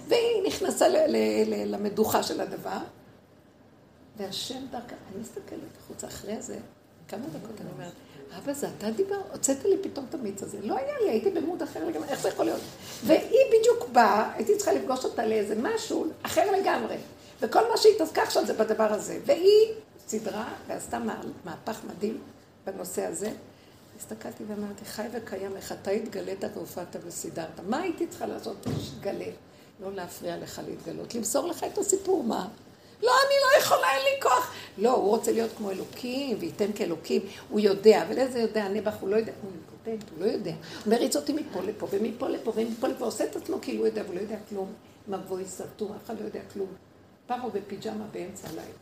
[0.07, 0.87] והיא נכנסה
[1.65, 2.77] למדוכה של הדבר,
[4.17, 6.57] והשם דרכה, אני מסתכלת החוצה אחרי זה,
[7.07, 7.91] כמה דקות אני אומרת,
[8.37, 9.15] אבא, זה אתה דיבר?
[9.31, 10.57] הוצאת לי פתאום את המיץ הזה.
[10.61, 12.61] לא היה לי, הייתי במוד אחר לגמרי, איך זה יכול להיות?
[13.05, 13.21] והיא
[13.59, 16.97] בדיוק באה, הייתי צריכה לפגוש אותה לאיזה משהו אחר לגמרי.
[17.41, 19.19] וכל מה שהיא התעסקה עכשיו זה בדבר הזה.
[19.25, 19.67] והיא
[20.07, 22.19] סידרה ועשתה מה- מהפך מדהים
[22.65, 23.31] בנושא הזה.
[23.99, 27.59] הסתכלתי ואמרתי, חי וקיים, איך אתה התגלית והופעת וסידרת.
[27.67, 29.25] מה הייתי צריכה לעשות שתתגלה?
[29.81, 32.47] לא להפריע לך להתגלות, למסור לך את הסיפור, מה?
[33.03, 34.53] לא, אני לא יכולה, אין לי כוח.
[34.77, 37.21] לא, הוא רוצה להיות כמו אלוקים, וייתן כאלוקים.
[37.49, 39.31] הוא יודע, אבל איזה יודע נבח, הוא לא יודע.
[39.41, 40.51] הוא אימפוטנט, הוא לא יודע.
[40.85, 44.01] הוא מריץ אותי מפה לפה, ומפה לפה, ומפה לפה, עושה את עצמו כאילו הוא יודע,
[44.01, 44.73] והוא לא יודע כלום.
[45.07, 46.67] מבוי סתום, אף אחד לא יודע כלום.
[47.41, 48.73] הוא בפיג'מה באמצע הלילה.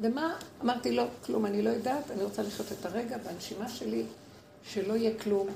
[0.00, 0.36] ומה?
[0.62, 4.04] אמרתי לו, כלום, אני לא יודעת, אני רוצה לחיות את הרגע והנשימה שלי,
[4.64, 5.48] שלא יהיה כלום.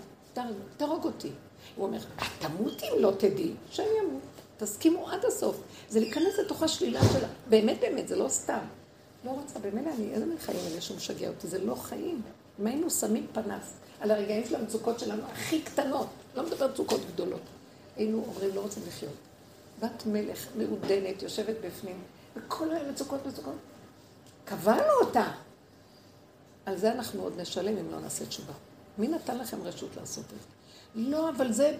[0.76, 1.30] תהרוג, אותי.
[1.76, 4.22] הוא אומר, את תמותי אם לא תדעי, שאני אמות.
[4.58, 5.56] תסכימו עד הסוף.
[5.88, 7.28] זה להיכנס לתוך השלילה שלה.
[7.48, 8.58] באמת, באמת, זה לא סתם.
[9.24, 11.48] לא רוצה, במילא אני, איזה מין חיים אלה שהוא משגע אותי?
[11.48, 12.22] זה לא חיים.
[12.60, 17.40] אם היינו שמים פנס על הרגעים של המצוקות שלנו הכי קטנות, לא מדבר מצוקות גדולות,
[17.96, 19.12] היינו אומרים, לא רוצים לחיות.
[19.80, 21.96] בת מלך, מעודנת, יושבת בפנים,
[22.36, 23.54] וכל היום מצוקות, מצוקות.
[24.44, 25.30] קבענו אותה.
[26.66, 28.52] על זה אנחנו עוד נשלם אם לא נעשה תשובה.
[28.98, 30.36] מי נתן לכם רשות לעשות את זה?
[30.94, 31.76] לא, אבל זה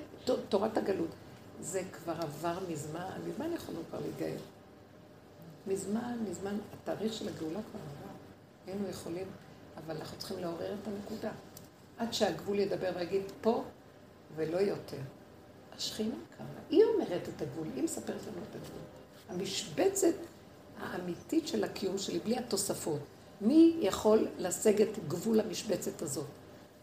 [0.48, 1.08] תורת הגלות.
[1.60, 4.40] זה כבר עבר מזמן, מזמן יכולנו כבר להתגייר.
[5.66, 8.12] מזמן, מזמן, התאריך של הגאולה כבר עבר.
[8.66, 9.26] היינו יכולים,
[9.76, 11.30] אבל אנחנו צריכים לעורר את הנקודה.
[11.98, 13.64] עד שהגבול ידבר ויגיד פה
[14.36, 15.00] ולא יותר.
[15.76, 18.80] השכינה קמה, היא אומרת את הגבול, היא מספרת לנו את הגבול.
[19.28, 20.14] המשבצת
[20.80, 23.00] האמיתית של הקיום שלי, בלי התוספות.
[23.40, 26.26] מי יכול לשגת את גבול המשבצת הזאת?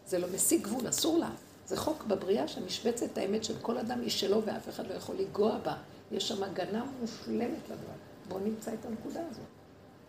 [0.06, 1.30] זה לא משיג גבול, אסור לה.
[1.66, 5.58] זה חוק בבריאה שהמשבצת האמת של כל אדם היא שלו ואף אחד לא יכול לנגוע
[5.58, 5.76] בה.
[6.12, 7.92] יש שם הגנה מושלמת לדבר.
[8.28, 9.44] בואו נמצא את הנקודה הזאת.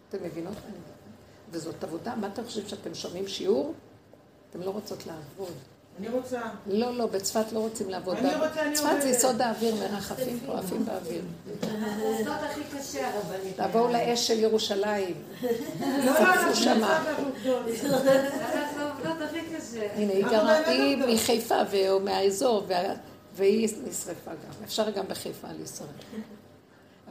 [0.09, 0.53] אתם מבינות?
[1.51, 3.73] וזאת עבודה, מה אתם חושבים שאתם שומעים שיעור?
[4.49, 5.53] אתם לא רוצות לעבוד.
[5.99, 6.41] אני רוצה...
[6.67, 8.17] לא, לא, בצפת לא רוצים לעבוד.
[8.17, 9.09] אני רוצה, אני צפת זה.
[9.09, 11.21] יסוד האוויר, מרחפים פה, עפים באוויר.
[12.25, 13.57] זאת הכי קשה, הרבנית.
[13.61, 15.15] תבואו לאש של ירושלים.
[16.05, 17.03] לא, אנחנו שמה.
[19.95, 20.97] הנה, היא גרה, היא.
[21.15, 21.55] מחיפה
[21.89, 22.93] או מהאזור, וה-
[23.35, 24.63] והיא נשרפה גם.
[24.63, 25.87] אפשר גם בחיפה לשרף.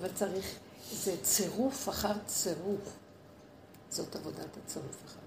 [0.00, 0.46] אבל צריך,
[0.92, 2.92] זה צירוף אחר צירוף.
[3.90, 5.18] זאת עבודת הצירוף אחר.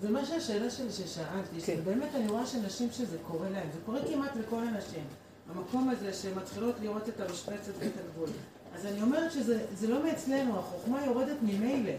[0.00, 1.76] זה מה שהשאלה שלי ששאלתי, כן.
[1.76, 5.04] שבאמת אני רואה שנשים שזה קורה להן, זה קורה כמעט לכל הנשים.
[5.54, 8.28] המקום הזה שמתחילות לראות את המשבצת ואת הגבול.
[8.74, 11.92] אז אני אומרת שזה זה לא מאצלנו, החוכמה יורדת ממילא.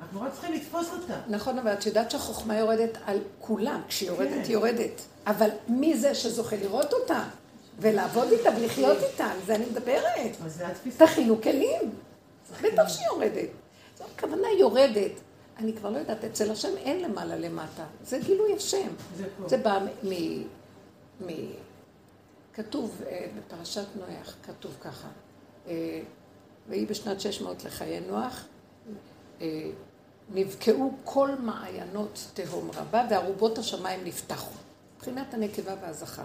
[0.00, 1.20] אנחנו רק צריכים לתפוס אותה.
[1.28, 3.80] נכון, אבל את יודעת שהחוכמה יורדת על כולם.
[3.88, 4.42] כשהיא יורדת, כן.
[4.44, 5.02] היא יורדת.
[5.26, 7.22] אבל מי זה שזוכה לראות אותה?
[7.80, 10.36] ולעבוד איתה ולחיות איתה, על זה אני מדברת.
[10.44, 11.06] אז זה התפיסה.
[11.06, 11.90] תכינו כלים.
[12.62, 13.48] בטח שהיא יורדת.
[13.98, 15.12] זו הכוונה יורדת.
[15.58, 17.84] אני כבר לא יודעת, אצל השם אין למעלה למטה.
[18.04, 18.88] זה גילוי השם.
[19.16, 19.28] זה.
[19.46, 20.08] זה בא מ...
[21.26, 21.28] מ...
[22.52, 25.08] כתוב אה, בפרשת נוח, כתוב ככה,
[25.66, 26.02] אה,
[26.68, 28.44] ויהי בשנת 600 לחיי נוח,
[29.40, 29.70] אה,
[30.34, 34.54] נבקעו כל מעיינות תהום רבה וארובות השמיים נפתחו.
[34.96, 36.22] מבחינת הנקבה והזכר.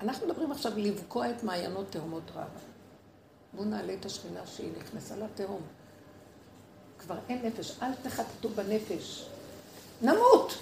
[0.00, 2.60] אנחנו מדברים עכשיו לבקוע את מעיינות תהומות רבה.
[3.52, 5.62] בואו נעלה את השכינה שהיא נכנסה לתהום.
[7.06, 9.26] כבר אין נפש, אל תחטטו בנפש.
[10.02, 10.58] נמות!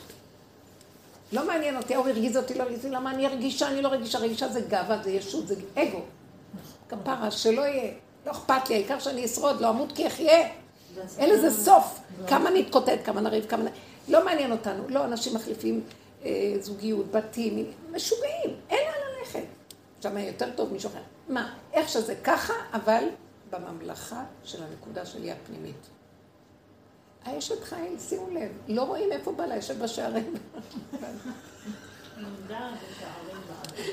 [1.32, 4.18] לא מעניין אותי, ההוא הרגיז אותי, לא הרגיז אותי, למה אני רגישה, אני לא רגישה,
[4.18, 6.00] רגישה זה גאווה, זה ישות, זה אגו.
[6.88, 7.92] כפרה, שלא יהיה.
[8.26, 10.48] לא אכפת לי, העיקר שאני אשרוד, לא אמות כי אחיה.
[11.18, 12.00] אין לזה סוף.
[12.26, 13.64] כמה נתקוטט, כמה נריב, כמה.
[14.08, 14.88] לא מעניין אותנו.
[14.88, 15.84] לא, אנשים מחליפים
[16.24, 18.56] אה, זוגיות, בתים, משוגעים.
[18.70, 19.44] אין לאן ללכת.
[20.02, 21.00] שם יותר טוב מישהו אחר.
[21.28, 23.04] מה, איך שזה ככה, אבל
[23.50, 25.88] בממלכה של הנקודה שלי הפנימית.
[27.24, 30.34] האשת חיל, שימו לב, לא רואים איפה בעלה יושב בשערים.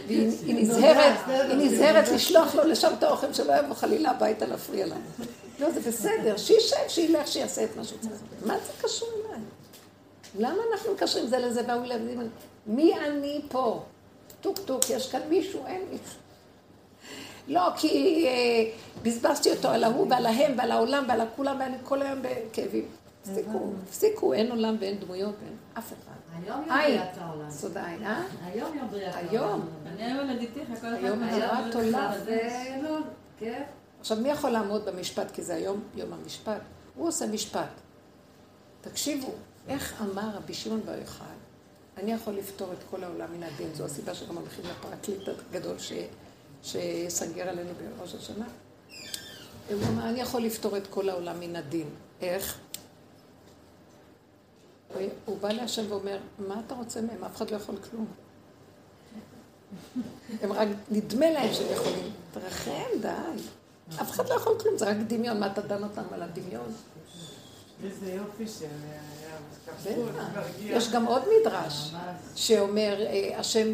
[0.07, 4.85] והיא היא נזהרת, היא נזהרת לשלוח לו לשם את האוכל שלא יבוא חלילה הביתה להפריע
[4.85, 5.01] לנו.
[5.59, 8.21] לא, זה בסדר, שישב, שילך, שיעשה את מה שהוא צריך.
[8.45, 9.39] מה זה קשור אליי?
[10.39, 12.13] למה אנחנו מקשרים זה לזה והוא לזה?
[12.67, 13.83] מי אני פה?
[14.41, 15.65] טוק טוק, יש כאן מישהו?
[15.67, 16.21] אין מישהו.
[17.47, 18.71] לא, כי אה,
[19.03, 22.85] בזבזתי אותו על ההוא ועל ההם ועל העולם ועל הכולם ואני כל היום בכאבים.
[23.21, 26.11] תפסיקו, תפסיקו, אין עולם ואין דמויות ואין אף אחד.
[26.45, 27.51] היום יום בריאת העולם.
[27.51, 28.23] סוד העין, אה?
[28.43, 29.29] היום יום בריאת העולם.
[29.29, 29.67] היום.
[29.85, 32.11] אני היום ילדיתיך, כל אחד היום הרת עולם.
[32.25, 32.97] זה לא,
[33.39, 33.63] כן.
[33.99, 35.31] עכשיו, מי יכול לעמוד במשפט?
[35.31, 36.61] כי זה היום יום המשפט.
[36.95, 37.69] הוא עושה משפט.
[38.81, 39.31] תקשיבו,
[39.67, 41.27] איך אמר רבי שמעון בר יוחאי?
[41.97, 43.73] אני יכול לפתור את כל העולם מן הדין.
[43.73, 45.93] זו הסיבה שגם הולכים לפרקליט הגדול ש...
[46.63, 48.45] שיסנגר עלינו בראש השנה.
[49.69, 51.89] הוא אמר, אני יכול לפתור את כל העולם מן הדין.
[52.21, 52.59] איך?
[55.25, 57.23] הוא בא להשם ואומר, מה אתה רוצה מהם?
[57.23, 58.05] אף אחד לא יכול כלום.
[60.41, 62.11] הם רק, נדמה להם שהם יכולים.
[62.33, 63.07] תרחם, די.
[64.01, 65.39] אף אחד לא יכול כלום, זה רק דמיון.
[65.39, 66.73] מה אתה דן אותם על הדמיון?
[67.83, 68.65] איזה יופי של...
[69.85, 70.47] בטח.
[70.59, 71.91] יש גם עוד מדרש
[72.35, 73.67] שאומר, אה, השם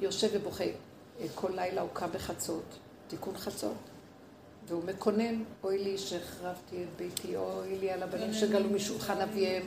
[0.00, 0.64] יושב ובוכה.
[0.64, 2.78] אה, כל לילה הוא קם בחצות,
[3.08, 3.74] תיקון חצות.
[4.68, 9.62] והוא מקונן, אוי לי שהחרבתי את ביתי, אוי לי על הבנים שגלו משולחן אביהם,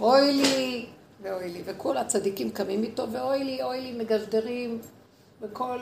[0.00, 0.86] אוי לי
[1.22, 1.62] ואוי לי.
[1.64, 4.80] וכל הצדיקים קמים איתו, ואוי לי, אוי לי, מגשדרים,
[5.40, 5.78] וכל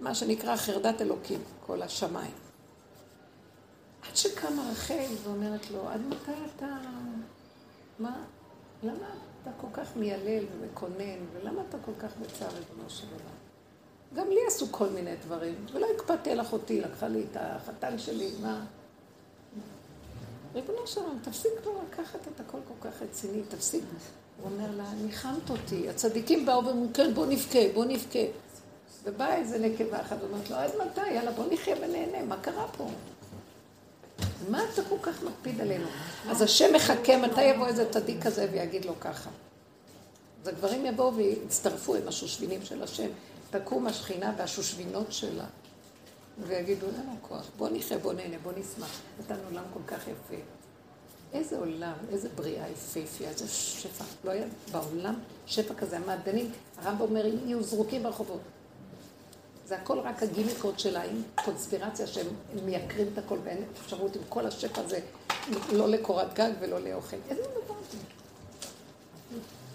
[0.00, 2.34] מה שנקרא חרדת אלוקים, כל השמיים.
[4.08, 6.66] עד שקמה רחל ואומרת לו, עד מתי אתה...
[7.98, 8.24] מה?
[8.82, 9.06] למה
[9.42, 13.33] אתה כל כך מיילל ומקונן, ולמה אתה כל כך בצער ריבונו של עולם?
[14.14, 18.30] גם לי עשו כל מיני דברים, ולא הקפדתי על אחותי, לקחה לי את החתן שלי,
[18.42, 18.64] מה?
[20.54, 23.84] ריבונו של עולם, תפסיק כבר לקחת את הכל כל כך רציני, תפסיק.
[24.42, 25.88] הוא אומר לה, ניחמת אותי.
[25.88, 28.18] הצדיקים באו ואומרים, כן, בוא נבכה, בוא נבכה.
[29.04, 31.10] ובאה איזה נקבה אחת ואומרת לו, עד מתי?
[31.10, 32.88] יאללה, בוא נחיה ונהנה, מה קרה פה?
[34.50, 35.86] מה אתה כל כך מקפיד עלינו?
[36.28, 39.30] אז השם מחכה, מתי יבוא איזה צדיק כזה ויגיד לו ככה?
[40.42, 43.08] אז הגברים יבואו ויצטרפו עם השושבינים של השם.
[43.58, 45.44] תקום השכינה והשושבינות שלה,
[46.38, 49.00] ויגידו לנו כוח, בוא נחיה, בוא נהנה, בוא נשמח.
[49.20, 50.42] נתנו עולם כל כך יפה.
[51.32, 54.04] איזה עולם, איזה בריאה יפהפייה, איזה שפע.
[54.24, 55.14] לא היה בעולם
[55.46, 55.96] שפע כזה.
[55.96, 58.40] המעדנים, הרמב"ם אומר, יהיו זרוקים ברחובות.
[59.66, 62.26] זה הכל רק הגימיקות שלה, עם קונספירציה שהם
[62.64, 65.00] מייקרים את הכל ואין אפשרות עם כל השפע הזה,
[65.72, 67.16] לא לקורת גג ולא לאוכל.
[67.28, 67.42] איזה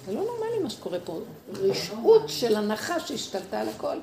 [0.09, 0.15] זה?
[0.15, 1.19] זה לא נורמלי מה שקורה פה.
[1.53, 3.97] רשעות של הנחה שהשתלטה על הכל.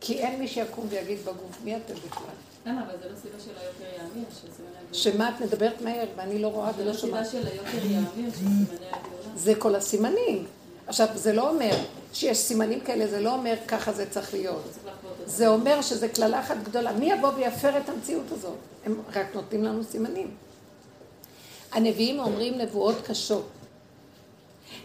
[0.00, 2.22] כי אין מי שיקום ויגיד בגוף, מי אתם בכלל?
[2.66, 2.82] למה?
[2.82, 4.24] אבל זה לא סיבה של היוקר יאמיר.
[4.92, 7.30] שמה את מדברת מהר ואני לא רואה זה ולא לא סיבה שומעת.
[7.30, 9.36] של היוקר יאמיר, שסימני הגאולה.
[9.36, 10.46] זה כל הסימנים.
[10.86, 11.76] עכשיו, זה לא אומר
[12.12, 14.62] שיש סימנים כאלה, זה לא אומר ככה זה צריך להיות.
[14.70, 14.90] זה.
[15.26, 16.92] זה אומר שזה קללה אחת גדולה.
[16.92, 18.56] מי יבוא ויפר את המציאות הזאת?
[18.84, 20.30] הם רק נותנים לנו סימנים.
[21.72, 23.46] הנביאים אומרים נבואות קשות.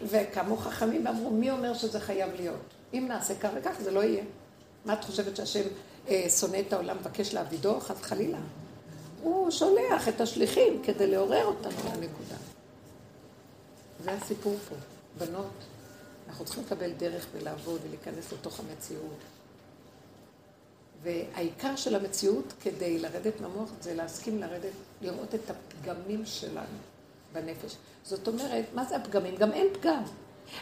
[0.02, 2.74] וקמו חכמים ואמרו, מי אומר שזה חייב להיות?
[2.94, 4.24] אם נעשה כך וכך, זה לא יהיה.
[4.84, 5.62] מה את חושבת שהשם
[6.08, 7.80] אה, שונא את העולם, מבקש להעבידו?
[7.80, 8.38] חס וחלילה.
[9.22, 12.36] הוא שולח את השליחים כדי לעורר אותנו לנקודה.
[14.04, 14.74] זה הסיפור פה.
[15.18, 15.52] בנות,
[16.28, 19.18] אנחנו צריכים לקבל דרך ולעבוד ולהיכנס לתוך המציאות.
[21.02, 24.72] והעיקר של המציאות כדי לרדת מהמוח זה להסכים לרדת,
[25.02, 26.78] לראות את הפגמים שלנו
[27.36, 27.76] בנפש.
[28.04, 29.36] זאת אומרת, מה זה הפגמים?
[29.36, 30.02] גם אין פגם.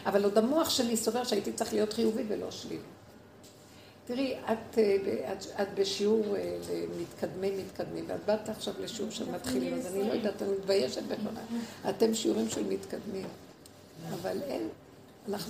[0.05, 2.81] אבל עוד המוח שלי סובר שהייתי צריך להיות חיובי ולא שלילי.
[4.07, 6.57] תראי, את, אה, את, את בשיעור אה,
[6.99, 11.57] למתקדמי מתקדמים, ואת באת עכשיו לשיעור של מתחילים, אז אני לא יודעת, אני מתביישת בכלל.
[11.89, 13.27] אתם שיעורים של מתקדמים.
[14.13, 14.69] אבל אין,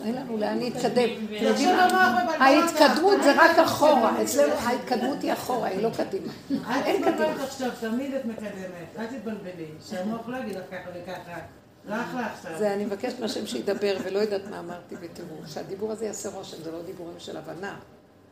[0.06, 1.10] אין לנו לאן להתקדם.
[1.26, 2.34] אתם יודעים מה?
[2.39, 6.34] ההתקדמות זה רק אחורה, אצלנו ההתקדמות היא אחורה, היא לא קדימה.
[6.49, 7.11] אין את קדימה.
[7.11, 12.52] מתבלבלת עכשיו, תמיד את מקדמת, אל תתבלבלי, שהמוח לא יגיד לך ככה וככה, עכשיו.
[12.57, 16.72] זה אני מבקשת מהשם שידבר, ולא יודעת מה אמרתי, ותראו, שהדיבור הזה יעשה רושם, זה
[16.72, 17.80] לא דיבורים של הבנה.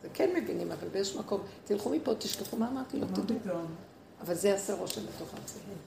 [0.04, 3.38] זה כן מבינים, אבל באיזשהו מקום, תלכו מפה, תשכחו מה אמרתי, לא תדעו.
[4.22, 5.78] אבל זה יעשה רושם בתוך המציאות.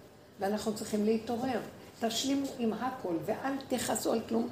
[0.41, 1.61] ואנחנו צריכים להתעורר.
[2.01, 4.49] תשלימו עם הכל, ואל תכעסו על כלום.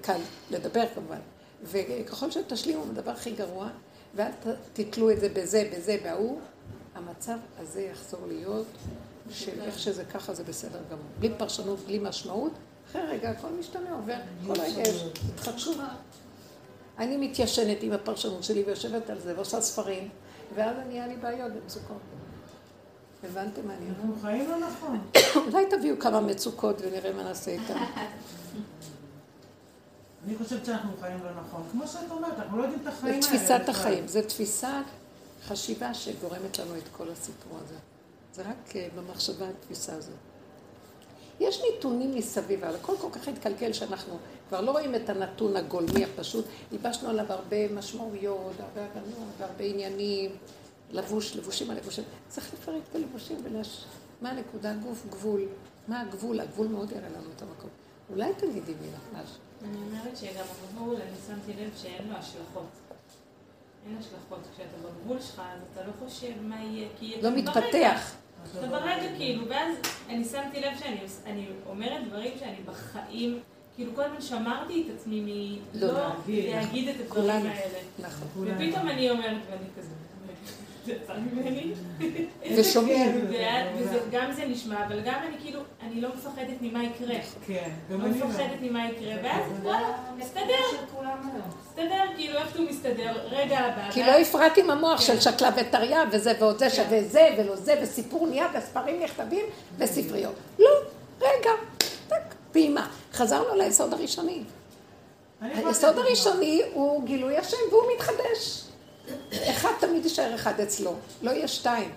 [0.00, 1.18] קל לדבר כמובן.
[1.62, 3.68] וככל שתשלימו בדבר הכי גרוע,
[4.14, 4.30] ואל
[4.72, 6.40] תתלו את זה בזה, בזה, בהוא,
[6.94, 8.66] המצב הזה יחזור להיות
[9.30, 11.04] של איך שזה ככה זה בסדר גמור.
[11.18, 12.52] בלי פרשנות, בלי משמעות,
[12.90, 15.04] אחרי רגע הכל משתנה, עובר, כל רגע יש
[15.34, 15.76] התחדשות.
[16.98, 20.08] אני מתיישנת עם הפרשנות שלי ויושבת על זה ועושה ספרים,
[20.54, 21.96] ואז נהיה לי בעיות ומצוקות.
[23.24, 23.96] הבנתם מה אני אומרת?
[23.98, 25.00] אנחנו חיים לא נכון.
[25.52, 27.74] אולי תביאו כמה מצוקות ונראה מה נעשה איתן.
[30.26, 31.62] אני חושבת שאנחנו חיים לא נכון.
[31.72, 33.38] כמו שאת אומרת, אנחנו לא יודעים את החיים זה האלה.
[33.38, 33.74] תפיסת בכלל.
[33.74, 34.84] החיים, זה תפיסת
[35.46, 37.74] חשיבה שגורמת לנו את כל הסיפור הזה.
[38.34, 40.14] זה רק אה, במחשבה התפיסה הזאת.
[41.40, 44.18] יש נתונים מסביב, אבל הכל כל כך התקלקל שאנחנו
[44.48, 46.44] כבר לא רואים את הנתון הגולמי הפשוט.
[46.72, 50.30] ייבשנו עליו הרבה משמעויות, הרבה הגנות, והרבה עניינים,
[50.90, 52.04] לבוש, לבושים על לבושים.
[52.28, 53.84] צריך לפרק את הלבושים ולהש...
[54.20, 54.74] מה הנקודה?
[54.74, 55.40] גוף, גבול.
[55.88, 56.40] מה הגבול?
[56.40, 57.70] הגבול מאוד יראה לנו את המקום.
[58.10, 59.51] אולי תגידי מילה, משהו.
[59.64, 62.70] אני אומרת שגם הגבול, אני שמתי לב שאין לו השלכות.
[63.86, 64.40] אין השלכות.
[64.54, 67.30] כשאתה בגבול שלך, אז אתה לא חושב מה יהיה, כי לא.
[67.30, 68.14] מתפתח.
[68.58, 69.76] אתה ברגע כאילו, ואז
[70.08, 73.40] אני שמתי לב שאני אני אומרת דברים שאני בחיים
[73.74, 76.54] כאילו כל הזמן שמרתי את עצמי לא מלא להגיד.
[76.54, 77.30] להגיד את הדברים.
[77.30, 77.78] האלה.
[77.98, 78.28] נכון.
[78.46, 79.88] ופתאום אני אומרת, ואני כזה,
[80.86, 81.72] זה יצא ממני.
[82.56, 83.26] ושומעים.
[83.32, 87.14] ואז- וגם זה נשמע, אבל גם אני כאילו, אני לא מפחדת ממה יקרה.
[87.46, 88.26] כן, לא גם אני לא.
[88.26, 90.42] מפחדת ממה יקרה, ואז וואלה, מסתדר.
[91.68, 93.90] מסתדר, כאילו איכשהו מסתדר, רגע הבא.
[93.90, 97.74] כי לא הפרעתי עם המוח של שקלה וטריה, וזה ועוד זה שווה זה ולא זה,
[97.82, 99.44] וסיפור נהיה, וספרים נכתבים,
[99.78, 100.34] וספריות.
[100.58, 100.70] לא,
[101.20, 101.50] רגע,
[102.08, 102.16] טק,
[102.52, 102.88] פעימה.
[103.12, 104.42] חזרנו ליסוד הראשוני.
[105.40, 108.62] היסוד הראשוני הוא גילוי השם, והוא מתחדש.
[109.32, 111.90] אחד תמיד יישאר אחד אצלו, לא יהיה שתיים.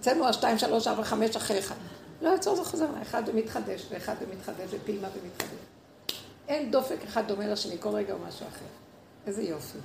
[0.00, 1.74] אצלנו השתיים, שלוש, ארבע, חמש אחרי אחד.
[2.22, 5.58] לא יצור זה חוזר, אחד ומתחדש, ואחד ומתחדש, ופעימה ומתחדש.
[6.48, 8.64] אין דופק אחד דומה לשני, כל רגע הוא משהו אחר.
[9.26, 9.78] איזה יופי.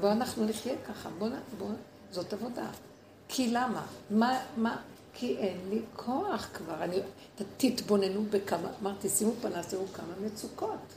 [0.00, 1.68] בואו אנחנו נחיה ככה, בואו, בוא,
[2.10, 2.66] זאת עבודה.
[3.28, 3.86] כי למה?
[4.10, 4.76] מה, מה?
[5.14, 6.84] כי אין לי כוח כבר.
[6.84, 7.00] אני,
[7.56, 10.95] תתבוננו בכמה, אמרתי, שימו פנס, תראו כמה מצוקות.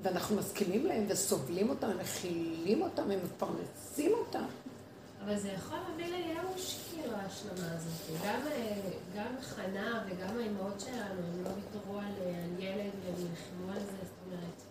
[0.00, 4.44] ואנחנו מסכימים להם וסובלים אותם, מכילים אותם, הם מפרנסים אותם.
[5.24, 8.20] אבל זה יכול להביא לייאוש, כאילו, ההשלמה הזאת.
[8.24, 8.76] גם, אה,
[9.16, 13.96] גם חנה וגם האימהות שלנו, הם לא ויתרו על אה, ילד והם נלחמו על זה,
[14.02, 14.62] זאת אומרת.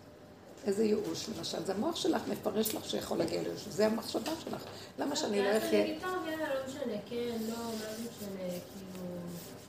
[0.65, 1.63] איזה ייאוש, למשל.
[1.65, 3.67] זה המוח שלך מפרש לך שיכול להגיע לייאוש.
[3.67, 4.63] זה המחשבה שלך.
[4.99, 5.83] למה שאני לא ואז אני אחיה?
[5.83, 9.05] אגיד, טוב, יאללה, לא משנה, כן, לא, מה זה משנה, כאילו...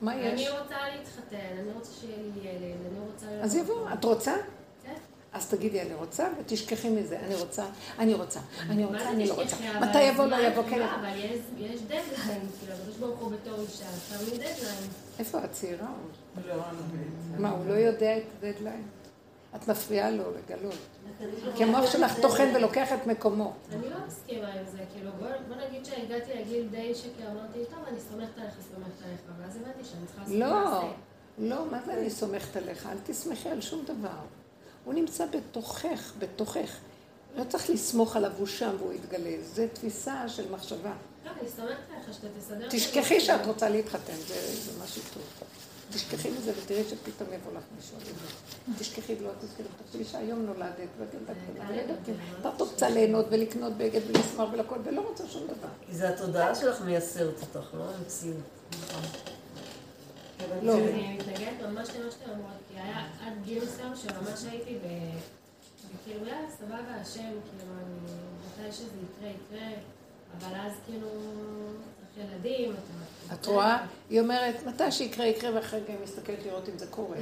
[0.03, 0.41] מה יש?
[0.41, 3.27] אני רוצה להתחתן, אני רוצה שיהיה לי ילד, אני רוצה...
[3.27, 3.93] אז יבוא.
[3.93, 4.35] את רוצה?
[5.36, 7.18] אז תגידי, אני רוצה, ותשכחי מזה.
[7.20, 7.64] אני רוצה,
[7.98, 8.40] אני רוצה,
[8.70, 9.34] אני רוצה, זה אני לא?
[9.34, 9.56] רוצה.
[9.80, 10.82] מתי יבוא, לא יבוא, כן.
[10.82, 12.02] אבל יש- יש דדליין,
[12.60, 14.88] כאילו, הקדוש ברוך הוא בתור אישה, שם לי דדליין.
[15.18, 15.88] איפה את צעירה?
[16.48, 16.62] לא, לא.
[17.38, 18.82] מה, הוא לא יודע את הדדליין?
[19.56, 20.74] את מפריעה לו לגלות.
[21.56, 23.52] כי המוח שלך טוחן ולוקח את מקומו.
[23.72, 25.10] אני לא מסכימה עם זה, כאילו,
[25.48, 29.84] בוא, נגיד שהגעתי לגיל די שכי אמרתי, טוב, אני סומכת עליך, סומכת עליך, ואז הבנתי
[29.84, 30.86] שאני צריכה לעשות לא, מעשה.
[31.38, 32.86] לא, מה זה אני סומכת עליך?
[32.92, 34.18] אל תסמכי על שום דבר.
[34.86, 36.76] הוא נמצא בתוכך, בתוכך.
[37.36, 39.30] לא צריך לסמוך עליו, הוא שם והוא יתגלה.
[39.54, 40.92] זו תפיסה של מחשבה.
[41.24, 42.68] לא, אני סומכת עליך שאתה תסדר...
[42.70, 45.22] תשכחי שאת רוצה להתחתן, זה, זה משהו טוב.
[45.90, 47.96] תשכחי מזה ותראי שפתאום יבוא לך מישהו.
[48.78, 51.32] תשכחי ולא תזכרי, תחשבי שהיום נולדת ואת ילדה
[52.02, 52.50] קטנה.
[52.54, 55.68] את רוצה ליהנות ולקנות בגד ולשמוח ולכל, ולא רוצה שום דבר.
[55.86, 58.36] כי זה התודעה שלך מייסרת אותך, לא המציאות.
[60.62, 60.74] לא.
[60.74, 64.86] אני מתנגדת ממש למה שאתם אומרות, היה עד גיל מסוים שממש הייתי ב...
[65.94, 68.12] וכאילו, יאללה, סבבה, השם, כאילו, אני...
[68.47, 69.69] מתי שזה יקרה, יקרה,
[70.39, 71.09] אבל אז כאילו...
[72.16, 73.35] ילדים, אתה...
[73.35, 73.86] את רואה?
[74.11, 77.19] היא אומרת, מתי שיקרה, יקרה, ואחרי רגע היא מסתכלת לראות אם זה קורה.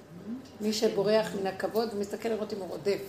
[0.60, 3.00] מי שבורח מן הכבוד ומסתכל לראות אם הוא רודף.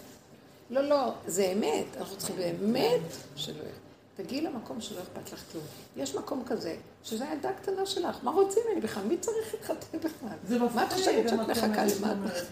[0.70, 3.02] לא, לא, זה אמת, אנחנו צריכים באמת
[3.36, 3.85] שלא יהיה.
[4.16, 5.64] תגיעי למקום שלא אכפת לך כלום.
[5.96, 9.04] יש מקום כזה, שזה הילדה הקטנה שלך, מה רוצים ממני בכלל?
[9.04, 10.38] מי צריך להתחתן בכלל?
[10.76, 11.66] מה את חושבת שאת מחכה
[12.00, 12.14] למה?
[12.16, 12.44] מפחיד.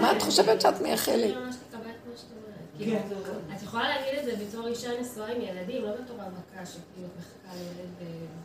[0.00, 1.34] מה את חושבת שאת מייחלת?
[1.36, 1.54] אומרת.
[2.78, 5.90] כן, כאילו, זה- זה- את יכולה להגיד את זה בתור אישה נשואה עם ילדים, לא
[5.92, 7.90] בתור רווקה שכאילו מחכה לילד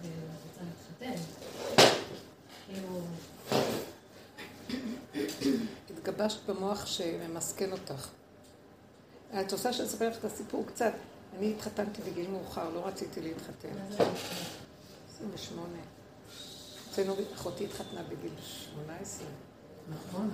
[0.01, 0.61] ורוצה
[1.01, 1.21] להתחתן.
[2.67, 3.01] כאילו...
[5.89, 8.07] התגבשת במוח שממסכן אותך.
[9.39, 10.91] את רוצה שאני אספר לך את הסיפור קצת?
[11.37, 13.69] אני התחתנתי בגיל מאוחר, לא רציתי להתחתן.
[13.69, 14.03] מה זה?
[15.15, 15.67] 28.
[16.91, 19.27] אצלנו אחותי התחתנה בגיל 18.
[19.89, 20.31] נכון.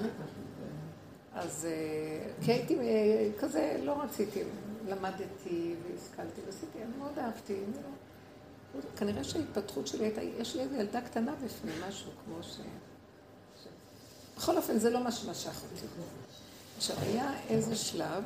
[1.33, 4.43] אז אה, כי הייתי אה, כזה, לא רציתי,
[4.87, 7.53] למדתי והשכלתי ועשיתי, אני מאוד אהבתי.
[7.55, 12.57] לא- כנראה שההתפתחות שלי הייתה, יש לי איזו ילדה קטנה בפנים, משהו כמו ש...
[13.63, 13.67] ש...
[14.37, 15.85] בכל אופן, זה לא מה שמשך אותי.
[16.77, 18.23] עכשיו, היה איזה שלב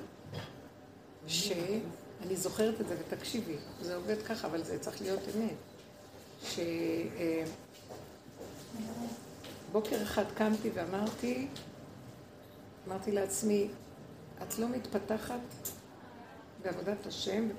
[2.19, 5.55] שאני זוכרת את זה, ותקשיבי, זה עובד ככה, אבל זה צריך להיות אמת.
[9.71, 11.47] שבוקר אחד קמתי ואמרתי,
[12.87, 13.67] אמרתי לעצמי,
[14.43, 15.39] את לא מתפתחת
[16.63, 17.49] בעבודת השם,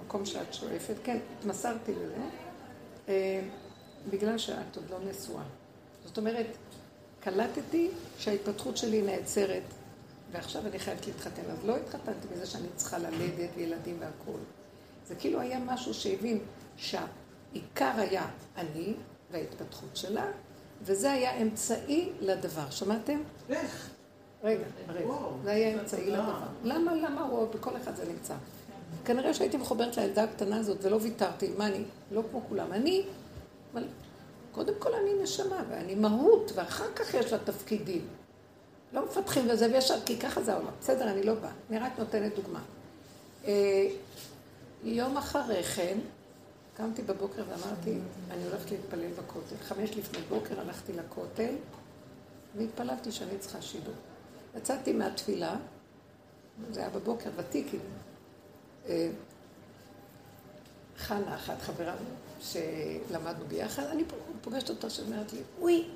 [0.00, 2.22] במקום שאת שואפת, כן, התמסרתי לזה,
[3.08, 3.40] אה,
[4.10, 5.44] בגלל שאת עוד לא נשואה.
[6.04, 6.46] זאת אומרת,
[7.20, 9.62] קלטתי שההתפתחות שלי נעצרת,
[10.34, 11.42] ועכשיו אני חייבת להתחתן.
[11.50, 14.40] אז לא התחתנתי מזה שאני צריכה ללדת וילדים והכול.
[15.06, 16.38] זה כאילו היה משהו שהבין
[16.76, 18.94] שהעיקר היה אני
[19.30, 20.26] וההתפתחות שלה,
[20.82, 22.70] וזה היה אמצעי לדבר.
[22.70, 23.18] שמעתם?
[23.48, 23.90] איך?
[24.44, 25.06] רגע, רגע.
[25.44, 26.38] זה היה אמצעי לדבר.
[26.64, 28.34] למה, למה הוא, בכל אחד זה נמצא.
[29.04, 31.84] כנראה שהייתי מחוברת לילדה הקטנה הזאת ולא ויתרתי, מה אני?
[32.12, 32.72] לא כמו כולם.
[32.72, 33.06] אני,
[33.72, 33.84] אבל
[34.52, 38.06] קודם כל אני נשמה ואני מהות, ואחר כך יש לה תפקידים.
[38.94, 40.72] לא מפתחים וזה וישר, כי ככה זה העולם.
[40.80, 41.50] בסדר, אני לא באה.
[41.70, 42.60] אני רק נותנת דוגמה.
[43.44, 43.86] אה,
[44.84, 45.98] יום אחרי כן,
[46.76, 47.98] קמתי בבוקר ואמרתי,
[48.30, 49.56] אני הולכת להתפלל בכותל.
[49.62, 51.54] חמש לפני בוקר הלכתי לכותל,
[52.56, 53.94] והתפללתי שאני צריכה שידור.
[54.56, 55.56] יצאתי מהתפילה,
[56.70, 57.78] זה היה בבוקר, ותיקי.
[58.88, 59.10] אה,
[60.98, 61.94] חנה, אחת חברה
[62.40, 64.04] שלמדנו ביחד, אני
[64.40, 65.88] פוגשת אותה שאומרת לי, אוי,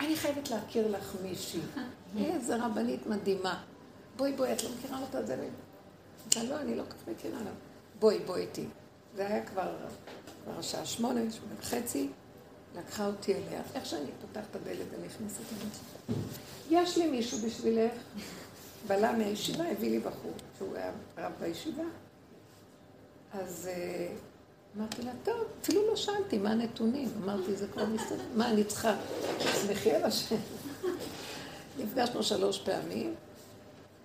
[0.00, 1.60] אני חייבת להכיר לך מישהי.
[2.18, 3.62] איזה רבנית מדהימה.
[4.16, 5.26] בואי, בואי, את לא מכירה אותה?
[5.26, 6.48] זה אני...
[6.48, 7.50] לא, אני לא כך מכירה לה.
[7.98, 8.64] בואי, בואי איתי.
[9.16, 9.76] זה היה כבר,
[10.44, 12.08] כבר השעה שמונה, שמונה וחצי,
[12.76, 13.62] לקחה אותי אליה.
[13.74, 16.82] איך שאני פותחת את הדלת ונכנסת אליה.
[16.82, 17.92] יש לי מישהו בשבילך.
[18.88, 21.82] בלה מהישיבה הביא לי בחור, שהוא היה רב בישיבה.
[23.32, 24.08] אז אה,
[24.76, 27.08] אמרתי לה, טוב, אפילו לא שאלתי מה הנתונים.
[27.24, 28.24] אמרתי, זה כבר מסתדר.
[28.34, 28.96] מה, אני צריכה?
[29.38, 30.36] תסמכי על השם.
[31.78, 33.14] נפגשנו שלוש פעמים,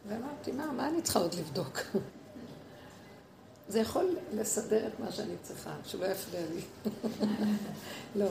[0.07, 1.79] ואמרתי, מה, מה אני צריכה עוד לבדוק?
[3.67, 6.61] זה יכול לסדר את מה שאני צריכה, שלא יפריע לי.
[8.15, 8.29] לא.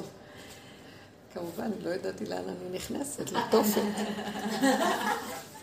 [1.35, 3.83] כמובן, לא ידעתי לאן אני נכנסת, לתופת.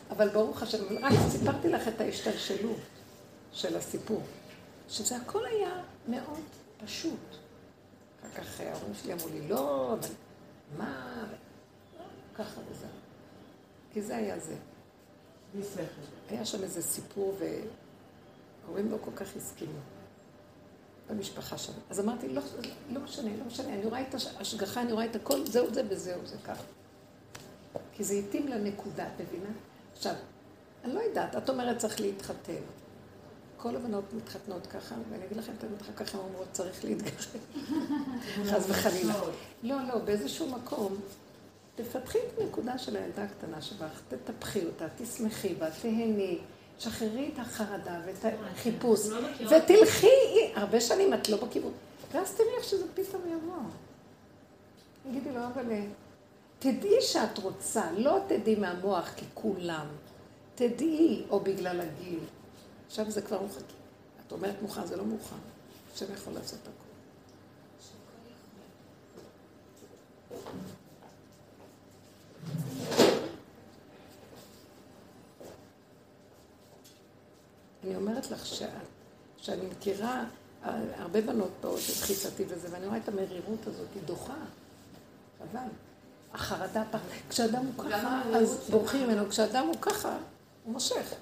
[0.10, 2.78] אבל ברוך השם, רק סיפרתי לך את ההשתלשלות
[3.52, 4.22] של הסיפור,
[4.90, 5.72] שזה הכל היה
[6.08, 6.42] מאוד
[6.86, 7.20] פשוט.
[8.22, 10.10] אחר כך ההורים שלי אמרו לי, לא, אבל
[10.78, 11.24] מה,
[12.36, 12.90] ככה וזהו.
[13.94, 14.56] כי זה היה זה.
[16.30, 19.80] היה שם איזה סיפור וההורים לא כל כך הסכימו.
[21.10, 21.74] במשפחה שם.
[21.90, 22.42] אז אמרתי, לא,
[22.90, 26.26] לא משנה, לא משנה, אני רואה את ההשגחה, אני רואה את הכל, זהו זה וזהו
[26.26, 26.64] זה ככה.
[27.94, 29.50] כי זה התאים לנקודה, את מבינה?
[29.94, 30.14] עכשיו,
[30.84, 32.62] אני לא יודעת, את אומרת צריך להתחתן.
[33.58, 37.28] כל הבנות מתחתנות ככה, ואני אגיד לכם את האמת, אחר כך הן אומרות צריך להתגרש.
[38.50, 39.14] חס וחלילה.
[39.64, 40.96] לא, לא, באיזשהו מקום,
[41.76, 46.40] תפתחי את הנקודה של הילדה הקטנה שבך, תטפחי אותה, תשמחי בה, תהני,
[46.80, 49.00] שחררי את החרדה ואת החיפוש,
[49.46, 50.08] ותלכי,
[50.56, 51.72] הרבה שנים את לא בכיוון,
[52.12, 53.56] ואז תראי איך שזה פתאום יבוא.
[55.04, 55.66] תגידי לו, אבל
[56.60, 59.86] תדעי שאת רוצה, לא תדעי מהמוח ככולם,
[60.56, 62.20] תדעי, או בגלל הגיל.
[62.88, 63.62] עכשיו זה כבר מוכן.
[64.28, 65.36] את אומרת מוכן, זה לא מוכן.
[65.94, 66.88] השם יכול לעשות הכול.
[77.84, 78.70] אני אומרת לך שאת,
[79.38, 80.24] שאני מכירה
[80.98, 84.34] הרבה בנות באות לתחיסתי וזה, ואני רואה את המרירות הזאת, היא דוחה.
[85.40, 85.68] חבל.
[86.34, 86.84] החרדה,
[87.30, 90.18] כשאדם הוא ככה, אז בורחים ממנו, כשאדם הוא ככה,
[90.64, 91.14] הוא מושך.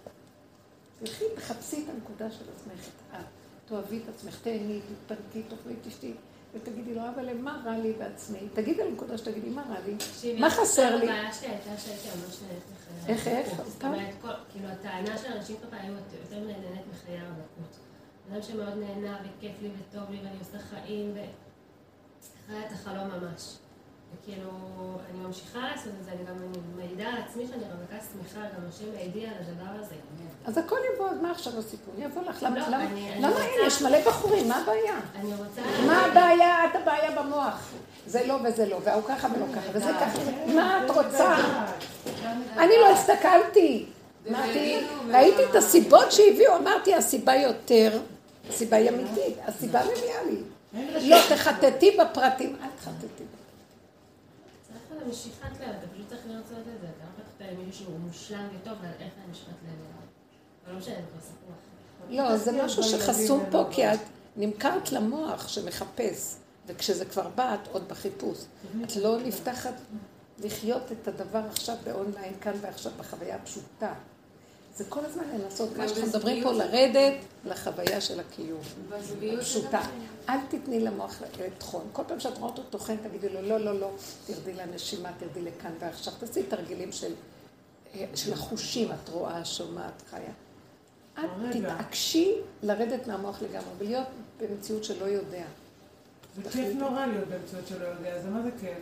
[0.99, 3.25] תלכי, תחפשי את הנקודה של עצמך, את.
[3.65, 6.13] תאהבי את עצמך, תהני, תתפרקי, תאכלי, תשתי,
[6.53, 8.39] ותגידי לו, אבל מה רע לי בעצמי?
[8.53, 9.95] תגידי על נקודה שתגידי, מה רע לי?
[10.39, 11.03] מה חסר לי?
[11.03, 12.63] הבעיה שלי הייתה שהייתי ממש נהנית
[13.07, 13.61] איך, איך?
[14.51, 17.75] כאילו, הטענה של אנשים ככה היו יותר נהנית מחיי הרבנות.
[18.31, 23.57] אדם שמאוד נהנה וכיף לי וטוב לי ואני עושה חיים, וחיה את החלום ממש.
[24.21, 24.49] וכאילו,
[25.11, 26.35] אני ממשיכה לעשות את זה, אני גם
[26.77, 29.95] מעידה על עצמי שאני רווקה שמחה, גם השם מעידי על הדבר הזה.
[30.45, 31.93] אז הכל יבוא, אז מה עכשיו הסיפור?
[31.97, 32.85] יבוא לך, למה, למה,
[33.19, 33.67] למה אין?
[33.67, 34.99] יש מלא בחורים, מה הבעיה?
[35.15, 35.61] אני רוצה...
[35.87, 36.65] מה הבעיה?
[36.65, 37.71] את הבעיה במוח.
[38.07, 40.19] זה לא וזה לא, והוא ככה ולא ככה, וזה ככה.
[40.55, 41.35] מה את רוצה?
[42.57, 43.85] אני לא הסתכלתי.
[44.29, 44.79] אמרתי,
[45.11, 47.99] ראיתי את הסיבות שהביאו, אמרתי, הסיבה יותר,
[48.49, 50.41] הסיבה היא אמיתית, הסיבה מביאה לי.
[51.09, 53.23] לא, תחטטי בפרטים, אל תחטטי.
[55.09, 58.73] משיכת לב, אתה פשוט צריך לרצות את זה, אתה לא יכול למישהו שהוא מושלם וטוב,
[58.73, 60.05] אבל איך אני לב אליו?
[60.65, 62.15] אבל לא משנה, זה כבר סיפור אחר.
[62.15, 63.99] לא, זה משהו שחסום פה, כי את
[64.35, 66.35] נמכרת למוח שמחפש,
[66.67, 68.37] וכשזה כבר בא, את עוד בחיפוש.
[68.83, 69.73] את לא נפתחת
[70.39, 73.93] לחיות את הדבר עכשיו באונליין, כאן ועכשיו, בחוויה הפשוטה.
[74.75, 77.13] זה כל הזמן לנסות, מה שאנחנו מדברים פה, לרדת
[77.45, 78.61] לחוויה של הקיום.
[79.37, 79.81] הפשוטה.
[80.29, 81.87] אל תתני למוח לטחון.
[81.93, 83.91] כל פעם שאת רואה אותו טוחן, תגידי לו, לא, לא, לא,
[84.25, 86.13] תרדי לנשימה, תרדי לכאן ועכשיו.
[86.19, 87.13] תעשי תרגילים של,
[88.15, 90.31] של החושים, את רואה, שומעת, חיה.
[91.17, 92.31] אל תתעקשי
[92.63, 94.07] לרדת מהמוח לגמרי, ולהיות
[94.39, 95.43] במציאות שלא יודע.
[96.35, 98.77] זה כיף נורא להיות במציאות שלא יודע, זה מה זה כיף.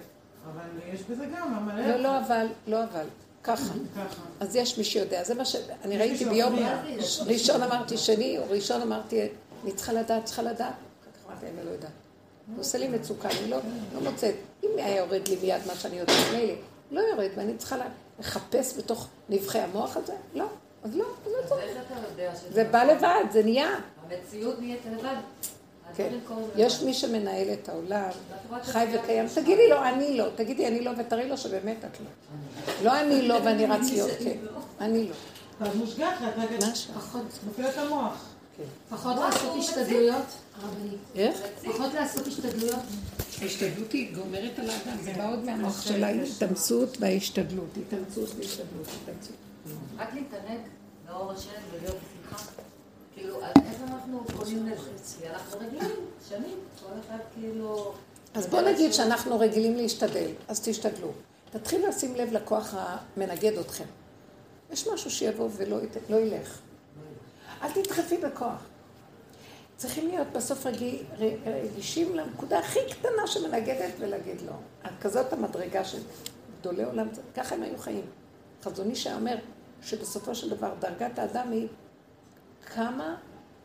[0.52, 1.88] אבל יש בזה גם המלא...
[1.88, 3.06] לא, לא אבל, לא אבל.
[3.44, 3.74] ככה.
[4.40, 5.24] אז יש מי שיודע.
[5.24, 6.56] זה מה שאני ראיתי ביום
[7.28, 9.28] ראשון אמרתי שני, או ראשון אמרתי,
[9.64, 10.58] אני צריכה לדעת, צריכה לדעת.
[10.60, 11.92] אחר כך אמרתי, אני לא יודעת.
[12.54, 13.58] זה עושה לי מצוקה, אני לא,
[13.94, 14.36] לא מוצאת.
[14.64, 16.54] אם היה יורד לי מיד מה שאני יודעת, מילא,
[16.92, 17.78] לא יורד, ואני צריכה
[18.20, 20.14] לחפש בתוך נבחי המוח הזה?
[20.34, 20.46] לא.
[20.84, 21.72] אז לא, אז לא צריך.
[22.52, 23.80] זה בא לבד, זה נהיה.
[24.10, 25.16] המציאות נהיית לבד.
[25.96, 26.10] כן,
[26.56, 28.10] יש מי שמנהל את העולם,
[28.64, 29.26] חי וקיים.
[29.34, 30.26] תגידי לו, אני לא.
[30.36, 32.08] תגידי, אני לא, ותראי לו שבאמת את לא.
[32.84, 34.38] לא אני לא ואני רץ להיות כן.
[34.82, 35.68] אני לא.
[35.68, 36.34] את מושגחת,
[36.96, 37.26] פחות.
[37.48, 38.34] מפעיל את המוח.
[38.90, 40.26] פחות לעשות השתדלויות,
[41.16, 41.38] איך?
[41.66, 42.80] פחות לעשות השתדלויות.
[43.42, 47.70] ההשתדלות היא גומרת על האדם, זה בא עוד מהמוח של ההתאמצות וההשתדלות.
[47.88, 49.36] התאמצות והשתדלות, התאמצות.
[49.98, 50.60] רק להתענג
[51.10, 52.44] לאור השם ולהיות בשמחה.
[53.16, 55.30] כאילו, איך אנחנו קונים לזה?
[55.30, 57.94] אנחנו רגילים, שנים, כל אחד כאילו...
[58.34, 61.12] אז בוא נגיד שאנחנו רגילים להשתדל, אז תשתדלו.
[61.52, 63.84] תתחילו לשים לב לכוח המנגד אתכם.
[64.72, 65.78] יש משהו שיבוא ולא
[66.10, 66.60] לא ילך.
[67.62, 68.66] אל תדחפי בכוח.
[69.78, 74.54] צריכים להיות בסוף רגישים לנקודה הכי קטנה שמנגדת ולהגיד לא.
[75.02, 76.00] כזאת המדרגה של
[76.60, 78.06] גדולי עולם, ככה הם היו חיים.
[78.64, 79.36] חזון איש היה אומר
[79.82, 81.68] שבסופו של דבר דרגת האדם היא
[82.66, 83.16] כמה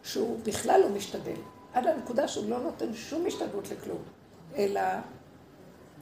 [0.02, 1.36] שהוא בכלל לא משתדל.
[1.72, 4.02] עד הנקודה שהוא לא נותן שום השתדלות לכלום,
[4.56, 4.80] אלא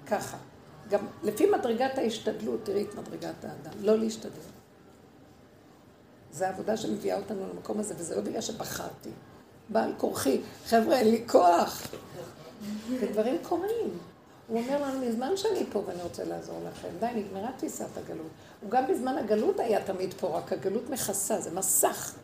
[0.07, 0.37] ככה.
[0.91, 4.41] גם לפי מדרגת ההשתדלות, תראי את מדרגת האדם, לא להשתדל.
[6.33, 9.11] זו העבודה שמביאה אותנו למקום הזה, וזה לא בגלל שבחרתי.
[9.69, 11.83] בעל כורחי, חבר'ה, אין לי כוח.
[13.01, 13.99] ודברים קורים.
[14.49, 16.89] הוא אומר לנו, מזמן שאני פה ואני רוצה לעזור לכם.
[17.01, 18.27] די, נגמרה תפיסת הגלות.
[18.61, 22.15] הוא גם בזמן הגלות היה תמיד פה, רק הגלות מכסה, זה מסך.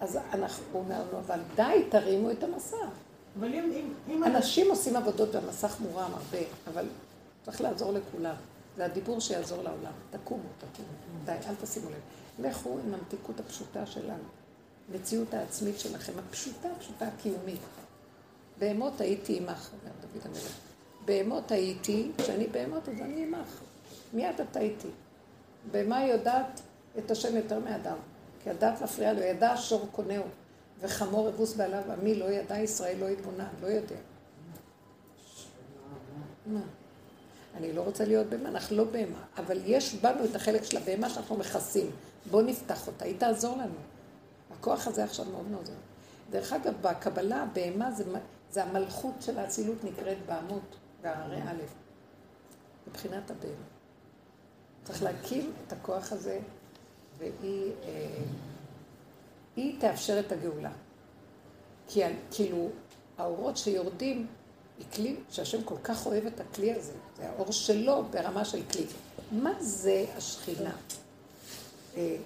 [0.00, 2.76] אז אנחנו, הוא אומר לנו, אבל די, תרימו את המסך.
[3.38, 3.72] אבל אם...
[3.72, 6.38] אם, אם אנשים עושים עבודות והמסך מורם הרבה,
[6.68, 6.86] אבל
[7.44, 8.34] צריך לעזור לכולם.
[8.76, 9.92] זה הדיבור שיעזור לעולם.
[10.10, 10.88] תקומו, תקומו.
[11.24, 12.46] די, אל תשימו לב.
[12.46, 14.24] לכו עם המתיקות הפשוטה שלנו.
[14.92, 17.60] מציאות העצמית שלכם, הפשוטה, הפשוטה הקיומית.
[18.58, 20.58] בהמות הייתי עמך, אומר דוד המלך.
[21.04, 23.60] בהמות הייתי, כשאני בהמות אז אני עמך.
[24.12, 24.88] מיד אתה איתי.
[25.70, 26.60] בהמה יודעת
[26.98, 27.96] את השם יותר מאדם.
[28.48, 30.24] כי הדעת מפריעה לו, ידע שור קונהו,
[30.80, 33.96] וחמור אבוס בעליו עמי לא ידע ישראל לא יתבונן, לא יודע.
[36.46, 36.60] מה?
[37.56, 41.10] אני לא רוצה להיות בהמה, אנחנו לא בהמה, אבל יש בנו את החלק של הבהמה
[41.10, 41.90] שאנחנו מכסים.
[42.30, 43.74] בואו נפתח אותה, היא תעזור לנו.
[44.58, 45.72] הכוח הזה עכשיו מאוד מאוד עוזר.
[46.30, 48.04] דרך אגב, בקבלה, בהמה זה,
[48.50, 51.62] זה המלכות של האצילות נקראת בעמות, בהרי א',
[52.88, 53.64] מבחינת הבהמה.
[54.84, 56.40] צריך להקים את הכוח הזה,
[57.18, 58.22] והיא אה,
[59.56, 60.72] היא תאפשר את הגאולה.
[61.88, 62.68] כי כאילו,
[63.18, 64.26] האורות שיורדים,
[64.78, 68.86] היא כלי שהשם כל כך אוהב את הכלי הזה, זה האור שלו ברמה של כלי.
[69.32, 70.72] מה זה השכינה?
[71.96, 72.16] אה,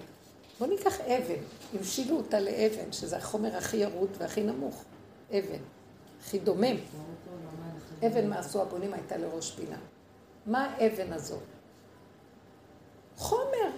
[0.59, 1.43] בואו ניקח אבן,
[1.73, 4.83] המשילו אותה לאבן, שזה החומר הכי ירוד והכי נמוך,
[5.31, 5.63] אבן,
[6.21, 6.75] הכי דומם.
[8.07, 9.77] אבן מה עשו הבונים הייתה לראש פינה.
[10.45, 11.37] מה האבן הזו?
[13.17, 13.69] חומר,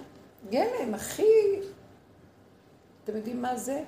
[0.50, 1.22] גלם, הכי...
[3.04, 3.82] אתם יודעים מה זה?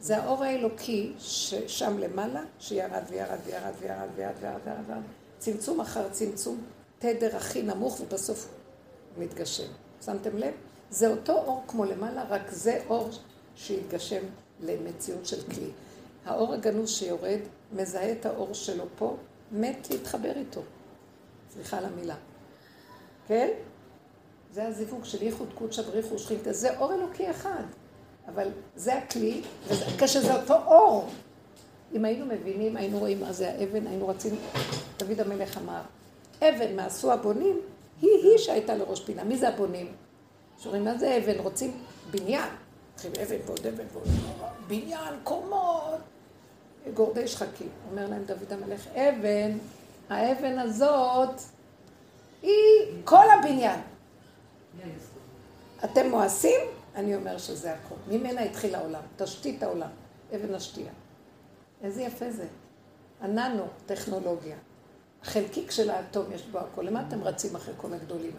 [0.00, 5.02] זה האור האלוקי ששם למעלה, שירד וירד וירד וירד וירד וירד וירד
[5.38, 6.60] צמצום אחר צמצום,
[6.98, 8.48] תדר הכי נמוך ובסוף
[9.18, 9.68] מתגשם.
[10.04, 10.54] שמתם לב?
[10.90, 13.10] זה אותו אור כמו למעלה, רק זה אור
[13.54, 14.22] שהתגשם
[14.60, 15.70] למציאות של כלי.
[16.24, 17.38] האור הגנוז שיורד,
[17.72, 19.16] מזהה את האור שלו פה,
[19.52, 20.60] מת להתחבר איתו.
[21.54, 22.16] סליחה על המילה.
[23.26, 23.48] כן?
[24.52, 27.62] זה הזיווג של ייחוד קודשא בריחו שכינתא, זה אור אלוקי אחד.
[28.28, 29.42] אבל זה הכלי,
[29.98, 31.08] כשזה אותו אור.
[31.94, 34.36] אם היינו מבינים, היינו רואים מה זה האבן, היינו רצים,
[34.98, 35.80] דוד המלך אמר,
[36.38, 37.60] אבן מעשו הבונים,
[38.02, 39.24] היא היא שהייתה לראש פינה.
[39.24, 39.92] מי זה הבונים?
[40.58, 41.38] שואלים, מה זה אבן?
[41.40, 41.72] רוצים
[42.10, 42.48] בניין.
[42.94, 44.06] צריכים אבן ועוד אבן ועוד
[44.66, 46.00] בניין, קומות,
[46.94, 47.68] גורדי שחקים.
[47.90, 49.58] אומר להם דוד המלך, אבן,
[50.08, 51.40] האבן הזאת
[52.42, 52.52] היא
[53.04, 53.80] כל הבניין.
[55.84, 56.60] אתם מואסים?
[56.94, 57.94] אני אומר שזה הכל.
[58.08, 59.90] ממנה התחיל העולם, תשתית העולם,
[60.34, 60.92] אבן השתייה.
[61.82, 62.46] איזה יפה זה.
[63.20, 64.56] הננו, טכנולוגיה.
[65.22, 66.82] החלקיק של האטום יש בו הכל.
[66.82, 68.32] למה אתם רצים אחרי כל הגדולים?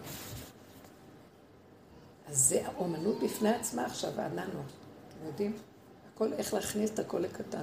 [2.28, 4.60] אז זה האומנות בפני עצמה עכשיו, הננו.
[5.08, 5.56] אתם יודעים?
[6.14, 7.62] הכל, איך להכניס את הכל לקטן.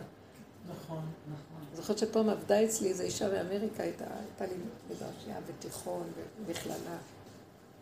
[0.70, 1.58] נכון, נכון.
[1.76, 6.08] זוכרת שפעם עבדה אצלי איזו אישה באמריקה, הייתה, הייתה לי מדרשייה בתיכון
[6.40, 6.98] ובמכללה.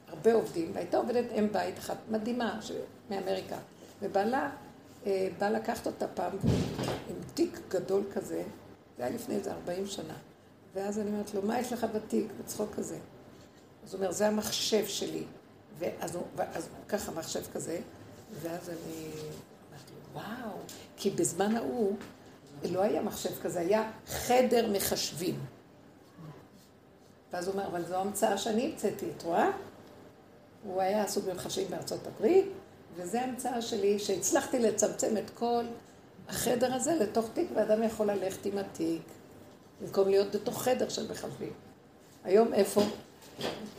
[0.07, 2.71] הרבה עובדים, והייתה עובדת אם בית אחת מדהימה ש...
[3.09, 3.57] מאמריקה.
[4.01, 4.49] ובעלה
[5.05, 6.31] אה, בא לקחת אותה פעם
[7.09, 8.43] עם תיק גדול כזה,
[8.97, 10.13] זה היה לפני איזה 40 שנה.
[10.73, 12.27] ואז אני אומרת לו, מה יש לך בתיק?
[12.39, 12.97] בצחוק כזה.
[13.83, 15.23] אז הוא אומר, זה המחשב שלי.
[15.77, 17.79] ואז הוא, ואז ככה מחשב כזה,
[18.41, 19.07] ואז אני
[19.69, 20.57] אמרתי לו, וואו,
[20.97, 21.95] כי בזמן ההוא
[22.71, 25.39] לא היה מחשב כזה, היה חדר מחשבים.
[27.33, 29.49] ואז הוא אומר, אבל זו המצאה שאני המצאתי, את רואה?
[30.65, 32.45] הוא היה עסוק במחשבים בארצות הברית,
[32.95, 35.63] וזו המצאה שלי, שהצלחתי לצמצם את כל
[36.27, 39.01] החדר הזה לתוך תיק, ואדם יכול ללכת עם התיק,
[39.81, 41.53] במקום להיות בתוך חדר של מחשבים.
[42.23, 42.81] היום איפה?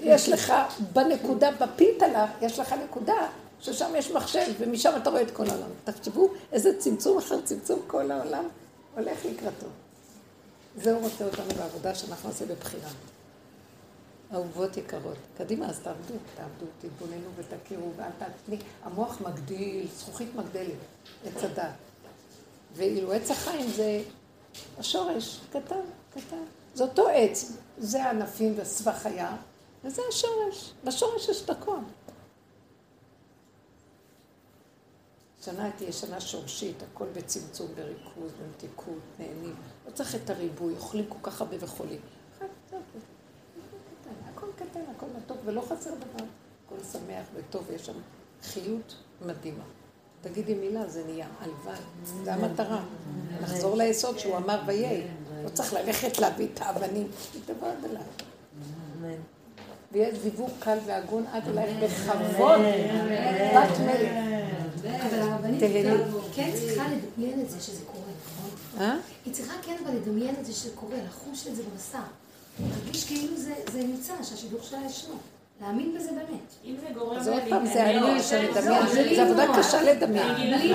[0.00, 0.52] יש לך
[0.92, 3.28] בנקודה, בפיתלה, יש לך נקודה
[3.60, 5.68] ששם יש מחשב, ומשם אתה רואה את כל העולם.
[5.84, 8.48] תחשבו איזה צמצום אחר צמצום כל העולם
[8.94, 9.66] הולך לקראתו.
[10.76, 12.88] זה הוא רוצה אותנו בעבודה שאנחנו נעשה בבחירה.
[14.32, 18.58] אהובות יקרות, קדימה, אז תעבדו, תעבדו, תתבוננו ותכירו, ואל תעצמי.
[18.82, 20.76] המוח מגדיל, זכוכית מגדלת,
[21.24, 21.72] עץ הדת.
[22.74, 24.02] ואילו עץ החיים זה
[24.78, 25.80] השורש, קטן,
[26.10, 26.44] קטן.
[26.74, 29.36] זה אותו עץ, זה הענפים וסבך היער,
[29.84, 30.72] וזה השורש.
[30.84, 31.78] בשורש יש את הכל.
[35.44, 39.54] שנה תהיה שנה שורשית, הכל בצמצום, בריכוז, במתיקות, נהנים.
[39.86, 42.00] לא צריך את הריבוי, אוכלים כל כך הרבה וחולים.
[44.96, 46.24] הכל מתוק, ולא חסר דבר.
[46.66, 47.92] הכל שמח וטוב, ויש שם
[48.42, 48.94] חיות
[49.26, 49.64] מדהימה.
[50.20, 51.76] תגידי מילה, זה נהיה, הלוואי.
[52.24, 52.82] זה המטרה.
[53.42, 55.02] לחזור ליסוד שהוא אמר ויהי.
[55.44, 58.02] לא צריך ללכת להביא את האבנים, היא תבוא עד אליי.
[59.92, 62.60] ויהיה זיווג קל והגון עד אלייך בכבוד,
[63.54, 64.26] בת מלך.
[65.02, 65.62] אבל הרבנית.
[66.34, 68.50] כן צריכה לדמיין את זה שזה קורה, נכון?
[68.80, 68.96] אה?
[69.24, 71.98] היא צריכה כן אבל לדמיין את זה שזה קורה, לחוש את זה בבשר.
[72.60, 75.14] להרגיש כאילו זה זה נמצא, שהשידור שלה ישנו.
[75.60, 76.48] להאמין בזה באמת.
[76.64, 78.00] אם זה גורם אז עוד פעם, זה אני זה-
[78.70, 79.46] לא, זה בלי זה עבודה.
[79.58, 80.54] קשה לדמיין.
[80.64, 80.72] יש-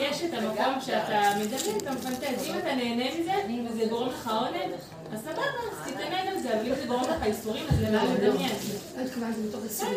[0.00, 3.32] יש את המקום שאתה מדמיין, אתה מפנטז, אם אתה נהנה מזה,
[3.70, 4.72] וזה גורם לך עונג,
[5.12, 8.50] אז סבבה, אז תתענג על זה, אבל אם זה גורם לך איסורים, אז למה לדמיין?
[8.98, 9.92] לא התכוונתי מתוך הסיום.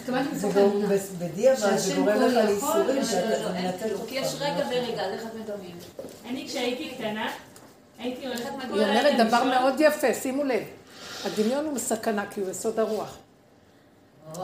[0.00, 0.86] התכוונתי זה מתוך גם האמונה.
[1.18, 5.82] בדיעבד, זה גורם לך אבל שאתה לא, מנתק יש רגע ורגע, אז איך את מדמיינת?
[6.28, 7.28] אני כשהייתי קטנה,
[8.02, 8.28] היא
[8.72, 9.44] אומרת דבר.
[9.44, 10.62] מאוד יפה, שימו לב.
[11.24, 13.16] הדמיון הוא סכנה, כי הוא יסוד הרוח.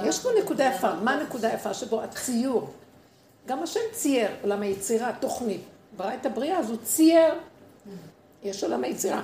[0.04, 0.94] יש פה נקודה יפה.
[0.94, 2.02] מה הנקודה היפה שבו?
[2.02, 2.70] הציור.
[3.46, 5.60] גם השם צייר עולם היצירה, תוכנית.
[5.96, 7.34] ברא את הבריאה, אז הוא צייר.
[8.42, 9.22] יש עולם היצירה.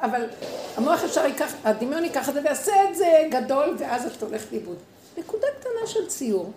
[0.00, 0.26] אבל
[0.76, 4.76] המוח אפשר ייקח, הדמיון ייקח את זה ויעשה את זה גדול, ואז את הולכת לאיבוד.
[5.18, 6.52] נקודה קטנה של ציור,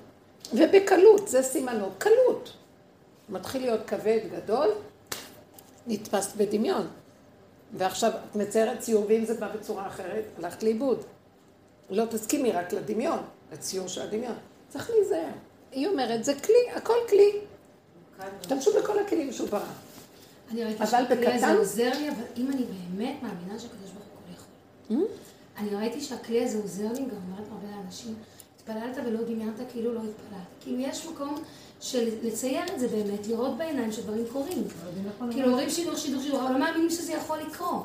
[0.53, 2.53] ובקלות, זה סימנו, קלות.
[3.29, 4.69] מתחיל להיות כבד, גדול,
[5.87, 6.87] נתפס בדמיון.
[7.73, 11.03] ועכשיו את מציירת ציור, ואם זה בא בצורה אחרת, הלכת לאיבוד.
[11.89, 13.19] לא תסכימי רק לדמיון,
[13.53, 14.35] לציור של הדמיון.
[14.69, 15.31] צריך להיזהר.
[15.71, 17.31] היא אומרת, זה כלי, הכל כלי.
[18.39, 19.61] תשתמשו בכל הכלים שהוא ברא.
[20.51, 21.53] אני ראיתי שהכלי הזה?
[21.53, 25.07] עוזר לי, אבל אם אני באמת מאמינה שהקדוש ברוך הוא יכול.
[25.57, 28.15] אני ראיתי שהכלי הזה עוזר לי, גם אומרת הרבה לאנשים,
[28.55, 30.43] התפללת ולא דמיינת כאילו לא התפללת.
[30.59, 31.43] כאילו יש מקום
[31.81, 34.63] של לצייר את זה באמת, לראות בעיניים שדברים קורים.
[35.31, 37.83] כאילו אומרים שידור, שידור, שידור, אבל לא מאמינים שזה יכול לקרות.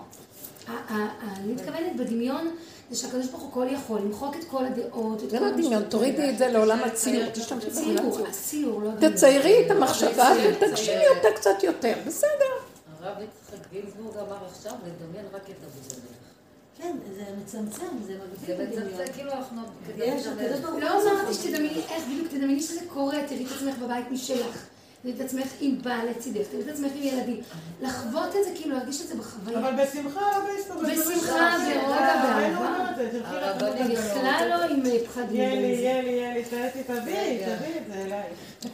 [0.69, 2.51] ה- ה- ה- אני מתכוונת בדמיון,
[2.91, 5.83] זה שהקדוש ברוך הוא כל יכול, למחוק את כל הדעות, את זה כל לא דמיון.
[5.89, 8.27] תורידי את זה לעולם הציור, ציור, ציור.
[8.29, 9.13] הציור, לא הדמיון.
[9.13, 12.29] תציירי את המחשבה ותגשימי אותה קצת יותר, בסדר.
[13.03, 15.57] הרב יצחק גינזבורג אמר עכשיו לדמיין רק את
[15.89, 16.14] זמיר.
[16.85, 18.15] כן, זה מצמצם, זה
[18.47, 19.13] זה מגדיל מצמצם, בדמיון.
[19.15, 19.63] כאילו אנחנו...
[19.97, 23.79] יש, הקדוש ברוך הוא לא אמרתי שתדמייני איך בדיוק, תדמייני שזה קורה, תראי את עצמך
[23.79, 24.67] בבית משלך.
[25.03, 27.41] תראי את עצמך עם בעל לצידך, תראי את עצמך עם ילדים.
[27.81, 29.59] לחוות את זה, כאילו להרגיש את זה בחוויה.
[29.59, 30.89] אבל בשמחה, לא בהסתובבות.
[30.91, 32.93] בשמחה, ברוגע, באהבה.
[33.93, 35.37] בכלל לא עם פחדים.
[35.37, 35.83] יהיה לי, וזה.
[35.83, 38.23] יהיה לי, יהיה לי, תעשי, תביאי, תביאי את זה אליי.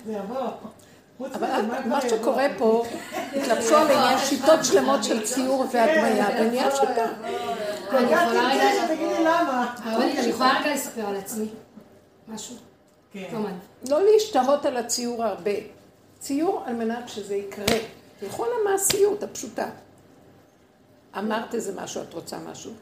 [0.07, 0.49] זה יבוא.
[1.35, 2.47] אבל מה שקורה?
[2.59, 2.85] פה,
[3.37, 7.07] התלבשו על עניין שיטות שלמות של ציור והדמיה, ונהיה שיטה.
[7.99, 8.87] אני יכולה רגע...
[8.87, 9.75] שתגידי למה.
[9.85, 11.47] הרבנית, אני יכולה רגע לספר על עצמי.
[12.29, 12.57] משהו?
[13.13, 13.29] כן.
[13.31, 13.53] כמובן.
[13.89, 15.51] לא להשתהות על הציור הרבה.
[16.19, 17.79] ציור על מנת שזה יקרה.
[18.21, 19.71] תלכו למעשיות הפשוטה.
[21.19, 22.73] אמרת איזה משהו, את רוצה משהו?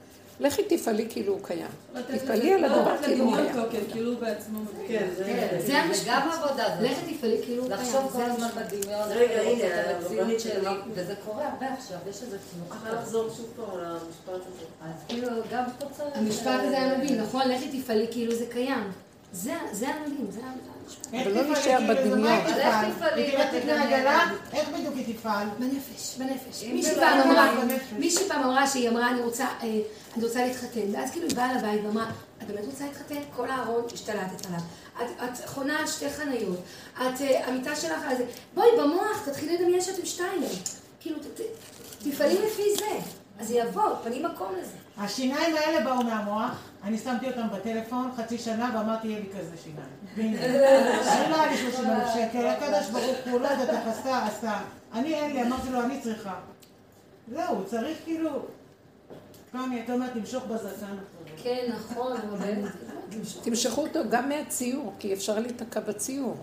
[0.41, 1.67] לכי תפעלי כאילו הוא קיים.
[2.15, 3.37] תפעלי על הדבר כאילו הוא
[3.71, 3.85] קיים.
[3.93, 4.89] כאילו הוא בעצמו מביא.
[4.89, 5.25] כן, זה...
[5.25, 5.59] כן,
[5.93, 6.81] זה גם עבודה.
[6.81, 7.81] לכי תפעלי כאילו הוא קיים.
[7.81, 8.49] לחשוב כל זה הזמן.
[8.57, 10.69] בדמיון, רגע, הנה, הרבנית שלי.
[10.95, 12.81] וזה קורה הרבה עכשיו, יש איזה תנועה.
[12.81, 14.65] צריכה לחזור שוב פעם על המשפט הזה.
[14.83, 16.09] אז כאילו, גם פה צריך...
[16.15, 17.49] המשפט הזה היה מדהים, נכון?
[17.49, 18.93] לכי תפעלי כאילו זה קיים.
[19.33, 20.78] זה זה המדהים, זה המשפט.
[21.13, 22.33] לא תפעלי, להישאר כאילו, בדמיון.
[22.33, 22.77] אבל איך?
[22.97, 24.25] תפעלי היא תקנה עגלה?
[24.75, 25.49] בדיוק היא תפעל?
[25.59, 26.65] בנפש, בנפש.
[26.65, 27.53] מישהי פעם לא אמרה.
[27.99, 29.81] מישהי פעם אמרה שהיא אמרה, אני רוצה, אה,
[30.17, 30.95] אני רוצה להתחתן.
[30.95, 32.11] ואז כאילו היא באה לבית ואמרה,
[32.43, 33.21] את באמת רוצה להתחתן?
[33.37, 34.61] כל הארון השתלטת עליו.
[35.03, 36.59] את, את חונה על שתי חניות.
[36.95, 38.25] את, אה, המיטה שלך על זה.
[38.55, 40.43] בואי, במוח, תתחילי לדמיין שאתם שתיים.
[41.01, 41.17] כאילו,
[41.99, 42.99] תפעלי לפי זה.
[43.41, 44.73] אז זה יבוא, פנים מקום לזה.
[44.99, 49.89] השיניים האלה באו מהמוח, אני שמתי אותם בטלפון חצי שנה ואמרתי, יהיה לי כזה שיניים.
[50.17, 50.47] והנה,
[51.23, 54.61] אני לא היה לי 30 אלף שקל, הקדוש ברוך הוא, לא יודעת איך עשה, עשה.
[54.93, 56.35] אני אין לי, אמרתי לו, אני צריכה.
[57.33, 58.31] זהו, צריך כאילו...
[59.53, 60.97] פעם היא הייתה אומרת, תמשוך בזקן.
[61.43, 62.17] כן, נכון.
[63.43, 66.37] תמשכו אותו גם מהציור, כי אפשר להיתקע בציור.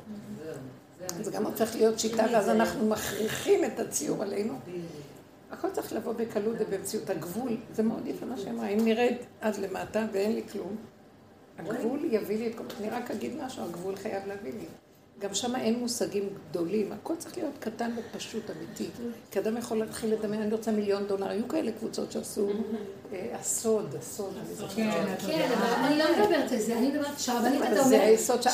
[1.22, 4.54] זה גם הופך להיות שיטה, ואז אנחנו מכריחים את הציור עלינו.
[5.60, 7.10] הכל צריך לבוא בקלות ובמציאות.
[7.10, 10.76] הגבול, זה מאוד יפה מה שאמרה, אם נרד עד למטה ואין לי כלום,
[11.58, 12.64] הגבול יביא לי את כל...
[12.80, 14.66] אני רק אגיד משהו, הגבול חייב להביא לי.
[15.20, 18.90] גם שם אין מושגים גדולים, הכל צריך להיות קטן ופשוט, אמיתי.
[19.32, 21.30] כי אדם יכול להתחיל לדמיין, אני רוצה מיליון דולר.
[21.30, 22.48] היו כאלה קבוצות שעשו
[23.14, 25.20] אה, הסוד, הסוד, אני זוכרת.
[25.28, 28.00] כן, אבל אני לא מדברת על זה, אני מדברת שהרבנית, אתה אומר,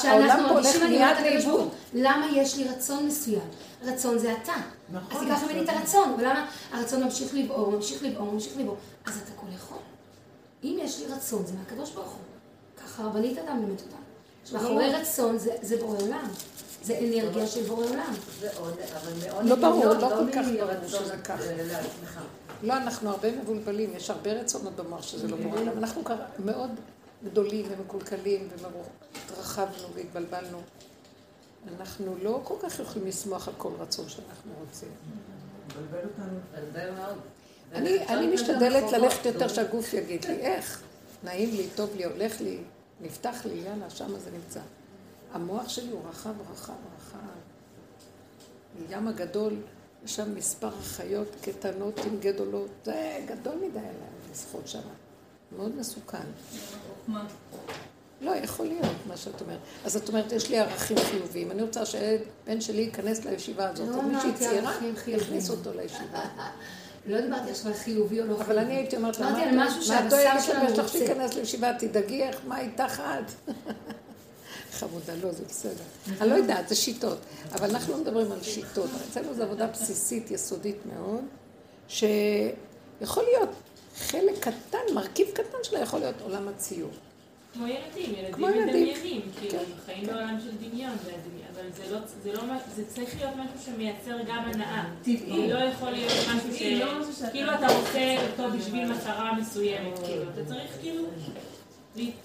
[0.01, 3.41] שאנחנו מרגישים, אני אומרת לקדוש למה יש לי רצון מסוים?
[3.83, 4.53] רצון זה אתה.
[4.91, 9.13] נכון, אז תיקח ממני את הרצון, ולמה הרצון ממשיך לבעור, ממשיך לבעור, ממשיך לבעור, אז
[9.23, 9.77] אתה כל יכול.
[10.63, 12.21] אם יש לי רצון, זה מהקדוש ברוך הוא.
[12.85, 13.95] ככה הרבנית אדם לימד אותה.
[14.53, 16.27] מאחורי רצון זה- זה בורא עולם.
[16.83, 18.13] זה אנרגיה של בורא עולם.
[19.43, 21.43] לא ברור, דמיון, לא כל כך ברור שזה ככה.
[22.63, 25.77] לא, אנחנו הרבה מבולבלים, יש הרבה רצונות במוח שזה לא בורא עולם.
[25.77, 26.01] אנחנו
[26.45, 26.71] מאוד
[27.23, 28.47] גדולים ומקולקלים
[29.13, 30.61] והתרחבנו והתבלבלנו.
[31.77, 34.89] אנחנו לא כל כך יכולים לשמוח על כל רצון שאנחנו רוצים.
[35.67, 36.39] מבלבל אותנו.
[36.51, 37.17] מבלבל מאוד.
[38.09, 39.47] אני, משתדלת ללכת יותר.
[39.47, 40.81] שהגוף יגיד לי, איך?
[41.23, 42.57] נעים לי, טוב לי, הולך לי,
[43.01, 44.59] נפתח לי, יאללה, שמה זה נמצא.
[45.33, 47.17] המוח שלי הוא רחב, רחב, רחב.
[48.89, 49.53] ים הגדול,
[50.05, 53.91] יש שם מספר החיות קטנות עם גדולות, זה גדול מדי עליי
[54.31, 54.79] לשחות שם.
[55.57, 56.17] מאוד מסוכן.
[58.21, 59.59] לא, יכול להיות מה שאת אומרת.
[59.85, 61.51] אז את אומרת, יש לי ערכים חיוביים.
[61.51, 63.87] אני רוצה שהבן שלי ייכנס לישיבה הזאת.
[63.87, 64.73] לא אמרתי צעירה.
[65.07, 66.21] יכניס אותו לישיבה.
[67.07, 68.45] לא דיברתי עכשיו על חיובי או לא חיובי.
[68.45, 70.97] אבל אני הייתי אומרת לה, אמרתי על מה משהו מה שהבשר שלנו לבן שלך רוצה.
[70.97, 73.31] שייכנס לישיבה, תדאגי איך, מה איתך את?
[74.81, 75.83] חמודה, לא, זה בסדר.
[76.21, 77.17] אני לא יודעת, זה שיטות.
[77.51, 78.89] אבל אנחנו לא מדברים על שיטות.
[79.09, 81.23] אצלנו זו עבודה בסיסית, יסודית מאוד,
[81.87, 83.49] שיכול להיות
[83.97, 86.89] חלק קטן, מרכיב קטן שלה יכול להיות עולם הציור.
[87.53, 88.65] כמו ילדים, ילדים כמו ילדים.
[88.67, 90.91] מדמיינים, כאילו, כן, חיים בעולם של דמיון,
[91.55, 92.41] אבל זה לא, זה לא,
[92.75, 94.83] זה צריך להיות משהו שמייצר גם הנאה.
[95.01, 95.49] טבעי.
[95.49, 96.61] לא יכול להיות משהו ש...
[96.61, 97.99] לא משהו שאתה- כאילו אתה רוצה
[98.31, 101.03] אותו בשביל מטרה מסוימת, כאילו, אתה צריך כאילו,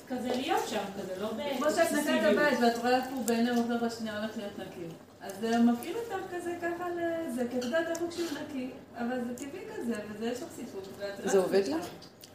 [0.08, 1.28] כזה להיות שם, כזה, לא
[1.58, 2.36] כמו שאת נקעת באקסקסיביות.
[2.36, 4.94] בית ואת רואה הוא בעיני עובר בשנייה הולך להיות נקי.
[5.20, 9.20] אז זה מפעיל אותך כזה ככה לזה, כי את יודעת איך הוא כשהוא נקי, אבל
[9.24, 10.80] זה טבעי כזה, וזה יש לך סיפור.
[11.24, 11.68] זה עובד.
[11.68, 11.86] לך?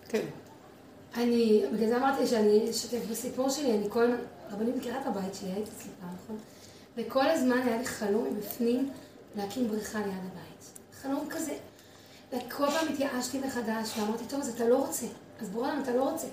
[0.09, 0.25] כן.
[1.15, 4.17] אני, בגלל זה אמרתי שאני אשתף בסיפור שלי, אני כל הזמן,
[4.51, 5.71] רבנית מכירה את הבית שלי, הייתי
[6.01, 6.37] פעם, נכון?
[6.97, 8.89] וכל הזמן היה לי חלום מבפנים
[9.35, 10.79] להקים בריכה ליד הבית.
[11.01, 11.53] חלום כזה.
[12.29, 15.05] וכל פעם התייאשתי מחדש, ואמרתי, טוב, אז אתה לא רוצה.
[15.41, 16.27] אז בורא עולם, אתה לא רוצה.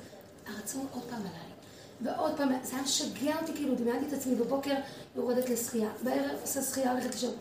[0.56, 1.48] הרצון עוד פעם עליי.
[2.00, 4.74] ועוד פעם, זה היה משגע אותי, כאילו, דמיינתי את עצמי בבוקר,
[5.16, 7.34] יורדת לשחייה, בערב עושה שחייה, הולכת לישון.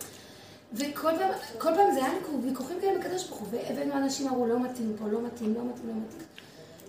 [0.73, 4.47] וכל פעם, כל פעם זה היה לי ויכוחים כאלה בקדוש ברוך הוא, והבאנו אנשים אמרו,
[4.47, 6.27] לא מתאים פה, לא מתאים, לא מתאים, לא מתאים.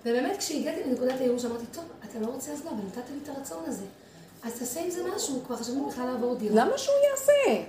[0.04, 3.28] ובאמת כשהגעתי לנקודת הייאוש אמרתי, טוב, אתה לא רוצה אז לא, אבל נתת לי את
[3.28, 3.84] הרצון הזה.
[4.42, 6.54] אז תעשה עם זה משהו, כבר חשבנו בכלל לעבור דירה.
[6.54, 7.64] למה שהוא יעשה?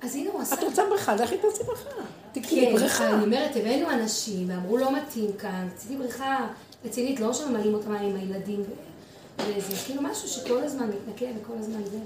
[0.00, 0.54] אז הנה הוא עשה.
[0.54, 1.90] את רוצה בריכה, לכי תעשי בריכה.
[2.32, 3.08] תקני כן, בריכה.
[3.08, 6.46] אני אומרת, הבאנו אנשים ואמרו לא מתאים כאן, רציתי בריכה
[6.84, 8.62] רצינית, לא שממלאים אותה מים עם הילדים
[9.38, 11.98] וזה כאילו משהו שכל הזמן מתנקה וכל הזמן זה.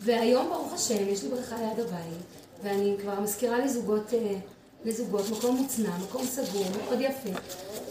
[0.00, 2.18] והיום ברוך השם יש לי בריכה ליד הבית,
[2.62, 4.34] ואני כבר מזכירה לזוגות, אה,
[4.84, 7.38] לזוגות, מקום מוצנע, מקום סגור, מאוד יפה.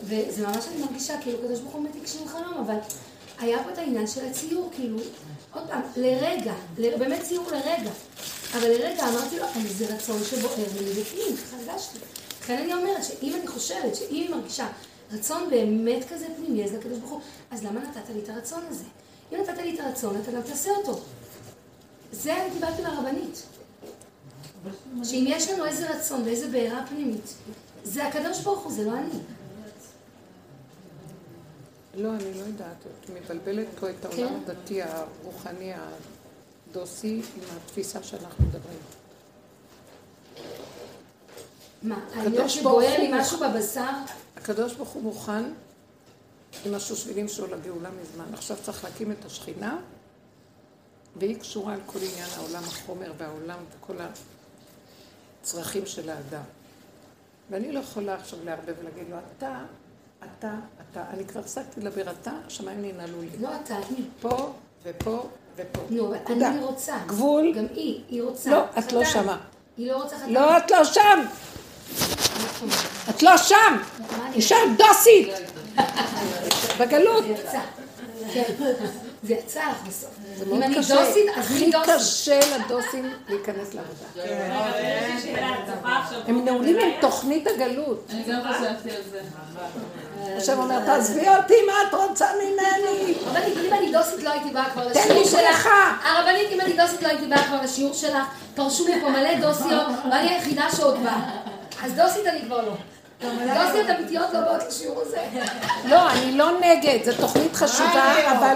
[0.04, 2.76] וזה ממש אני מרגישה כאילו הקדוש ברוך הוא באמת הגשים חלום, אבל
[3.40, 4.98] היה פה את העניין של הציור, כאילו,
[5.54, 7.92] עוד פעם, לרגע, ל- באמת ציור לרגע.
[8.54, 11.04] אבל לרגע אמרתי לו, אני זה רצון שבוער לי
[11.38, 11.98] ככה הרגשתי.
[12.42, 14.68] לכן אני אומרת שאם אני חושבת, שאם היא מרגישה
[15.12, 17.22] רצון באמת כזה פנימי, אז לקדוש ברוך הוא,
[17.52, 18.84] אז למה נתת לי את הרצון הזה?
[19.32, 21.00] אם נתת לי את הרצון, אתה גם תעשה אותו.
[22.12, 23.44] זה אני דיברתי מהרבנית.
[25.04, 27.34] שאם יש לנו איזה רצון ואיזה בעירה פנימית,
[27.84, 29.20] זה הקדוש ברוך הוא, זה לא אני.
[31.96, 32.78] לא, אני לא יודעת.
[33.02, 34.52] את מבלבלת פה את העולם כן.
[34.52, 35.74] הדתי, הרוחני,
[36.70, 38.80] הדוסי, עם התפיסה שאנחנו מדברים.
[41.84, 42.00] מה,
[42.36, 43.92] ברוך שבוער לי משהו בבשר?
[44.38, 45.44] הקדוש ברוך הוא מוכן
[46.66, 48.34] עם השושבינים שלו לגאולה מזמן.
[48.34, 49.78] עכשיו צריך להקים את השכינה,
[51.16, 53.96] והיא קשורה על כל עניין העולם החומר והעולם וכל
[55.42, 56.42] הצרכים של האדם.
[57.50, 59.60] ואני לא יכולה עכשיו לערבב ולהגיד לו, אתה,
[60.20, 60.54] אתה,
[60.92, 61.04] אתה.
[61.10, 63.30] אני כבר הפסקתי לדבר אתה, השמיים ננעלו לי.
[63.40, 64.06] לא אתה, היא.
[64.22, 65.82] פה ופה ופה.
[65.90, 66.50] נו, נקודה.
[66.50, 66.98] אני רוצה.
[67.08, 67.54] גבול.
[67.54, 68.50] גם היא, היא רוצה.
[68.52, 69.06] לא, את לא.
[69.06, 69.38] שמה.
[69.78, 70.34] היא לא רוצה חתן.
[70.34, 71.26] לא, את לא שם!
[73.10, 73.78] את לא שם!
[74.36, 75.30] נשאר דוסית!
[76.80, 77.24] בגלות.
[77.24, 77.60] זה יצא.
[78.34, 78.44] כן.
[79.24, 80.10] זה יצא לך בסוף.
[80.38, 80.96] זה אם מאוד אני קשה.
[81.36, 81.72] הכי.
[81.98, 84.00] קשה לדוסים להיכנס לעבודה.
[85.22, 86.20] צריכה עכשיו...
[86.28, 88.08] הם נעולים עם תוכנית הגלות.
[88.10, 89.20] אני גם חשבתי על זה.
[90.38, 93.14] השם אומר, תעזבי אותי, מה את רוצה ממני?
[93.68, 95.70] אם אני דוסית לא הייתי באה כבר תן לשיעור לי שלך.
[96.04, 98.28] הרבנית, אם אני דוסית לא הייתי באה כבר לשיעור שלך.
[98.56, 101.47] פרשו לי פה מלא דוסיות, ואני היחידה שעוד באה.
[101.84, 102.74] אז דוסית אני כבר לא.
[103.22, 105.18] דוסיות אמיתיות לא באות לשיעור הזה.
[105.92, 108.56] לא, אני לא נגד, זו תוכנית חשובה, אבל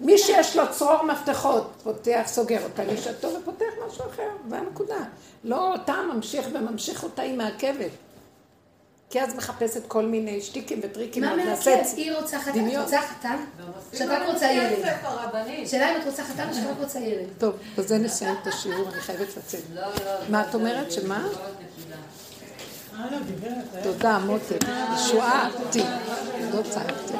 [0.00, 4.98] מי שיש לו צרור מפתחות, פותח, סוגר אותה לשעתו ופותח משהו אחר, זה הנקודה.
[5.44, 7.90] לא אתה ממשיך וממשיך אותה, היא מעכבת.
[9.10, 11.24] כי אז מחפשת כל מיני שטיקים וטריקים.
[11.24, 11.70] מה מעכב?
[11.96, 12.76] היא רוצה חתן, את.
[12.82, 13.36] רוצה חתן?
[13.94, 14.84] שאת רק רוצה ילד.
[15.66, 17.26] שאלה אם את רוצה חתן או שאת רק רוצה ילד.
[17.38, 19.60] טוב, בזה נסיים את השיעור, אני חייבת לצאת.
[19.74, 20.12] לא, לא.
[20.28, 20.92] מה את אומרת?
[20.92, 21.28] שמה?
[22.98, 23.84] הלאה, גברת.
[23.84, 24.64] תודה, מותק.
[24.94, 25.82] ישועתי.
[26.54, 27.14] לא צעקתי.